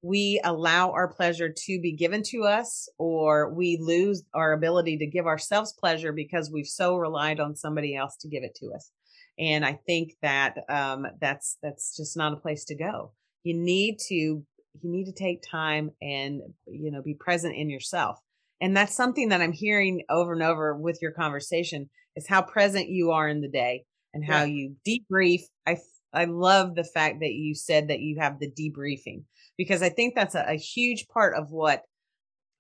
we 0.08 0.40
allow 0.46 0.92
our 0.92 1.10
pleasure 1.10 1.50
to 1.50 1.82
be 1.82 1.92
given 1.92 2.24
to 2.24 2.46
us 2.46 2.88
or 2.98 3.54
we 3.54 3.78
lose 3.82 4.24
our 4.34 4.54
ability 4.54 4.98
to 4.98 5.06
give 5.06 5.28
ourselves 5.28 5.74
pleasure 5.78 6.14
because 6.14 6.50
we've 6.50 6.68
so 6.68 6.96
relied 6.96 7.42
on 7.42 7.58
somebody 7.58 7.94
else 7.94 8.16
to 8.16 8.30
give 8.30 8.42
it 8.42 8.56
to 8.56 8.72
us. 8.74 8.90
And 9.38 9.66
i 9.66 9.74
think 9.86 10.14
that 10.22 10.56
um, 10.70 11.06
that's 11.20 11.58
that's 11.62 11.98
just 11.98 12.16
not 12.16 12.32
a 12.32 12.38
place 12.38 12.64
to 12.66 12.76
go. 12.76 13.12
You 13.44 13.54
need 13.54 14.00
to 14.08 14.16
you 14.16 14.46
need 14.84 15.06
to 15.06 15.12
take 15.12 15.44
time 15.44 15.92
and 16.02 16.42
you 16.68 16.90
know 16.92 17.02
be 17.02 17.14
present 17.14 17.56
in 17.56 17.70
yourself. 17.70 18.18
And 18.62 18.76
that's 18.76 18.96
something 18.96 19.30
that 19.30 19.42
i'm 19.42 19.52
hearing 19.52 20.04
over 20.10 20.32
and 20.32 20.42
over 20.42 20.74
with 20.76 21.00
your 21.02 21.12
conversation 21.12 21.90
is 22.16 22.28
how 22.28 22.42
present 22.42 22.88
you 22.88 23.12
are 23.12 23.28
in 23.28 23.42
the 23.42 23.50
day 23.50 23.84
and 24.14 24.24
how 24.26 24.44
you 24.46 24.76
debrief. 24.88 25.42
I 25.68 25.78
i 26.14 26.26
love 26.26 26.76
the 26.76 26.84
fact 26.84 27.20
that 27.20 27.34
you 27.34 27.54
said 27.56 27.90
that 27.90 28.00
you 28.00 28.18
have 28.20 28.40
the 28.40 28.52
debriefing 28.52 29.24
because 29.58 29.82
I 29.82 29.90
think 29.90 30.16
that's 30.16 30.36
a, 30.36 30.46
a 30.48 30.58
huge 30.58 31.08
part 31.08 31.36
of 31.36 31.52
what 31.52 31.84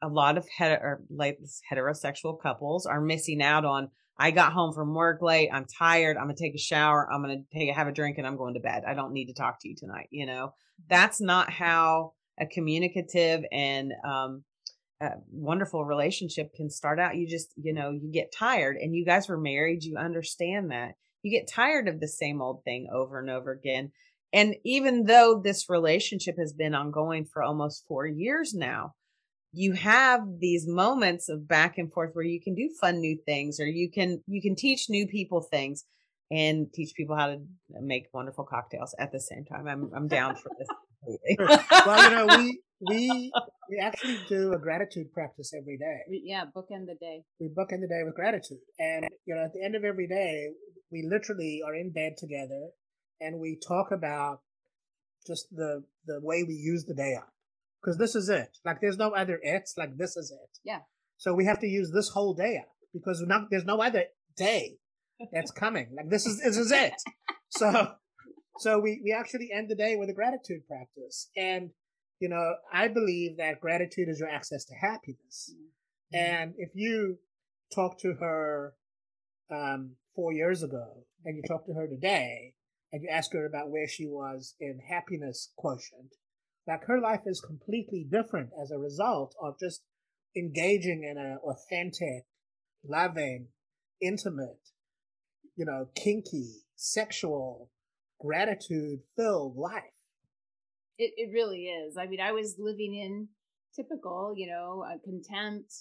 a 0.01 0.07
lot 0.07 0.37
of 0.37 0.47
hetero, 0.49 0.97
like 1.09 1.39
heterosexual 1.71 2.41
couples 2.41 2.85
are 2.85 3.01
missing 3.01 3.41
out 3.41 3.65
on. 3.65 3.89
I 4.19 4.31
got 4.31 4.53
home 4.53 4.73
from 4.73 4.95
work 4.95 5.21
late. 5.21 5.49
I'm 5.53 5.65
tired. 5.65 6.17
I'm 6.17 6.23
gonna 6.23 6.35
take 6.35 6.55
a 6.55 6.59
shower. 6.59 7.07
I'm 7.11 7.21
gonna 7.21 7.43
take 7.53 7.73
have 7.73 7.87
a 7.87 7.91
drink, 7.91 8.17
and 8.17 8.25
I'm 8.25 8.37
going 8.37 8.55
to 8.55 8.59
bed. 8.59 8.83
I 8.87 8.95
don't 8.95 9.13
need 9.13 9.27
to 9.27 9.33
talk 9.33 9.61
to 9.61 9.69
you 9.69 9.75
tonight. 9.75 10.07
You 10.09 10.25
know, 10.25 10.53
that's 10.89 11.21
not 11.21 11.51
how 11.51 12.13
a 12.39 12.47
communicative 12.47 13.43
and 13.51 13.93
um, 14.03 14.43
wonderful 15.31 15.85
relationship 15.85 16.51
can 16.55 16.71
start 16.71 16.99
out. 16.99 17.15
You 17.15 17.27
just, 17.27 17.49
you 17.57 17.73
know, 17.73 17.91
you 17.91 18.11
get 18.11 18.33
tired, 18.35 18.77
and 18.77 18.95
you 18.95 19.05
guys 19.05 19.29
were 19.29 19.39
married. 19.39 19.83
You 19.83 19.97
understand 19.97 20.71
that 20.71 20.95
you 21.23 21.31
get 21.31 21.49
tired 21.51 21.87
of 21.87 21.99
the 21.99 22.07
same 22.07 22.41
old 22.41 22.63
thing 22.63 22.87
over 22.93 23.19
and 23.19 23.29
over 23.29 23.51
again. 23.51 23.91
And 24.33 24.55
even 24.63 25.05
though 25.05 25.41
this 25.43 25.69
relationship 25.69 26.37
has 26.37 26.53
been 26.53 26.75
ongoing 26.75 27.25
for 27.25 27.41
almost 27.41 27.85
four 27.87 28.05
years 28.05 28.53
now, 28.53 28.93
you 29.53 29.73
have 29.73 30.21
these 30.39 30.67
moments 30.67 31.29
of 31.29 31.47
back 31.47 31.77
and 31.77 31.91
forth 31.91 32.11
where 32.13 32.25
you 32.25 32.41
can 32.41 32.53
do 32.53 32.69
fun 32.79 32.99
new 32.99 33.17
things 33.25 33.59
or 33.59 33.65
you 33.65 33.89
can 33.89 34.21
you 34.27 34.41
can 34.41 34.55
teach 34.55 34.89
new 34.89 35.07
people 35.07 35.41
things 35.41 35.85
and 36.29 36.67
teach 36.73 36.93
people 36.95 37.15
how 37.15 37.27
to 37.27 37.39
make 37.81 38.07
wonderful 38.13 38.43
cocktails 38.43 38.93
at 38.99 39.11
the 39.11 39.19
same 39.19 39.45
time. 39.45 39.67
I'm 39.67 39.91
I'm 39.95 40.07
down 40.07 40.35
for 40.35 40.51
this. 40.59 40.67
well, 41.85 42.03
you 42.03 42.15
know, 42.15 42.27
we 42.37 42.59
we 42.79 43.31
we 43.69 43.79
actually 43.81 44.19
do 44.29 44.53
a 44.53 44.59
gratitude 44.59 45.11
practice 45.13 45.53
every 45.57 45.77
day. 45.77 45.99
We, 46.09 46.21
yeah, 46.25 46.45
bookend 46.45 46.85
the 46.87 46.95
day. 46.99 47.23
We 47.39 47.47
book 47.47 47.69
bookend 47.69 47.81
the 47.81 47.87
day 47.87 48.03
with 48.03 48.15
gratitude, 48.15 48.59
and 48.79 49.07
you 49.25 49.35
know, 49.35 49.43
at 49.43 49.53
the 49.53 49.63
end 49.63 49.75
of 49.75 49.83
every 49.83 50.07
day, 50.07 50.49
we 50.91 51.07
literally 51.09 51.61
are 51.65 51.75
in 51.75 51.91
bed 51.91 52.17
together 52.17 52.69
and 53.19 53.39
we 53.39 53.57
talk 53.67 53.91
about 53.91 54.41
just 55.25 55.47
the 55.51 55.83
the 56.05 56.19
way 56.21 56.43
we 56.43 56.53
use 56.53 56.85
the 56.85 56.93
day 56.93 57.15
up. 57.15 57.29
Because 57.81 57.97
this 57.97 58.15
is 58.15 58.29
it. 58.29 58.57
Like 58.65 58.81
there's 58.81 58.97
no 58.97 59.11
other 59.11 59.39
it's 59.41 59.77
like 59.77 59.97
this 59.97 60.17
is 60.17 60.31
it. 60.31 60.59
Yeah. 60.63 60.79
So 61.17 61.33
we 61.33 61.45
have 61.45 61.59
to 61.59 61.67
use 61.67 61.91
this 61.91 62.09
whole 62.09 62.33
day 62.33 62.57
up 62.57 62.69
because 62.93 63.21
not, 63.21 63.49
there's 63.49 63.65
no 63.65 63.81
other 63.81 64.05
day 64.35 64.77
that's 65.31 65.51
coming. 65.51 65.89
Like 65.95 66.09
this 66.09 66.25
is 66.25 66.41
this 66.41 66.57
is 66.57 66.71
it. 66.71 66.93
So 67.49 67.93
so 68.59 68.79
we 68.79 69.01
we 69.03 69.11
actually 69.11 69.49
end 69.53 69.69
the 69.69 69.75
day 69.75 69.95
with 69.95 70.09
a 70.09 70.13
gratitude 70.13 70.67
practice 70.67 71.29
and 71.35 71.69
you 72.19 72.29
know 72.29 72.53
i 72.71 72.87
believe 72.87 73.37
that 73.37 73.59
gratitude 73.59 74.09
is 74.09 74.19
your 74.19 74.29
access 74.29 74.65
to 74.65 74.73
happiness 74.75 75.53
mm-hmm. 75.53 76.17
and 76.17 76.53
if 76.57 76.69
you 76.73 77.17
talk 77.73 77.99
to 77.99 78.13
her 78.13 78.73
um, 79.51 79.91
four 80.15 80.33
years 80.33 80.63
ago 80.63 81.05
and 81.25 81.35
you 81.35 81.43
talk 81.47 81.65
to 81.65 81.73
her 81.73 81.87
today 81.87 82.53
and 82.91 83.03
you 83.03 83.09
ask 83.09 83.33
her 83.33 83.45
about 83.45 83.69
where 83.69 83.87
she 83.87 84.05
was 84.05 84.55
in 84.59 84.79
happiness 84.89 85.51
quotient, 85.57 86.15
like 86.67 86.85
her 86.85 86.99
life 86.99 87.21
is 87.25 87.41
completely 87.41 88.05
different 88.09 88.49
as 88.61 88.71
a 88.71 88.77
result 88.77 89.35
of 89.41 89.59
just 89.59 89.83
engaging 90.35 91.03
in 91.03 91.17
an 91.17 91.37
authentic, 91.43 92.25
loving, 92.87 93.47
intimate, 94.01 94.69
you 95.55 95.65
know, 95.65 95.89
kinky, 95.95 96.63
sexual, 96.75 97.69
gratitude 98.19 98.99
filled 99.15 99.55
life. 99.57 99.83
It, 100.97 101.13
it 101.17 101.31
really 101.33 101.65
is. 101.65 101.97
I 101.97 102.07
mean, 102.07 102.19
I 102.19 102.31
was 102.31 102.55
living 102.57 102.95
in 102.95 103.27
typical, 103.75 104.33
you 104.35 104.47
know, 104.47 104.83
uh, 104.87 104.97
contempt. 105.03 105.73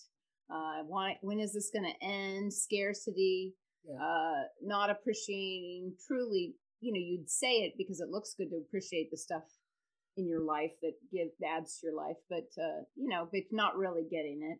Uh, 0.51 0.84
why, 0.87 1.16
when 1.22 1.41
is 1.41 1.53
this 1.53 1.70
going 1.72 1.91
to 1.91 2.07
end? 2.07 2.53
Scarcity, 2.53 3.55
yeah. 3.89 3.97
uh, 3.97 4.43
not 4.62 4.91
appreciating 4.91 5.95
truly 6.07 6.55
you 6.80 6.93
know 6.93 7.01
you'd 7.01 7.30
say 7.30 7.62
it 7.62 7.72
because 7.76 8.01
it 8.01 8.09
looks 8.09 8.34
good 8.37 8.51
to 8.51 8.57
appreciate 8.57 9.11
the 9.11 9.16
stuff 9.16 9.43
in 10.16 10.26
your 10.26 10.41
life 10.41 10.72
that 10.82 10.93
give 11.12 11.28
adds 11.45 11.78
to 11.78 11.89
your 11.89 11.97
life 11.97 12.16
but 12.28 12.49
uh 12.62 12.82
you 12.95 13.09
know 13.09 13.28
but 13.30 13.43
not 13.51 13.76
really 13.76 14.05
getting 14.11 14.41
it 14.43 14.59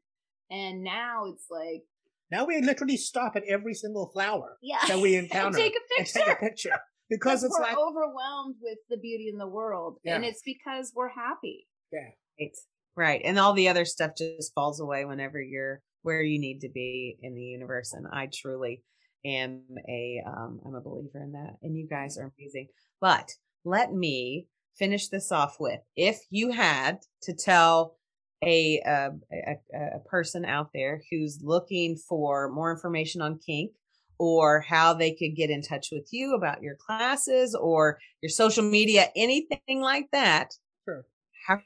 and 0.55 0.83
now 0.83 1.25
it's 1.27 1.47
like 1.51 1.83
now 2.31 2.45
we 2.45 2.61
literally 2.61 2.97
stop 2.97 3.37
at 3.37 3.45
every 3.49 3.75
single 3.75 4.11
flower 4.13 4.59
yeah. 4.63 4.79
that 4.89 4.99
we 4.99 5.17
encounter 5.17 5.47
and 5.47 5.57
take 5.57 5.75
a 5.75 5.99
picture, 5.99 6.19
take 6.19 6.29
a 6.29 6.37
picture 6.37 6.71
because 7.09 7.43
it's 7.43 7.57
we're 7.59 7.65
like 7.65 7.77
overwhelmed 7.77 8.57
with 8.61 8.79
the 8.91 8.97
beauty 8.97 9.29
in 9.33 9.39
the 9.39 9.47
world 9.47 9.99
yeah. 10.05 10.17
and 10.17 10.25
it's 10.25 10.43
because 10.45 10.93
we're 10.95 11.09
happy 11.09 11.67
yeah 11.93 12.01
right 12.41 12.57
right 12.97 13.21
and 13.25 13.39
all 13.39 13.53
the 13.53 13.69
other 13.69 13.85
stuff 13.85 14.13
just 14.17 14.55
falls 14.55 14.81
away 14.81 15.05
whenever 15.05 15.41
you're 15.41 15.81
where 16.03 16.23
you 16.23 16.39
need 16.39 16.61
to 16.61 16.69
be 16.69 17.17
in 17.23 17.35
the 17.35 17.43
universe 17.43 17.93
and 17.93 18.07
i 18.13 18.29
truly 18.33 18.83
am 19.27 19.63
a 19.89 20.23
um, 20.27 20.61
I'm 20.65 20.75
a 20.75 20.81
believer 20.81 21.23
in 21.23 21.33
that, 21.33 21.57
and 21.63 21.77
you 21.77 21.87
guys 21.89 22.17
are 22.19 22.33
amazing. 22.39 22.69
But 23.01 23.31
let 23.65 23.93
me 23.93 24.47
finish 24.79 25.09
this 25.09 25.33
off 25.33 25.57
with: 25.59 25.81
if 25.97 26.21
you 26.31 26.53
had 26.53 26.99
to 27.23 27.35
tell 27.35 27.97
a, 28.43 28.81
a 28.87 29.11
a, 29.33 29.97
a 29.97 30.01
person 30.09 30.45
out 30.45 30.71
there 30.73 31.03
who's 31.11 31.41
looking 31.43 31.97
for 31.97 32.51
more 32.51 32.73
information 32.73 33.21
on 33.21 33.39
kink 33.45 33.73
or 34.19 34.61
how 34.61 34.95
they 34.95 35.13
could 35.13 35.37
get 35.37 35.51
in 35.51 35.63
touch 35.63 35.89
with 35.93 36.09
you 36.13 36.35
about 36.35 36.63
your 36.63 36.77
classes 36.77 37.55
or 37.55 37.99
your 38.23 38.31
social 38.31 38.65
media, 38.65 39.09
anything 39.15 39.81
like 39.81 40.09
that. 40.13 40.55
Sure. 40.85 41.05
How 41.47 41.59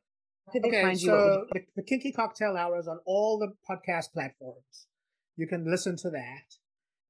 could 0.53 0.63
they 0.63 0.69
okay, 0.69 0.83
find 0.83 1.01
so 1.01 1.47
you? 1.55 1.63
The, 1.77 1.83
Kinky 1.83 2.13
Cocktail 2.13 2.57
Hour 2.57 2.79
is 2.79 2.89
on 2.89 2.99
all 3.07 3.39
the 3.39 3.53
podcast 3.69 4.13
platforms. 4.13 4.87
You 5.37 5.47
can 5.47 5.71
listen 5.71 5.97
to 5.99 6.11
that. 6.11 6.57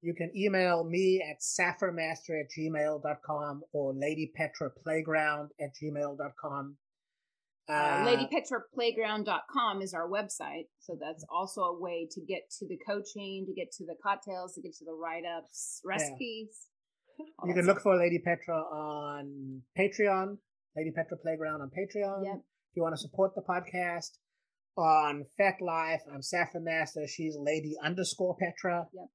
You 0.03 0.15
can 0.15 0.31
email 0.37 0.85
me 0.85 1.23
at 1.23 1.41
sapphermaster 1.41 2.41
at 2.41 2.51
gmail.com 2.57 3.63
or 3.73 3.93
ladypetraplayground 3.93 5.49
at 5.61 5.71
gmail.com. 5.83 6.77
Uh, 7.71 7.75
uh, 7.75 8.07
LadyPetraPlayground.com 8.07 9.83
is 9.83 9.95
our 9.95 10.09
website. 10.09 10.67
So 10.81 10.97
that's 11.01 11.25
also 11.33 11.63
a 11.63 11.81
way 11.81 12.09
to 12.11 12.21
get 12.21 12.51
to 12.59 12.67
the 12.67 12.79
coaching, 12.87 13.47
to 13.47 13.53
get 13.55 13.71
to 13.79 13.87
the 13.87 13.95
cocktails, 14.03 14.55
to 14.55 14.61
get 14.61 14.75
to 14.79 14.85
the 14.85 14.93
write 14.93 15.25
ups, 15.25 15.81
recipes. 15.85 16.67
Yeah. 17.19 17.25
You 17.45 17.55
can 17.55 17.65
stuff. 17.65 17.75
look 17.75 17.83
for 17.83 17.97
Lady 17.97 18.19
Petra 18.19 18.57
on 18.57 19.63
Patreon, 19.79 20.39
Lady 20.77 20.91
Petra 20.91 21.17
Playground 21.23 21.61
on 21.61 21.69
Patreon. 21.69 22.25
Yep. 22.25 22.37
If 22.37 22.77
you 22.77 22.83
want 22.83 22.95
to 22.95 23.01
support 23.01 23.33
the 23.35 23.43
podcast 23.43 24.19
on 24.77 25.25
FetLife, 25.39 26.01
I'm 26.13 26.23
Sappher 26.23 26.61
Master. 26.61 27.07
She's 27.07 27.37
Lady 27.39 27.77
underscore 27.83 28.37
Petra. 28.37 28.87
Yep 28.93 29.07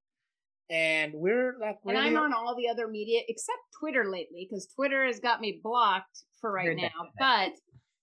and 0.70 1.14
we're 1.14 1.56
like 1.62 1.78
and 1.86 1.97
i'm 1.97 2.18
on 2.18 2.34
all 2.34 2.56
the 2.56 2.68
other 2.68 2.88
media 2.88 3.22
except 3.28 3.60
twitter 3.80 4.06
lately 4.06 4.47
because 4.49 4.68
twitter 4.76 5.06
has 5.06 5.20
got 5.20 5.39
me 5.39 5.60
blocked 5.64 6.24
for 6.41 6.51
right 6.51 6.76
now 6.76 6.89
but 7.20 7.51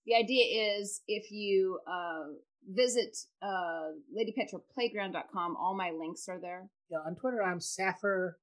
the 0.05 0.15
idea 0.15 0.77
is 0.77 1.01
if 1.07 1.31
you 1.31 1.79
uh, 1.87 2.23
visit 2.69 3.17
uh, 3.41 3.91
ladypetraplayground.com 4.17 5.55
all 5.57 5.75
my 5.75 5.91
links 5.91 6.27
are 6.29 6.39
there 6.39 6.69
yeah 6.89 6.99
on 7.05 7.15
twitter 7.15 7.41
i'm 7.43 7.59
sappher 7.59 8.37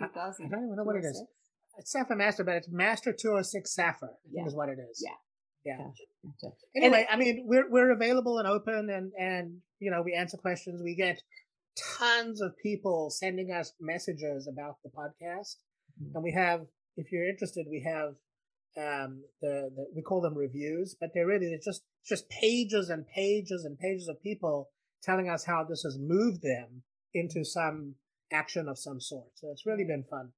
I, 0.00 0.04
I, 0.04 0.08
don't 0.08 0.64
even 0.64 0.76
know 0.76 0.84
what 0.84 0.96
it 0.96 1.04
is 1.04 1.22
it's 1.78 1.92
sappher 1.92 2.16
master 2.16 2.44
but 2.44 2.56
it's 2.56 2.68
master 2.70 3.12
206 3.12 3.74
sappher 3.74 4.10
yeah. 4.30 4.46
is 4.46 4.54
what 4.54 4.68
it 4.68 4.78
is 4.90 5.02
yeah 5.04 5.14
yeah. 5.64 5.76
Anyway, 6.74 7.06
I 7.10 7.16
mean, 7.16 7.44
we're 7.46 7.70
we're 7.70 7.92
available 7.92 8.38
and 8.38 8.48
open, 8.48 8.88
and 8.90 9.12
and 9.18 9.58
you 9.78 9.90
know, 9.90 10.02
we 10.02 10.14
answer 10.14 10.36
questions. 10.36 10.80
We 10.82 10.94
get 10.94 11.22
tons 11.98 12.40
of 12.40 12.56
people 12.62 13.10
sending 13.10 13.52
us 13.52 13.72
messages 13.80 14.48
about 14.48 14.76
the 14.84 14.90
podcast. 14.90 15.56
Mm-hmm. 16.00 16.14
And 16.14 16.24
we 16.24 16.32
have, 16.32 16.62
if 16.96 17.12
you're 17.12 17.28
interested, 17.28 17.66
we 17.68 17.82
have 17.86 18.14
um, 18.76 19.22
the, 19.40 19.70
the, 19.74 19.86
we 19.94 20.02
call 20.02 20.20
them 20.20 20.36
reviews, 20.36 20.96
but 21.00 21.10
they're 21.14 21.26
really 21.26 21.58
just 21.64 21.82
just 22.06 22.28
pages 22.28 22.88
and 22.88 23.06
pages 23.08 23.64
and 23.64 23.78
pages 23.78 24.08
of 24.08 24.22
people 24.22 24.70
telling 25.02 25.28
us 25.28 25.44
how 25.44 25.64
this 25.64 25.82
has 25.82 25.98
moved 25.98 26.42
them 26.42 26.82
into 27.14 27.44
some 27.44 27.94
action 28.32 28.68
of 28.68 28.78
some 28.78 29.00
sort. 29.00 29.28
So 29.34 29.48
it's 29.50 29.66
really 29.66 29.84
been 29.84 30.04
fun. 30.08 30.30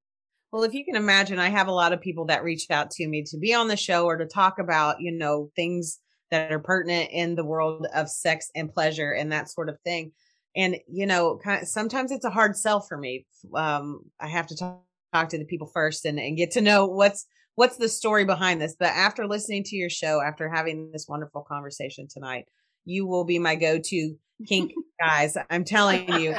Well, 0.51 0.65
if 0.65 0.75
you 0.75 0.85
can 0.85 0.97
imagine, 0.97 1.39
I 1.39 1.49
have 1.49 1.69
a 1.69 1.73
lot 1.73 1.93
of 1.93 2.01
people 2.01 2.27
that 2.27 2.45
reached 2.45 2.71
out 2.71 2.91
to 2.93 3.09
me 3.09 3.25
to 3.25 3.39
be 3.39 3.55
on 3.55 3.69
the 3.69 3.77
show 3.77 4.05
or 4.05 4.17
to 4.17 4.27
talk 4.27 4.59
about, 4.59 5.01
you 5.01 5.13
know, 5.13 5.51
things 5.57 5.99
that 6.31 6.53
are 6.53 6.59
pertinent 6.59 7.11
in 7.11 7.35
the 7.35 7.45
world 7.45 7.87
of 7.95 8.09
sex 8.09 8.51
and 8.55 8.73
pleasure 8.73 9.13
and 9.13 9.33
that 9.33 9.51
sort 9.51 9.69
of 9.69 9.79
thing. 9.81 10.13
And, 10.55 10.77
you 10.87 11.07
know, 11.07 11.39
kind 11.43 11.63
of, 11.63 11.69
sometimes 11.69 12.11
it's 12.11 12.25
a 12.25 12.31
hard 12.31 12.57
sell 12.57 12.81
for 12.81 12.99
me. 12.99 13.27
Um, 13.55 14.11
I 14.21 14.29
have 14.29 14.47
to 14.49 14.57
talk, 14.57 14.83
talk 15.15 15.29
to 15.31 15.39
the 15.39 15.45
people 15.45 15.71
first 15.73 16.05
and, 16.05 16.19
and 16.19 16.37
get 16.37 16.51
to 16.53 16.61
know 16.61 16.87
what's, 16.87 17.27
what's 17.55 17.77
the 17.77 17.89
story 17.89 18.25
behind 18.25 18.61
this. 18.61 18.77
But 18.79 18.89
after 18.89 19.27
listening 19.27 19.65
to 19.65 19.77
your 19.77 19.91
show, 19.91 20.21
after 20.21 20.49
having 20.49 20.91
this 20.93 21.07
wonderful 21.09 21.43
conversation 21.43 22.09
tonight, 22.09 22.47
you 22.85 23.07
will 23.07 23.25
be 23.25 23.39
my 23.39 23.55
go-to 23.55 24.17
kink 24.47 24.73
guys. 25.01 25.37
I'm 25.51 25.65
telling 25.65 26.09
you, 26.21 26.35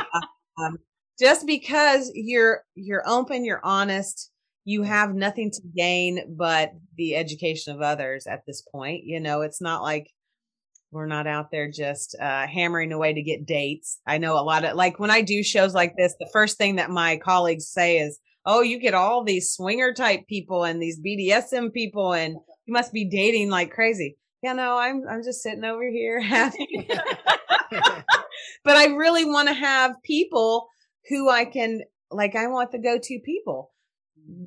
um, 0.57 0.78
just 1.20 1.45
because 1.45 2.11
you're 2.14 2.64
you're 2.76 3.03
open, 3.07 3.45
you're 3.45 3.64
honest, 3.64 4.32
you 4.66 4.84
have 4.84 5.14
nothing 5.14 5.51
to 5.51 5.61
gain 5.76 6.36
but 6.36 6.72
the 6.97 7.16
education 7.16 7.76
of 7.76 7.82
others 7.82 8.28
at 8.28 8.45
this 8.45 8.61
point. 8.61 9.03
You 9.03 9.20
know, 9.20 9.41
it's 9.41 9.61
not 9.61 9.84
like 9.84 10.09
we're 10.91 11.05
not 11.07 11.28
out 11.28 11.49
there 11.51 11.70
just 11.70 12.16
uh, 12.20 12.45
hammering 12.47 12.91
away 12.91 13.14
to 13.14 13.22
get 13.22 13.45
dates. 13.45 13.99
I 14.05 14.20
know 14.20 14.39
a 14.39 14.43
lot 14.43 14.64
of 14.64 14.76
like 14.76 14.99
when 14.99 15.11
I 15.11 15.22
do 15.22 15.43
shows 15.43 15.74
like 15.74 15.95
this, 15.97 16.16
the 16.20 16.30
first 16.32 16.57
thing 16.57 16.76
that 16.76 16.89
my 16.89 17.18
colleagues 17.18 17.68
say 17.68 17.97
is, 17.97 18.20
"Oh, 18.45 18.61
you 18.61 18.79
get 18.79 18.93
all 18.93 19.23
these 19.23 19.51
swinger 19.51 19.93
type 19.93 20.27
people 20.27 20.63
and 20.63 20.81
these 20.81 20.99
BDSM 20.99 21.73
people, 21.73 22.13
and 22.13 22.35
you 22.65 22.73
must 22.73 22.93
be 22.93 23.09
dating 23.09 23.49
like 23.49 23.71
crazy." 23.71 24.17
Yeah, 24.41 24.53
no, 24.53 24.77
I'm 24.77 25.03
I'm 25.09 25.23
just 25.23 25.41
sitting 25.41 25.63
over 25.63 25.89
here 25.89 26.19
happy. 26.19 26.87
but 28.63 28.75
I 28.75 28.87
really 28.87 29.25
want 29.25 29.47
to 29.47 29.53
have 29.53 29.95
people 30.03 30.67
who 31.09 31.29
I 31.29 31.45
can 31.45 31.81
like 32.11 32.35
I 32.35 32.47
want 32.47 32.71
the 32.71 32.79
go-to 32.79 33.19
people. 33.23 33.71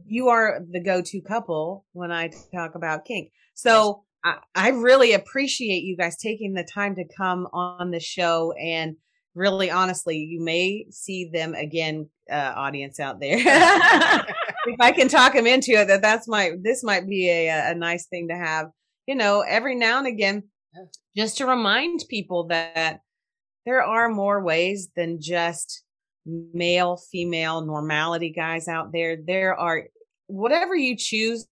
You 0.06 0.28
are 0.28 0.60
the 0.70 0.80
go-to 0.80 1.20
couple 1.20 1.84
when 1.92 2.12
I 2.12 2.30
talk 2.54 2.74
about 2.74 3.04
kink. 3.04 3.30
So 3.54 4.04
I, 4.24 4.36
I 4.54 4.68
really 4.70 5.12
appreciate 5.12 5.82
you 5.82 5.96
guys 5.96 6.16
taking 6.16 6.54
the 6.54 6.64
time 6.64 6.94
to 6.96 7.04
come 7.16 7.46
on 7.52 7.90
the 7.90 8.00
show 8.00 8.52
and 8.52 8.96
really 9.36 9.70
honestly, 9.70 10.16
you 10.16 10.40
may 10.40 10.86
see 10.90 11.28
them 11.32 11.54
again, 11.54 12.08
uh, 12.30 12.52
audience 12.56 12.98
out 12.98 13.20
there. 13.20 13.36
if 14.66 14.80
I 14.80 14.90
can 14.92 15.08
talk 15.08 15.34
them 15.34 15.46
into 15.46 15.72
it, 15.72 15.86
that 15.88 16.02
that's 16.02 16.26
my, 16.26 16.52
this 16.60 16.82
might 16.82 17.06
be 17.06 17.28
a, 17.28 17.70
a 17.70 17.74
nice 17.74 18.06
thing 18.06 18.28
to 18.28 18.36
have, 18.36 18.70
you 19.06 19.14
know, 19.14 19.44
every 19.46 19.76
now 19.76 19.98
and 19.98 20.06
again, 20.06 20.44
just 21.16 21.36
to 21.38 21.46
remind 21.46 22.04
people 22.08 22.48
that 22.48 23.00
there 23.66 23.82
are 23.82 24.08
more 24.08 24.42
ways 24.42 24.88
than 24.96 25.20
just 25.20 25.84
male, 26.24 26.96
female 26.96 27.60
normality 27.60 28.30
guys 28.30 28.68
out 28.68 28.90
there. 28.92 29.16
There 29.16 29.54
are 29.54 29.84
whatever 30.28 30.74
you 30.74 30.96
choose, 30.96 31.46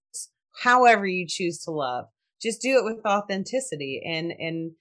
however 0.63 1.07
you 1.07 1.27
choose 1.29 1.61
to 1.61 1.71
love, 1.71 2.07
just 2.41 2.63
do 2.63 2.79
it 2.79 2.85
with 2.85 3.05
authenticity 3.07 4.03
and, 4.05 4.33
and 4.33 4.73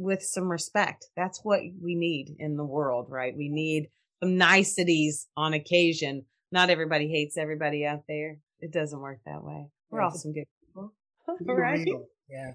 with 0.00 0.22
some 0.22 0.50
respect. 0.50 1.06
That's 1.16 1.40
what 1.44 1.60
we 1.82 1.94
need 1.94 2.34
in 2.38 2.56
the 2.56 2.64
world, 2.64 3.06
right? 3.10 3.36
We 3.36 3.48
need 3.48 3.88
some 4.22 4.36
niceties 4.36 5.28
on 5.36 5.52
occasion. 5.52 6.24
Not 6.52 6.70
everybody 6.70 7.08
hates 7.08 7.36
everybody 7.36 7.84
out 7.86 8.02
there. 8.08 8.38
It 8.60 8.72
doesn't 8.72 8.98
work 8.98 9.20
that 9.26 9.44
way. 9.44 9.66
We're 9.90 10.00
all 10.00 10.10
some 10.10 10.32
good 10.32 10.46
people. 10.66 10.92
right? 11.46 11.86
Yeah. 12.28 12.52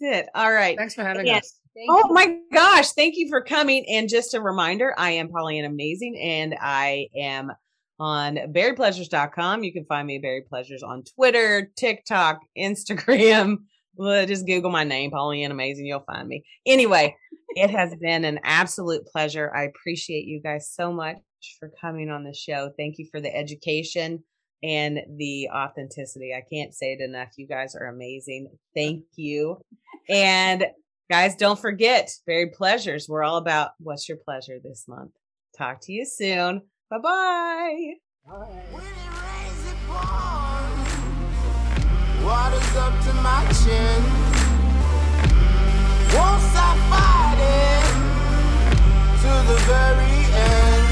That's 0.00 0.18
it. 0.18 0.28
All 0.34 0.52
right. 0.52 0.76
Thanks 0.76 0.94
for 0.94 1.02
having 1.02 1.26
Yeah. 1.26 1.38
us. 1.38 1.58
Thank 1.74 1.90
Oh 1.90 2.08
you. 2.08 2.14
my 2.14 2.38
gosh, 2.52 2.92
thank 2.92 3.16
you 3.16 3.28
for 3.28 3.42
coming. 3.42 3.84
And 3.88 4.08
just 4.08 4.32
a 4.34 4.40
reminder, 4.40 4.94
I 4.96 5.10
am 5.12 5.28
Pollyanna 5.28 5.68
Amazing 5.68 6.18
and 6.18 6.54
I 6.60 7.08
am 7.16 7.52
on 7.98 8.36
berrypleasures.com. 8.36 9.64
You 9.64 9.72
can 9.72 9.84
find 9.84 10.06
me 10.06 10.16
at 10.16 10.22
Berry 10.22 10.42
Pleasures 10.48 10.82
on 10.82 11.02
Twitter, 11.14 11.70
TikTok, 11.76 12.40
Instagram. 12.58 13.58
Well, 13.96 14.26
just 14.26 14.46
Google 14.46 14.70
my 14.70 14.84
name, 14.84 15.10
Pollyanna 15.10 15.54
Amazing. 15.54 15.86
You'll 15.86 16.00
find 16.00 16.28
me. 16.28 16.44
Anyway, 16.66 17.16
it 17.50 17.70
has 17.70 17.94
been 17.96 18.24
an 18.24 18.40
absolute 18.44 19.06
pleasure. 19.06 19.50
I 19.54 19.64
appreciate 19.64 20.26
you 20.26 20.40
guys 20.40 20.70
so 20.70 20.92
much 20.92 21.16
for 21.58 21.72
coming 21.80 22.10
on 22.10 22.24
the 22.24 22.34
show. 22.34 22.70
Thank 22.76 22.98
you 22.98 23.06
for 23.10 23.20
the 23.20 23.34
education 23.34 24.22
and 24.62 25.00
the 25.16 25.48
authenticity. 25.54 26.34
I 26.34 26.42
can't 26.52 26.74
say 26.74 26.92
it 26.92 27.00
enough. 27.00 27.30
You 27.36 27.46
guys 27.46 27.74
are 27.74 27.86
amazing. 27.86 28.50
Thank 28.74 29.04
you. 29.16 29.60
And 30.08 30.66
guys, 31.10 31.36
don't 31.36 31.58
forget, 31.58 32.10
Varied 32.26 32.52
Pleasures. 32.52 33.08
We're 33.08 33.24
all 33.24 33.38
about 33.38 33.70
what's 33.78 34.08
your 34.08 34.18
pleasure 34.18 34.58
this 34.62 34.86
month. 34.88 35.12
Talk 35.56 35.80
to 35.82 35.92
you 35.92 36.04
soon. 36.04 36.62
Bye 36.90 36.98
bye. 36.98 37.94
Water's 42.26 42.76
up 42.76 42.92
to 43.04 43.12
my 43.22 43.44
chin. 43.62 44.02
Won't 46.12 46.42
stop 46.50 46.76
fighting 46.90 47.86
to 49.22 49.32
the 49.46 49.58
very 49.70 50.24
end. 50.34 50.85